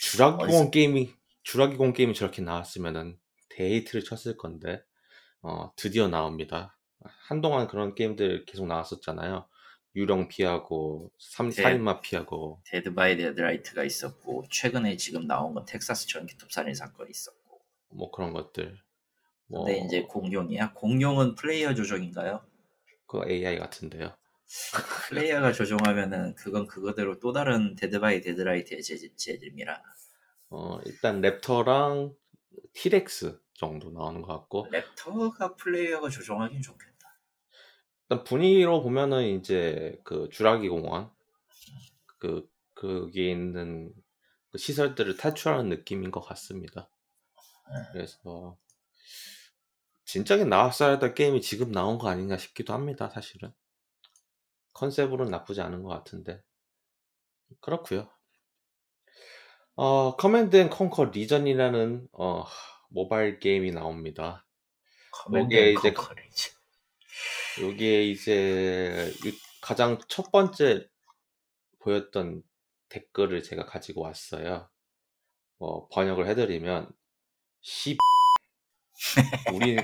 [0.00, 1.12] 주라기 어디서- 공 게임이
[1.42, 3.18] 주라기 공원 게임이 저렇게 나왔으면은
[3.50, 4.80] 대히트를 쳤을 건데
[5.42, 6.78] 어, 드디어 나옵니다.
[7.28, 9.46] 한동안 그런 게임들 계속 나왔었잖아요.
[9.96, 11.62] 유령 피하고 삼, 네.
[11.62, 17.60] 살인마 피하고 Dead by Daylight가 있었고 최근에 지금 나온 건 텍사스 전기톱 살인 사건이 있었고
[17.90, 18.76] 뭐 그런 것들.
[19.46, 20.72] 뭐 근데 이제 공룡이야?
[20.74, 22.44] 공룡은 플레이어 조종인가요?
[23.06, 24.14] 그 AI 같은데요.
[25.08, 29.80] 플레이어가 조종하면은 그건 그거대로 또 다른 Dead by Daylight의 재- 재질이라
[30.50, 32.14] 어, 일단 raptor랑
[32.72, 36.93] T-rex 정도 나오는 것 같고 raptor가 플레이어가 조종하긴 좋겠다.
[38.08, 41.10] 일단 분위기로 보면은 이제 그 주라기 공원
[42.18, 43.92] 그 거기에 있는
[44.50, 46.88] 그 시설들을 탈출하는 느낌인 것 같습니다.
[47.92, 48.58] 그래서
[50.04, 53.08] 진작에 나왔어야 될 게임이 지금 나온 거 아닌가 싶기도 합니다.
[53.08, 53.52] 사실은
[54.74, 56.42] 컨셉으로는 나쁘지 않은 것 같은데
[57.60, 58.08] 그렇고요.
[59.76, 62.44] 어, Command and Conquer Legions이라는 어,
[62.90, 64.46] 모바일 게임이 나옵니다.
[65.10, 66.53] Command 이제 Conquer리지.
[67.62, 70.86] 여기에 이제 유- 가장 첫 번째
[71.80, 72.42] 보였던
[72.88, 74.68] 댓글을 제가 가지고 왔어요.
[75.58, 76.90] 어, 번역을 해드리면
[77.60, 77.96] 씨
[79.54, 79.76] 우리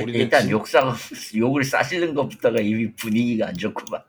[0.00, 0.92] 우리는 일단 진- 욕상
[1.36, 4.04] 욕을 쓰시는 것부터가 이미 분위기가 안 좋구만.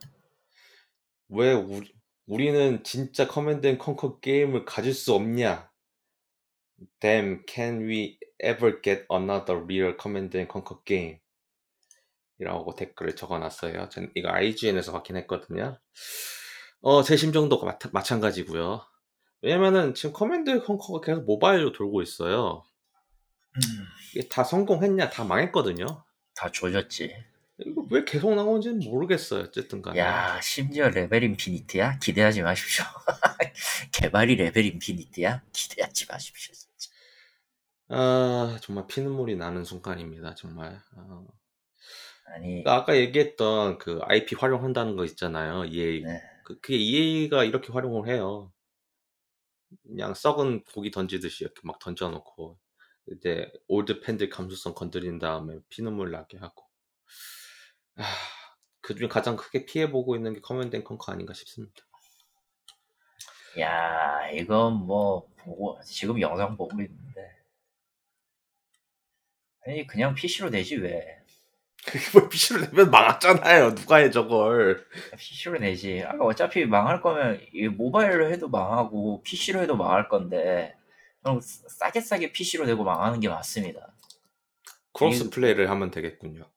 [1.29, 1.93] 왜 우리,
[2.27, 5.69] 우리는 진짜 Command and Conquer 게임을 가질 수 없냐?
[6.99, 11.19] Damn, can we ever get another real Command and Conquer game?
[12.39, 13.89] 이라고 댓글을 적어놨어요.
[13.89, 15.79] 전 이거 IGN에서 확인했거든요.
[16.81, 18.81] 어, 제 심정도 마, 마찬가지고요.
[19.41, 22.63] 왜냐면은 지금 Command and Conquer가 계속 모바일로 돌고 있어요.
[24.13, 25.09] 이게 다 성공했냐?
[25.09, 25.85] 다 망했거든요.
[26.35, 27.15] 다 조졌지.
[27.59, 29.43] 이거 왜 계속 나오는지는 모르겠어요.
[29.43, 29.99] 어쨌든 간에.
[29.99, 31.99] 야 심지어 레벨 인피니트야?
[31.99, 32.83] 기대하지 마십시오.
[33.93, 35.41] 개발이 Level Infinite야?
[35.53, 36.53] 기대하지 마십시오.
[36.53, 36.91] 진짜.
[37.89, 40.35] 아, 정말 피눈물이 나는 순간입니다.
[40.35, 40.81] 정말.
[40.97, 41.25] 어.
[42.25, 45.65] 아니 그러니까 아까 얘기했던 그 IP 활용한다는 거 있잖아요.
[45.65, 46.01] EA.
[46.01, 46.21] 네.
[46.43, 48.51] 그, 그게 EA가 이렇게 활용을 해요.
[49.83, 52.57] 그냥 썩은 고기 던지듯이 이렇게 막 던져놓고
[53.11, 56.65] 이제 old 팬들 감수성 건드린 다음에 피눈물 나게 하고.
[57.97, 58.03] 아,
[58.81, 61.85] 그중에 가장 크게 피해보고 있는 게 Command and Conquer 아닌가 싶습니다.
[63.59, 67.41] 야 이건 뭐 보고 지금 영상 보고 있는데
[69.65, 71.24] 아니 그냥 PC로 되지 왜?
[71.85, 73.75] 그게 뭐 PC로 내면 망했잖아요.
[73.75, 74.85] 누가 해 저걸.
[75.17, 76.03] PC로 내지.
[76.03, 80.75] 아, 어차피 망할 거면 이 모바일로 해도 망하고 PC로 해도 망할 건데
[81.21, 83.93] 그럼 싸게 싸게 PC로 내고 망하는 게 맞습니다.
[84.93, 86.49] cross play를 하면 되겠군요.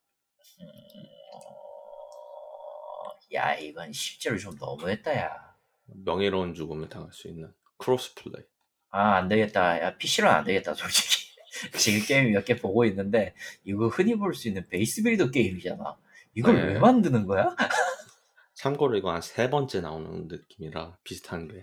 [3.35, 5.55] 야 이건 실제로 좀 너무했다 야.
[5.87, 8.45] 명예로운 죽음을 당할 수 있는 cross play.
[8.91, 9.81] 아 안 되겠다.
[9.83, 11.18] 야 PC로는 안 되겠다 솔직히.
[11.79, 13.35] 지금 게임 몇 개 보고 있는데
[13.65, 15.97] 이거 흔히 볼 수 있는 base builder 게임이잖아.
[16.35, 16.75] 이걸 네.
[16.75, 17.55] 왜 만드는 거야?
[18.55, 21.55] 참고로 이거 한 세 번째 나오는 느낌이라 비슷한 게.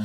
[0.00, 0.04] 음.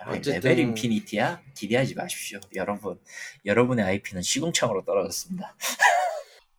[0.00, 1.42] 아, 어쨌든- Level Infinite야?
[1.56, 2.38] 기대하지 마십시오.
[2.54, 3.00] 여러분,
[3.44, 5.56] 여러분의 IP는 시궁창으로 떨어졌습니다.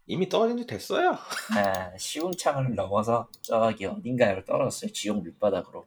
[0.07, 1.17] 이미 떨어진 지 됐어요.
[1.55, 4.91] 아, 시궁창을 넘어서 저기 어딘가로 떨어졌어요.
[4.91, 5.85] 지옥 밑바닥으로.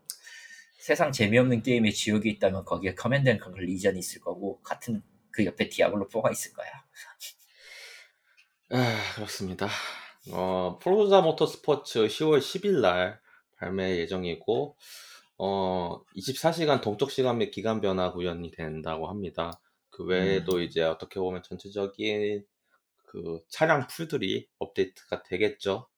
[0.79, 5.69] 세상 재미없는 게임에 지옥이 있다면 거기에 Command and Conquer Legions가 있을 거고 같은 그 옆에
[5.69, 6.69] Diablo 4가 있을 거야.
[8.71, 9.69] 아, 그렇습니다.
[10.31, 13.21] 어, Forza Motorsport 10월 10일 날
[13.57, 14.77] 발매 예정이고,
[15.39, 19.61] 어, 24시간 동적 시간 및 기간 변화 구현이 된다고 합니다.
[19.91, 22.45] 그 외에도 이제 어떻게 보면 전체적인
[23.07, 25.89] 그 차량 pool들이 업데이트가 되겠죠.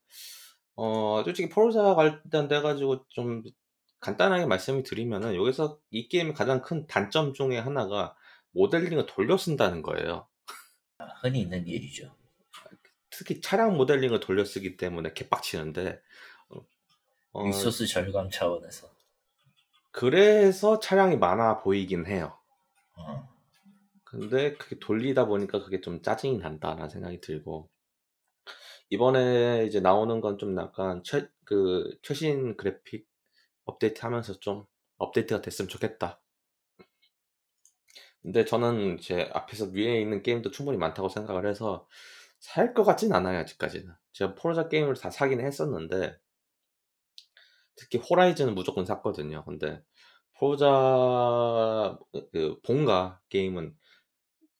[0.76, 3.42] 어, 솔직히 포르자 관련돼 가지고 좀
[4.00, 8.14] 간단하게 말씀을 드리면은 여기서 이 게임의 가장 큰 단점 중에 하나가
[8.52, 10.28] 모델링을 돌려 쓴다는 거예요.
[11.22, 12.14] 흔히 있는 일이죠.
[13.10, 16.00] 특히 차량 모델링을 돌려 쓰기 때문에 개빡치는데
[16.48, 16.66] 어,
[17.32, 18.90] 어, 리소스 절감 차원에서.
[19.92, 22.38] 그래서 차량이 많아 보이긴 해요.
[22.96, 23.28] 어.
[24.04, 27.70] 근데 그게 돌리다 보니까 그게 좀 짜증이 난다라는 생각이 들고
[28.90, 33.06] 이번에 이제 나오는 건 좀 약간 최, 그 최신 그래픽
[33.64, 34.64] 업데이트 하면서 좀
[34.98, 36.20] 업데이트가 됐으면 좋겠다.
[38.22, 41.88] 근데 저는 이제 앞에서 위에 있는 게임도 충분히 많다고 생각을 해서
[42.38, 43.94] 살 것 같진 않아요 아직까지는.
[44.12, 46.18] 제가 포르자 게임을 다 사긴 했었는데
[47.76, 49.44] 특히 호라이즌은 무조건 샀거든요.
[49.44, 49.82] 근데
[50.38, 51.98] 포르자
[52.32, 53.76] 그 본가 게임은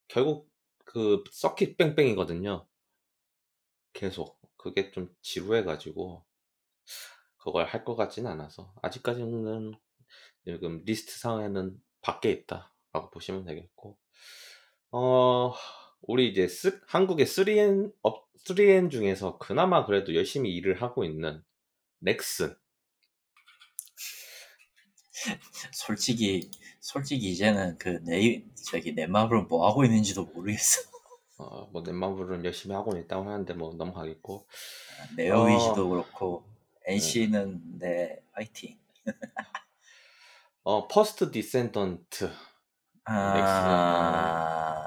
[0.08, 0.50] 결국
[0.84, 2.66] 그 서킷 뺑뺑이거든요.
[3.92, 6.24] 계속 그게 좀 지루해가지고
[7.38, 9.72] 그걸 할 것 같진 않아서 아직까지는
[10.44, 13.96] 지금 리스트 상에는 밖에 있다 라고 보시면 되겠고
[14.92, 15.54] 어
[16.02, 21.42] 우리 이제 쓰, 한국의 3N 업 3N 중에서 그나마 그래도 열심히 일을 하고 있는
[21.98, 22.56] 넥슨
[25.72, 26.50] 솔직히
[26.80, 30.80] 솔직히 이제는 그내 저기 내 마음으로 뭐 하고 있는지도 모르겠어.
[31.38, 34.46] 어뭐 넷마블은 열심히 하고 있다고 하는데 뭐 넘어가겠고
[35.16, 35.88] 네오위즈도 어.
[35.88, 36.44] 그렇고
[36.86, 38.78] NC는 네 화이팅.
[40.62, 42.30] 어 First Descendant
[43.12, 44.86] 아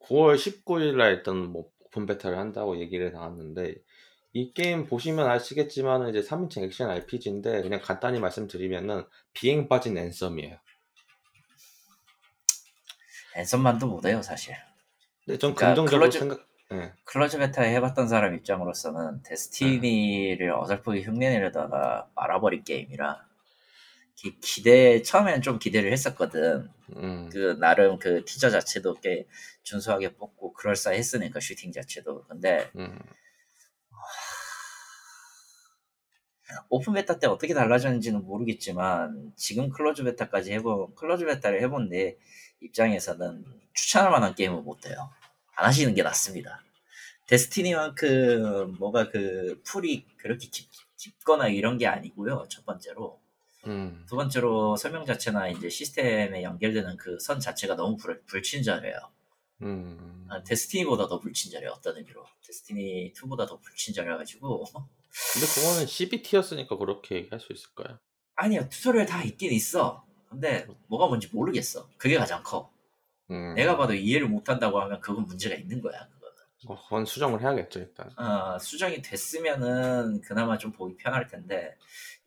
[0.00, 3.76] 9월 19일 날 일단 뭐 open beta를 한다고 얘기를 나왔는데
[4.32, 10.56] 이 게임 보시면 아시겠지만 이제 3인칭 액션 RPG인데 그냥 간단히 말씀드리면은 비행 빠진 Anthem이에요.
[13.36, 14.56] Anthem만도 못해요 사실.
[15.24, 16.92] 근데 좀 그러니까 긍정적으로 close- 생각 예.
[17.04, 23.27] close beta 해봤던 사람 입장으로서는 Destiny를 어설프게 흉내내려다가 말아버린 게임이라
[24.18, 26.68] 기, 기대 처음엔 좀 기대를 했었거든.
[26.96, 29.28] 음, 그 나름 그 티저 자체도 꽤
[29.62, 32.24] 준수하게 뽑고 그럴싸했으니까 슈팅 자체도.
[32.24, 32.98] 근데 음,
[36.68, 42.16] open beta 때 어떻게 달라졌는지는 모르겠지만 지금 close beta까지 해본 close beta를 해본 내
[42.60, 45.10] 입장에서는 추천할 만한 게임은 못 돼요.
[45.54, 46.64] 안 하시는 게 낫습니다.
[47.28, 52.46] Destiny만큼 뭐가 그 pool이 그렇게 깊, 깊거나 이런 게 아니고요.
[52.48, 53.20] 첫 번째로
[53.66, 58.94] 음, 두 번째로 설명 자체나 이제 시스템에 연결되는 그 선 자체가 너무 불, 불친절해요.
[59.62, 60.26] 음.
[60.30, 61.70] 아, Destiny보다 더 불친절해요.
[61.70, 64.64] 어떤 의미로 Destiny 2보다 더 불친절해가지고
[65.32, 67.98] 근데 그거는 CBT였으니까 그렇게 얘기할 수 있을까요?
[68.36, 70.04] 아니요 tutorial 다 있긴 있어.
[70.28, 71.88] 근데 뭐가 뭔지 모르겠어.
[71.96, 72.70] 그게 가장 커.
[73.30, 76.06] 음, 내가 봐도 이해를 못한다고 하면 그건 문제가 있는 거야.
[76.08, 76.34] 그거는.
[76.68, 78.10] 어, 그건 수정을 해야겠죠 일단.
[78.16, 81.76] 어, 수정이 됐으면은 그나마 좀 보기 편할 텐데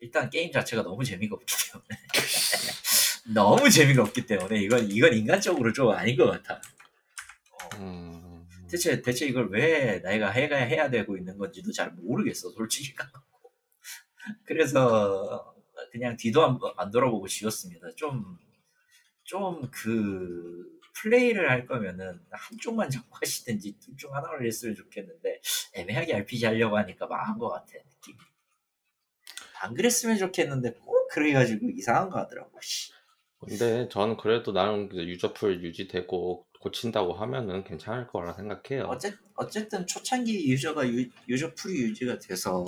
[0.02, 2.00] 일단 게임 자체가 너무 재미가 없기 때문에
[3.34, 6.60] 너무 재미가 없기 때문에 이건 이건 인간적으로 좀 아닌 것 같아.
[7.78, 12.94] 음, 대체 대체 이걸 왜 내가 해가 해야 되고 있는 건지도 잘 모르겠어 솔직히.
[14.44, 15.54] 그래서
[15.92, 17.88] 그냥 뒤도 안, 안 돌아보고 지웠습니다.
[17.96, 18.38] 좀
[19.24, 25.40] 좀 그 플레이를 할 거면은 한쪽만 잡고 하시든지 둘 중 하나를 했으면 좋겠는데
[25.74, 27.72] 애매하게 RPG 하려고 하니까 망한 것 같아.
[29.62, 32.50] 안 그랬으면 좋겠는데 꼭 그래가지고 이상한 거 하더라고.
[32.60, 32.92] 씨.
[33.38, 38.84] 근데 저는 그래도 그 유저풀 유지되고 고친다고 하면은 괜찮을 거라 생각해요.
[38.84, 42.64] 어쨌, 어쨌든 초창기 유저가 유, 유저 풀이 유지가 돼서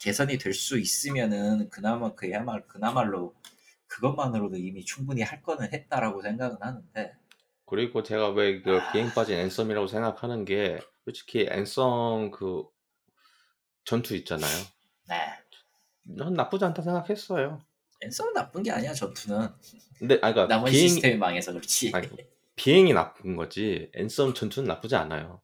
[0.00, 3.34] 개선이 될 수 있으면은 그나마 그야말로 그나말로
[3.86, 7.14] 그것만으로도 이미 충분히 할 거는 했다라고 생각은 하는데
[7.66, 8.92] 그리고 제가 왜그 아.
[8.92, 12.64] 비행 빠진 앤썸이라고 생각하는 게 솔직히 앤썸 그
[13.84, 14.50] 전투 있잖아요.
[15.08, 15.14] 네
[16.04, 17.60] 난 나쁘지 않다 생각했어요.
[18.02, 19.48] 앤썸은 나쁜 게 아니야 전투는.
[19.98, 21.90] 근데 아니 그러니까 나머지 비행 시스템이 망해서 그렇지.
[21.94, 22.08] 아니,
[22.56, 23.90] 비행이 나쁜 거지.
[23.94, 25.40] 앤썸 전투는 나쁘지 않아요.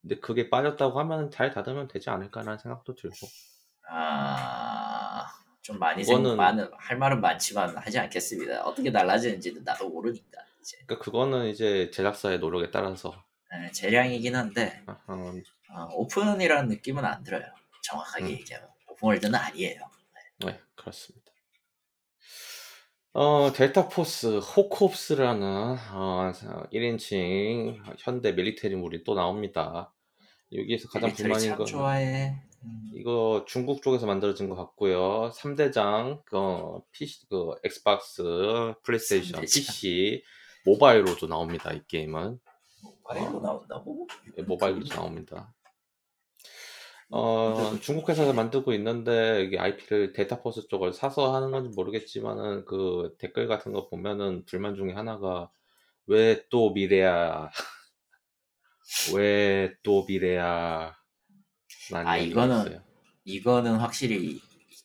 [0.00, 3.16] 근데 그게 빠졌다고 하면 잘 다듬으면 되지 않을까라는 생각도 들고.
[3.88, 5.28] 아
[5.62, 8.64] 좀 많이 그거는- 생 많은 할 말은 많지만 하지 않겠습니다.
[8.64, 10.76] 어떻게 달라지는지는 나도 모르니까 이제.
[10.86, 13.14] 그러니까 그거는 이제 제작사의 노력에 따라서.
[13.52, 17.44] 네, 재량이긴 한데 어, 어, 오픈이라는 느낌은 안 들어요.
[17.82, 18.30] 정확하게 음.
[18.30, 18.68] 얘기하면.
[18.88, 19.78] open world는 아니에요.
[19.78, 19.86] 네,
[20.82, 21.32] 그렇습니다.
[23.14, 26.32] 어, Delta Force Hawk Ops라는 어,
[26.72, 29.94] 1인칭 현대 military물이 또 나옵니다.
[30.52, 35.30] 여기에서 가장 불만인 참건 좋아해 음, 이거 중국 쪽에서 만들어진 것 같고요.
[35.34, 38.22] 3대장 그 PC 그 Xbox,
[38.82, 39.42] PlayStation, 3대장.
[39.42, 40.22] PC,
[40.64, 41.72] 모바일로도 나옵니다.
[41.72, 42.38] 이 게임은
[42.82, 44.06] 모바일로 나온다고?
[44.38, 45.52] 예, 모바일로도 나옵니다.
[47.14, 53.46] 어, 중국 회사에서 만들고 있는데 이게 IP를 데이터포스 쪽을 사서 하는 건지 모르겠지만은 그 댓글
[53.48, 55.50] 같은 거 보면은 불만 중에 하나가
[56.06, 57.50] 왜 또 미래야?
[59.14, 60.96] 왜 또 미래야?
[62.06, 62.82] 아, 이거는 있어요.
[63.24, 64.40] 이거는 확실히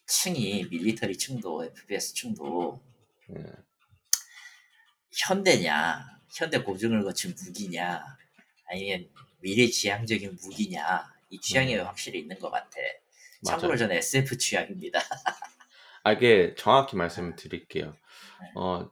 [0.08, 2.80] 층이 밀리터리 층도 FPS 층도
[3.38, 3.44] 예.
[5.12, 8.04] 현대냐 현대 고증을 거친 무기냐
[8.70, 9.10] 아니면
[9.42, 12.78] 미래 지향적인 무기냐 이 취향이 확실히 있는 것 같아
[13.46, 13.72] 참고로 음.
[13.74, 13.78] 맞아요.
[13.80, 15.00] 저는 SF 취향입니다
[16.04, 17.92] 아, 이게 정확히 말씀을 드릴게요.
[18.42, 18.52] 네.
[18.56, 18.90] 어,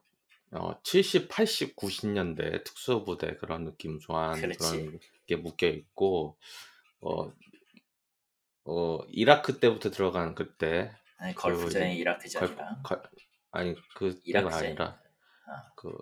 [0.51, 4.57] 어, 70, 80, 90년대 특수부대 그런 느낌 좋아하는 그렇지.
[4.57, 6.37] 그런 게 묶여 있고,
[6.99, 7.31] 어,
[8.65, 13.03] 어, 이라크 때부터 들어간 그때, 아니, 그 걸프전이 이제 이라크전이랑 걸-
[13.51, 14.85] 아니, 그 때가 이라크전 아니라,
[15.47, 15.71] 아.
[15.77, 15.97] 그,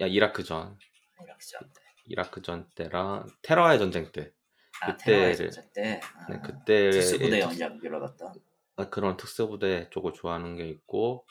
[0.00, 0.78] 야, 이라크전,
[1.20, 1.80] 이라크전 때.
[2.04, 4.37] 이라크전 때랑 테러의 전쟁 때, 아
[4.86, 8.32] 그때를- 테러의 전쟁 때 아, 네, 그때 특수부대 연장비로 갔던
[8.76, 11.26] 아, 그런 특수부대 쪽을 좋아하는 게 있고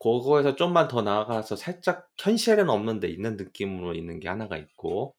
[0.00, 5.14] 그거에서 좀만 더 나아가서 살짝 현실에는 없는데 있는 느낌으로 있는 게 하나가 있고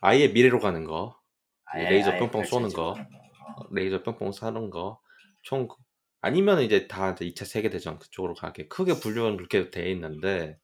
[0.00, 1.18] 아예 미래로 가는 거
[1.64, 2.94] 아예- 레이저 아예 뿅뿅 쏘는 거.
[2.94, 3.00] 거.
[3.00, 3.66] 어.
[3.72, 5.68] 레이저 뿅뿅 쏘는 거총
[6.20, 10.58] 아니면 이제 다 이제 2차 세계대전 그쪽으로 가게 크게 분류는 그렇게 돼 있는데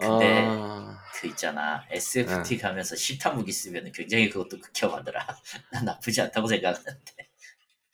[0.00, 2.62] 근데 아, 그 있잖아 SFT 네.
[2.62, 5.26] 가면서 실탄 무기 쓰면 굉장히 그것도 극혐하더라
[5.72, 7.28] 난 나쁘지 않다고 생각하는데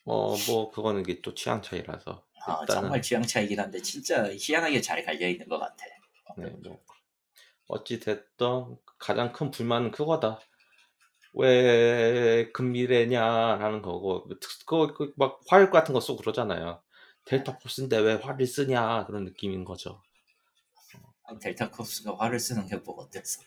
[0.04, 4.80] 어, 뭐 그거는 이게 또 취향 차이라서 아, 일단은 정말 취향 차이긴 한데 진짜 희한하게
[4.80, 5.84] 잘 갈려 있는 것 같아
[6.36, 6.78] 네, 뭐
[7.68, 10.40] 어찌 됐든 가장 큰 불만은 그거다.
[11.34, 14.28] 왜 금미래냐라는 거고
[14.66, 16.82] 그막 화일 같은 거 쏘고 그러잖아요.
[17.24, 20.02] 델타 포스인데 왜 화를 쓰냐 그런 느낌인 거죠.
[21.26, 23.42] 아, 델타 컵스가 화를 쓰는 게뭐 어때서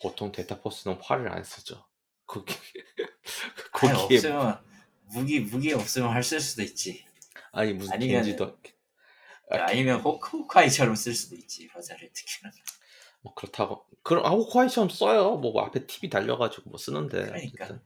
[0.00, 1.84] 보통 델타 포스는 화를 안 쓰죠.
[2.26, 2.54] 거기
[3.82, 4.60] 아니 거기에 없으면
[5.04, 7.06] 무기 무기 없으면 할쓸 수도 있지.
[7.52, 8.58] 아니 무슨 아니면은- 겐지도
[9.50, 12.50] 아, 아니면 호크, 호크아이처럼 쓸 수도 있지 화자를 특히나.
[13.20, 13.86] 뭐 그렇다고.
[14.02, 15.36] 그럼 아우화이처럼 써요.
[15.36, 17.80] 뭐 앞에 TV 달려가지고 뭐 쓰는데 그러니까.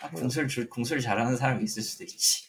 [0.00, 2.48] 아, 궁술 줄 궁술 잘하는 사람이 있을 수도 있지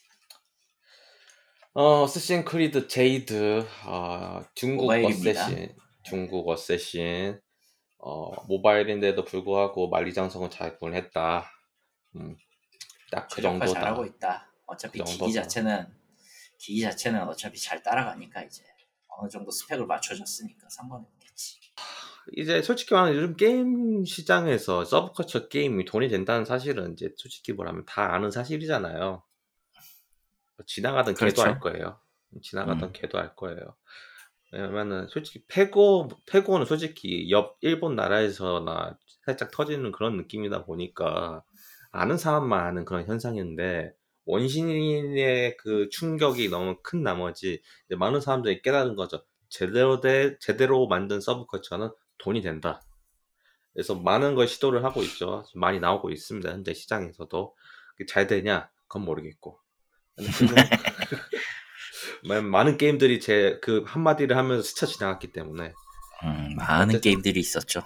[1.78, 5.46] 어, Assassin's Creed Jade, 어, 중국 모바일입니다.
[5.46, 7.38] Assassin, 중국 Assassin,
[7.98, 11.50] 어, 모바일인데도 불구하고 만리장성을 잘 구현했다.
[12.16, 12.36] 음,
[13.10, 13.72] 딱 그 정도다.
[13.72, 15.32] 잘하고 있다 어차피 그 기기.
[15.34, 15.86] 자체는
[16.58, 18.64] 기기 자체는 어차피 잘 따라가니까 이제
[19.08, 21.60] 어느 정도 스펙을 맞춰줬으니까 상관이 없겠지
[22.36, 28.14] 이제 솔직히 말하면 요즘 게임 시장에서 서브컬처 게임이 돈이 된다는 사실은 이제 솔직히 뭐라면 다
[28.14, 29.22] 아는 사실이잖아요.
[30.64, 31.42] 지나가던 그렇죠.
[31.42, 32.00] 걔도 알 거예요.
[32.42, 32.92] 지나가던 음.
[32.92, 33.76] 걔도 알 거예요.
[34.52, 41.42] 왜냐면은 솔직히 페고 페고는 솔직히 옆 일본 나라에서나 살짝 터지는 그런 느낌이다 보니까
[41.90, 43.92] 아는 사람만 아는 그런 현상인데
[44.24, 49.24] 원신의 그 충격이 너무 큰 나머지 많은 사람들이 깨달은 거죠.
[49.48, 52.82] 제대로 돼 제대로 만든 서브컬처는 돈이 된다.
[53.72, 55.44] 그래서 많은 걸 시도를 하고 있죠.
[55.54, 56.50] 많이 나오고 있습니다.
[56.50, 57.54] 현재 시장에서도
[58.08, 58.70] 잘 되냐?
[58.88, 59.60] 그건 모르겠고.
[62.24, 65.72] 마- 많은 게임들이 제 그 한마디를 하면서 스쳐 지나갔기 때문에
[66.24, 67.82] 음, 많은 어쨌든- 게임들이 있었죠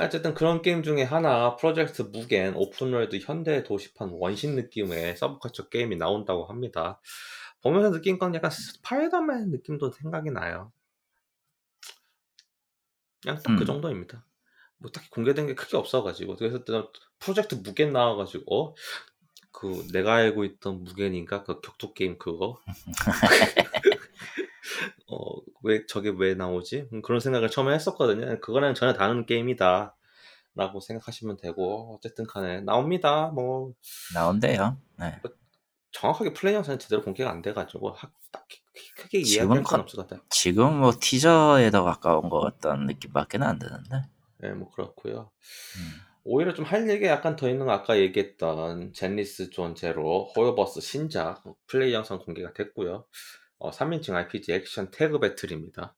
[0.00, 5.96] 어쨌든 그런 게임 중에 하나 Project Mugen open world 현대 도시판 원신 느낌의 서브컬처 게임이
[5.96, 7.00] 나온다고 합니다.
[7.62, 10.70] 보면서 느낀 건 약간 스파이더맨 느낌도 생각이 나요.
[13.22, 13.66] 그냥 딱그 음.
[13.66, 14.24] 정도입니다.
[14.76, 18.74] 뭐 딱히 공개된 게 크게 없어가지고 그래서 또 Project Mugen 나와가지고 어?
[19.52, 22.58] 그 내가 알고 있던 Mugen인가 그 격투 게임 그거
[25.08, 28.40] 어 왜 저게 왜 나오지 음, 그런 생각을 처음에 했었거든요.
[28.40, 29.94] 그거랑 전혀 다른 게임이다.
[30.54, 33.28] 라고 생각하시면 되고 어쨌든 간에 나옵니다.
[33.34, 33.72] 뭐
[34.14, 34.78] 나온대요.
[34.98, 35.20] 네.
[35.92, 38.60] 정확하게 플레이 영상이 제대로 공개가 안 돼가지고 하- 딱히
[38.96, 40.24] 크게 이야기할 건 컨- 없을 것 같아요.
[40.30, 44.02] 지금 뭐 티저에 더 가까운 것 같다는 느낌밖에 안 드는데.
[44.38, 45.30] 네, 뭐 그렇고요.
[45.76, 46.07] 음.
[46.30, 51.42] 오히려 좀 할 얘기가 약간 더 있는 거 아까 얘기했던 젠레스 존 제로 호요버스 신작
[51.66, 53.06] 플레이 영상 공개가 됐고요.
[53.58, 55.96] 어, 3인칭 RPG 액션 태그 battle입니다.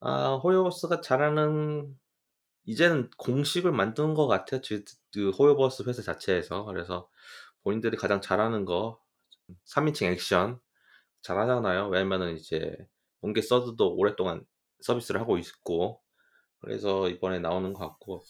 [0.00, 1.96] 아, 호요버스가 잘하는
[2.66, 4.60] 이제는 공식을 만든 것 같아요.
[4.66, 4.84] 그,
[5.14, 7.08] 그 호요버스 회사 자체에서 그래서
[7.64, 9.00] 본인들이 가장 잘하는 거
[9.66, 10.60] 3인칭 액션
[11.22, 11.88] 잘하잖아요.
[11.88, 12.76] 왜냐면은 이제
[13.22, 14.44] 본게 서드도 오랫동안
[14.82, 16.02] 서비스를 하고 있고
[16.60, 18.24] 그래서 이번에 나오는 것 같고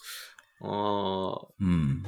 [0.61, 2.03] 어 음.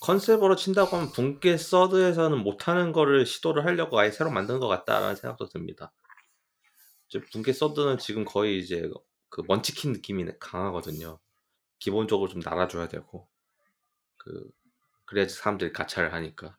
[0.00, 5.48] 컨셉으로 친다고 하면 분계 서드에서는 못하는 거를 시도를 하려고 아예 새로 만든 것 같다라는 생각도
[5.48, 5.92] 듭니다.
[7.32, 8.90] 분계 서드는 지금 거의 이제
[9.28, 11.18] 그 먼치킨 느낌이 강하거든요.
[11.78, 13.28] 기본적으로 좀 날아줘야 되고
[14.16, 14.48] 그
[15.04, 16.56] 그래야지 사람들이 가차를 하니까.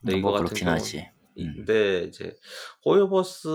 [0.00, 1.08] 근데 뭐 이거 같은 경우 하지.
[1.38, 1.52] 음.
[1.56, 2.36] 근데 이제
[2.84, 3.48] 호요버스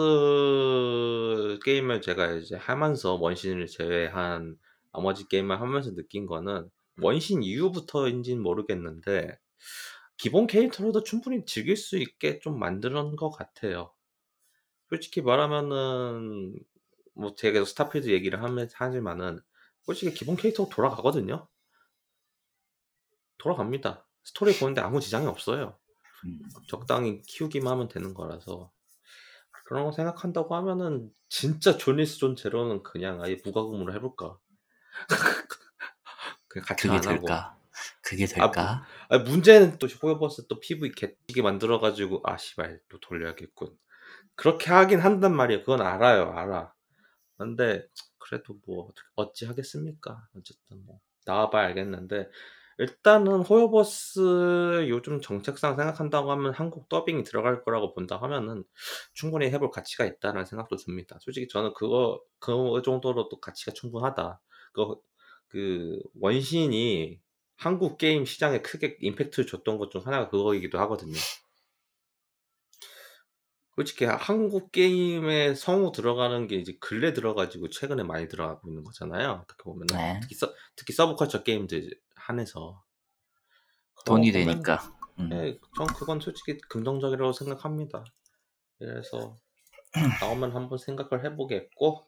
[1.63, 4.57] 게임을 제가 이제 하면서 원신을 제외한
[4.93, 6.69] 나머지 게임을 하면서 느낀 거는
[7.01, 9.37] 원신 이후부터인지는 모르겠는데
[10.17, 13.93] 기본 캐릭터로도 충분히 즐길 수 있게 좀 만드는 것 같아요.
[14.89, 16.53] 솔직히 말하면은
[17.15, 19.39] 뭐 제가 스타필드 얘기를 하면 하지만은
[19.83, 21.47] 솔직히 기본 캐릭터 돌아가거든요.
[23.37, 24.07] 돌아갑니다.
[24.23, 25.79] 스토리 보는데 아무 지장이 없어요.
[26.25, 26.39] 음.
[26.67, 28.71] 적당히 키우기만 하면 되는 거라서
[29.65, 34.37] 그런 거 생각한다고 하면은 진짜 젠레스 존 제로는 그냥 아예 무과금으로 해볼까
[36.59, 37.57] 그게 안 하고 될까?
[38.01, 38.85] 그게 될까?
[39.09, 43.77] 아, 문제는 또 호요버스 또 PV 개쩔게 만들어가지고 아 씨발 또 돌려야겠군
[44.35, 46.73] 그렇게 하긴 한단 말이에요 그건 알아요 알아
[47.37, 47.85] 근데
[48.17, 52.29] 그래도 뭐 어찌 하겠습니까 어쨌든 뭐 나와봐야 알겠는데
[52.81, 58.63] 일단은 호요버스 요즘 정책상 생각한다고 하면 한국 더빙이 들어갈 거라고 본다 하면은
[59.13, 61.17] 충분히 해볼 가치가 있다는 생각도 듭니다.
[61.21, 64.41] 솔직히 저는 그거 그 정도로도 가치가 충분하다.
[64.73, 64.95] 그,
[65.51, 67.19] 그 원신이
[67.57, 71.15] 한국 게임 시장에 크게 임팩트를 줬던 것 중 하나가 그거이기도 하거든요.
[73.75, 79.41] 솔직히 한국 게임에 성우 들어가는 게 이제 근래 들어가지고 최근에 많이 들어가고 있는 거잖아요.
[79.43, 80.19] 어떻게 보면 네.
[80.21, 82.83] 특히 서, 특히 서브컬처 게임들 한해서
[84.05, 84.79] 돈이 보면 되니까.
[85.19, 85.29] 음.
[85.29, 88.03] 네, 전 그건 솔직히 긍정적이라고 생각합니다.
[88.79, 89.39] 그래서
[90.21, 92.07] 나오면 한번 생각을 해보겠고,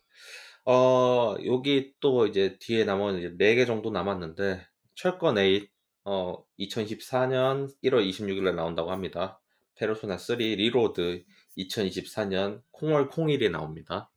[0.66, 4.66] 어, 여기 또 이제 뒤에 남은 이제 4개 정도 남았는데,
[4.96, 5.68] 철권 8,
[6.06, 9.42] 어, 2024년 1월 26일에 나온다고 합니다.
[9.76, 11.24] 페르소나 3 리로드
[11.58, 14.10] 2024년 콩월 콩일에 나옵니다.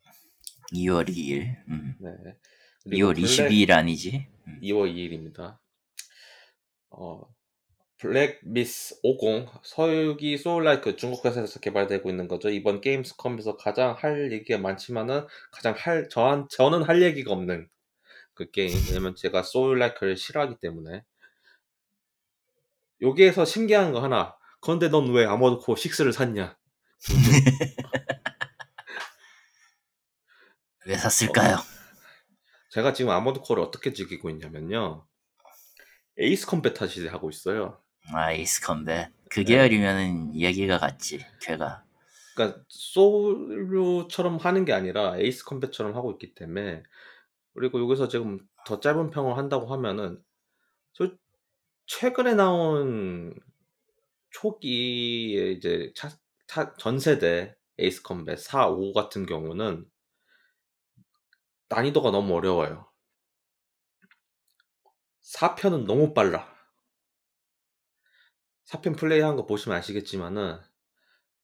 [0.73, 1.57] 2월 2일.
[1.69, 1.95] 음.
[2.01, 2.11] 네.
[2.85, 4.27] 그리고 2월 블랙- 22일 아니지?
[4.47, 4.61] 음.
[4.63, 5.59] 2월 2일입니다.
[6.91, 7.23] 어,
[7.99, 12.51] 블랙 미스 오공 서유기 soul-like 중국 회사에서 개발되고 있는 거죠.
[12.51, 17.69] 이번 게임스컴에서 가장 할 얘기가 많지만은 가장 할 저한 저는 할 얘기가 없는
[18.35, 18.73] 그 게임.
[18.89, 21.03] 왜냐면 제가 soul-like를 싫어하기 때문에.
[23.01, 24.37] 여기에서 신기한 거 하나.
[24.61, 26.57] 그런데 넌 왜 아머드 코어 6를 샀냐?
[30.87, 31.57] 왜 샀을까요?
[32.71, 35.07] 제가 지금 아머드 코어를 어떻게 즐기고 있냐면요.
[36.19, 37.81] 에이스 컴뱃 시대 하고 있어요.
[38.13, 39.11] 아, 에이스 컴뱃.
[39.29, 39.45] 그 네.
[39.45, 41.25] 계열이면은 이야기가 같지.
[41.41, 41.85] 걔가.
[42.35, 46.83] 그러니까 소울처럼 하는 게 아니라 에이스 컴뱃처럼 하고 있기 때문에
[47.55, 50.23] 그리고 여기서 지금 더 짧은 평을 한다고 하면은
[50.95, 51.11] 저
[51.87, 53.35] 최근에 나온
[54.31, 56.11] 초기에 이제 차,
[56.49, 59.87] 차- 전 세대 에이스 컴뱃 4, 5 같은 경우는
[61.69, 62.91] 난이도가 너무 어려워요.
[65.23, 66.56] 4편은 너무 빨라.
[68.67, 70.59] 4편 플레이한 거 보시면 아시겠지만은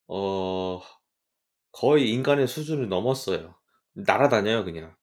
[0.09, 0.81] 어
[1.73, 3.57] 거의 인간의 수준을 넘었어요.
[3.95, 4.97] 날아다녀요 그냥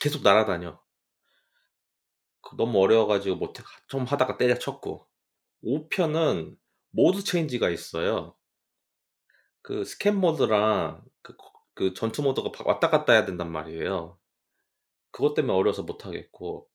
[0.00, 0.80] 계속 날아다녀.
[2.42, 5.06] 그 너무 어려워가지고 못해 좀 하다가 때려쳤고
[5.62, 6.56] 5편은
[6.90, 8.36] 모드 change가 있어요.
[9.62, 11.36] 그 스캔 모드랑 그,
[11.74, 14.18] 그 전투 모드가 바- 왔다 갔다 해야 된단 말이에요.
[15.12, 16.68] 그것 때문에 어려워서 못하겠고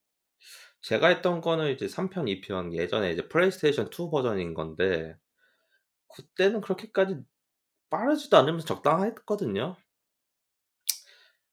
[0.86, 5.16] 제가 했던 거는 이제 3편, 2편 예전에 이제 플레이스테이션 2 버전인 건데
[6.14, 7.16] 그때는 그렇게까지
[7.90, 9.76] 빠르지도 않으면서 적당했거든요.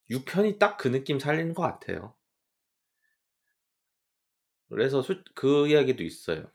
[0.10, 2.16] 6편이 딱 그 느낌 살리는 것 같아요.
[4.68, 6.52] 그래서 수- 그 이야기도 있어요.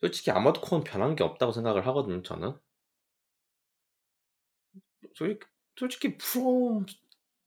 [0.00, 2.54] 솔직히 아마도 코는 변한 게 없다고 생각을 하거든요, 저는.
[5.14, 5.46] 솔직히,
[5.76, 6.86] 솔직히 프롬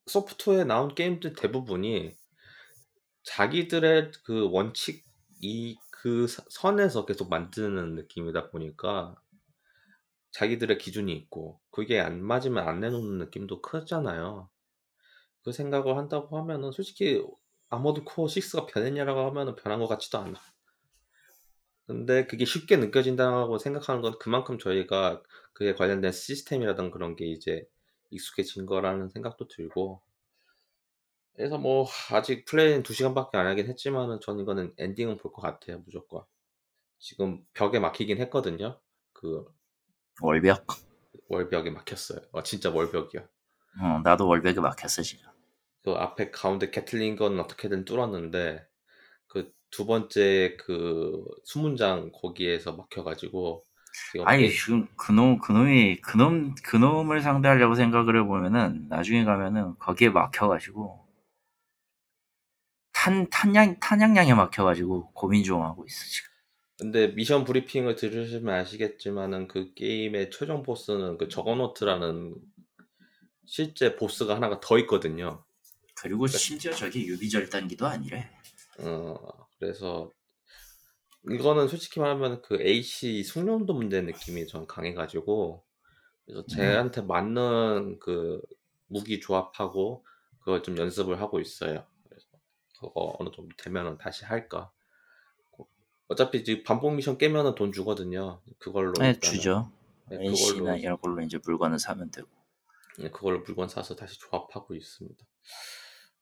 [0.06, 2.16] 소프트웨어에 나온 게임들 대부분이
[3.24, 5.04] 자기들의 그 원칙
[5.42, 9.14] 이 그 선에서 계속 만드는 느낌이다 보니까
[10.32, 14.50] 자기들의 기준이 있고 그게 안 맞으면 안 내놓는 느낌도 크잖아요.
[15.42, 17.24] 그 생각을 한다고 하면은 솔직히
[17.70, 20.38] 아머드 코어 6가 변했냐라고 하면은 변한 것 같지도 않아.
[21.86, 25.22] 근데 그게 쉽게 느껴진다고 생각하는 건 그만큼 저희가
[25.54, 27.66] 그에 관련된 시스템이라든 그런 게 이제
[28.10, 30.02] 익숙해진 거라는 생각도 들고
[31.36, 36.22] 그래서 뭐 아직 플레이는 2시간밖에 안 하긴 했지만은 전 이거는 엔딩은 볼 것 같아요 무조건
[36.98, 38.80] 지금 벽에 막히긴 했거든요
[39.12, 39.44] 그
[40.20, 40.66] 월벽.
[41.28, 43.22] 월벽에 막혔어요 어 진짜 월벽이야
[43.80, 45.26] 어, 나도 월벽에 막혔어 지금.
[45.84, 48.66] 그 앞에 가운데 캐틀린 건 어떻게든 뚫었는데
[49.28, 53.64] 그 두 번째 그 수문장 거기에서 막혀가지고
[54.24, 61.03] 아니 지금 그놈 그놈이 그놈 그놈을 상대하려고 생각을 해보면은 나중에 가면은 거기에 막혀가지고
[63.04, 66.30] 탄 탄양 탄양량에 막혀가지고 고민 좀 하고 있어 지금.
[66.78, 72.34] 근데 미션 브리핑을 들으시면 아시겠지만은 그 게임의 최종 보스는 그 저거노트라는
[73.44, 75.44] 실제 보스가 하나가 더 있거든요.
[76.00, 78.30] 그리고 심지어 저게 유비절단기도 아니래.
[78.78, 79.14] 어
[79.58, 80.10] 그래서
[81.30, 85.62] 이거는 솔직히 말하면 그 AC 숙련도 문제 느낌이 전 강해가지고
[86.24, 88.40] 그래서 쟤한테 맞는 그
[88.86, 90.06] 무기 조합하고
[90.38, 91.84] 그걸 좀 연습을 하고 있어요.
[92.88, 94.72] 그거 어느 정도 되면은 다시 할까.
[96.08, 98.42] 어차피 지금 반복 미션 깨면은 돈 주거든요.
[98.58, 99.18] 그걸로 네.
[99.18, 99.70] 주죠.
[100.10, 102.28] 네, NC나 그걸로 이런 걸로 이제 물건을 사면 되고.
[102.98, 105.24] 네, 그걸로 물건 사서 다시 조합하고 있습니다.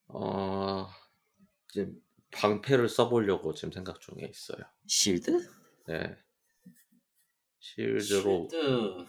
[0.08, 0.88] 어,
[1.68, 4.64] 지금 방패를 써보려고 지금 생각 중에 있어요.
[4.86, 5.48] 실드?
[5.88, 6.16] 네.
[7.60, 9.06] 실드로, 실드.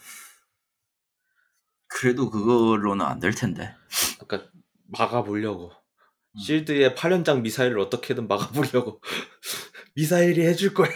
[1.88, 3.76] 그래도 그걸로는 안 될 텐데.
[4.20, 4.50] 아까
[4.86, 5.72] 막아보려고.
[6.36, 6.40] 음.
[6.40, 9.02] 실드에 8연장 미사일을 어떻게든 막아보려고.
[9.96, 10.90] 미사일이 해줄 거야.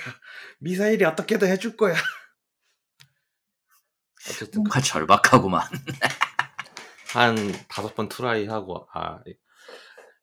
[0.59, 1.95] 미사일이 어떻게든 해줄 거야.
[4.30, 5.61] 어쨌든 뭔가 절박하구만.
[7.14, 7.35] 한
[7.69, 9.19] 다섯 번 트라이하고 아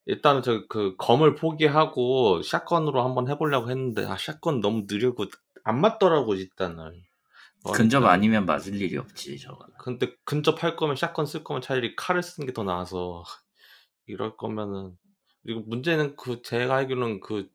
[0.06, 5.24] 일단은 저 그 검을 포기하고 샷건으로 한번 해보려고 했는데 아 샷건 너무 느리고
[5.64, 6.92] 안 맞더라고 일단은
[7.72, 8.04] 근접.
[8.04, 9.66] 아니면 맞을 일이 없지 저거.
[9.78, 13.24] 근데 근접할 거면 샷건 쓸 거면 차라리 칼을 쓰는 게 더 나아서
[14.06, 14.92] 이럴 거면은
[15.44, 17.54] 그리고 문제는 그 제가 알기로는 그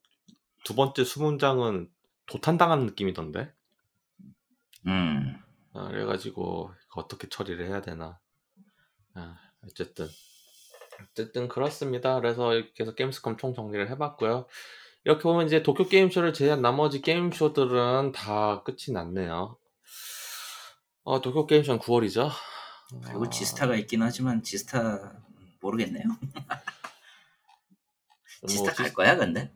[0.63, 1.89] 두 번째 수문장은
[2.27, 3.51] 도탄당하는 느낌이던데
[4.87, 5.37] 음.
[5.73, 8.19] 아, 그래가지고 이거 어떻게 처리를 해야 되나.
[9.13, 10.07] 아, 어쨌든
[11.11, 12.19] 어쨌든 그렇습니다.
[12.19, 14.47] 그래서 이렇게 해서 게임스컴 총 정리를 해봤고요.
[15.05, 19.57] 이렇게 보면 이제 도쿄 게임쇼를 제외한 나머지 게임쇼들은 다 끝이 났네요.
[21.03, 22.29] 어, 도쿄 게임쇼는 9월이죠.
[23.05, 25.21] 그리고 지스타가 있긴 하지만 지스타
[25.61, 26.03] 모르겠네요.
[28.47, 29.51] 지스타 갈 거야 근데?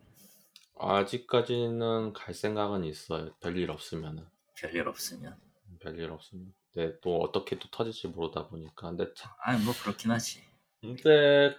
[0.78, 3.34] 아직까지는 갈 생각은 있어요.
[3.40, 4.26] 별일 없으면은.
[4.56, 5.38] 별일 없으면.
[5.80, 6.52] 별일 없으면.
[6.74, 8.88] 네, 또 어떻게 또 터질지 모르다 보니까.
[8.88, 10.42] 근데 참 아니 뭐 그렇긴 하지.
[10.80, 11.56] 근데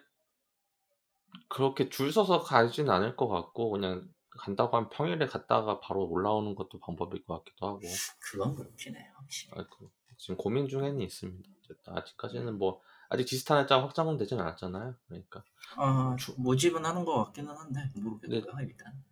[1.49, 6.79] 그렇게 줄 서서 가진 않을 것 같고 그냥 간다고 하면 평일에 갔다가 바로 올라오는 것도
[6.79, 7.81] 방법일 것 같기도 하고
[8.19, 9.11] 그건 그렇긴 해요.
[9.15, 9.53] 확실히.
[9.55, 11.49] 아이고, 지금 고민 중에는 있습니다.
[11.85, 14.95] 아직까지는 뭐 아직 지스타 날짜 확정은 되진 않았잖아요.
[15.07, 15.43] 그러니까
[15.77, 18.01] 아 모집은 하는 것 같기는 한데 네.
[18.01, 19.03] 모르겠고요 일단.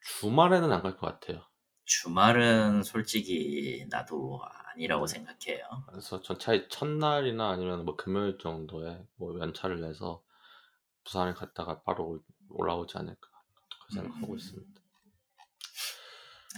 [0.00, 1.42] 주말에는 안 갈 것 같아요.
[1.84, 4.42] 주말은 솔직히 나도
[4.74, 5.64] 아니라고 생각해요.
[5.88, 10.22] 그래서 전차의 첫날이나 아니면 뭐 금요일 정도에 뭐 연차를 내서
[11.04, 12.20] 부산을 갔다가 바로
[12.50, 13.28] 올라오지 않을까
[13.90, 14.36] 그렇게 생각하고 음.
[14.38, 14.80] 있습니다.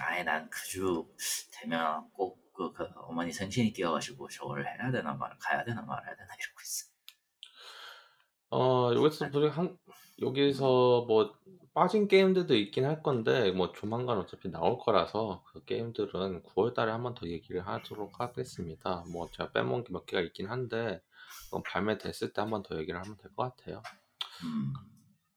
[0.03, 1.07] 아예 난 그 주
[1.53, 6.35] 되면 꼭 그, 그 어머니 생신이 끼어가지고 저걸 해야 되나 말 가야 되나 말아야 되나
[6.35, 6.87] 이러고 있어.
[8.51, 9.79] 어 여기서 보한
[10.21, 11.35] 여기서 뭐
[11.75, 17.15] 빠진 게임들도 있긴 할 건데 뭐 조만간 어차피 나올 거라서 그 게임들은 9월달에 한 번
[17.15, 19.05] 더 얘기를 하도록 하겠습니다.
[19.13, 21.01] 뭐 제가 빼먹은 게 몇 개가 있긴 한데
[21.47, 23.83] 그건 발매됐을 때 한 번 더 얘기를 하면 될 것 같아요.
[24.45, 24.73] 음,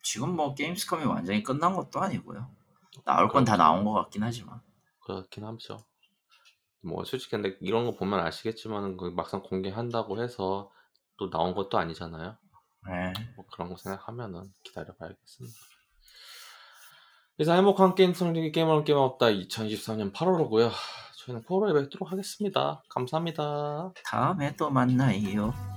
[0.03, 2.49] 지금 뭐 게임스컴이 완전히 끝난 것도 아니고요.
[3.05, 4.61] 나올 건 다 나온 것 같긴 하지만.
[5.01, 5.85] 그렇긴 하죠.
[6.83, 10.71] 뭐 솔직히 근데 이런 거 보면 아시겠지만은 그 막상 공개한다고 해서
[11.17, 12.37] 또 나온 것도 아니잖아요.
[12.87, 13.13] 네.
[13.35, 15.55] 뭐 그런 거 생각하면은 기다려봐야겠습니다.
[17.35, 20.69] 그래서 행복한 게임 성리기 게임을 게임 없다 2023년 8월호고요.
[21.25, 22.83] 저희는 9월에 뵙도록 하겠습니다.
[22.89, 23.93] 감사합니다.
[24.05, 25.72] 다음에 또 만나요.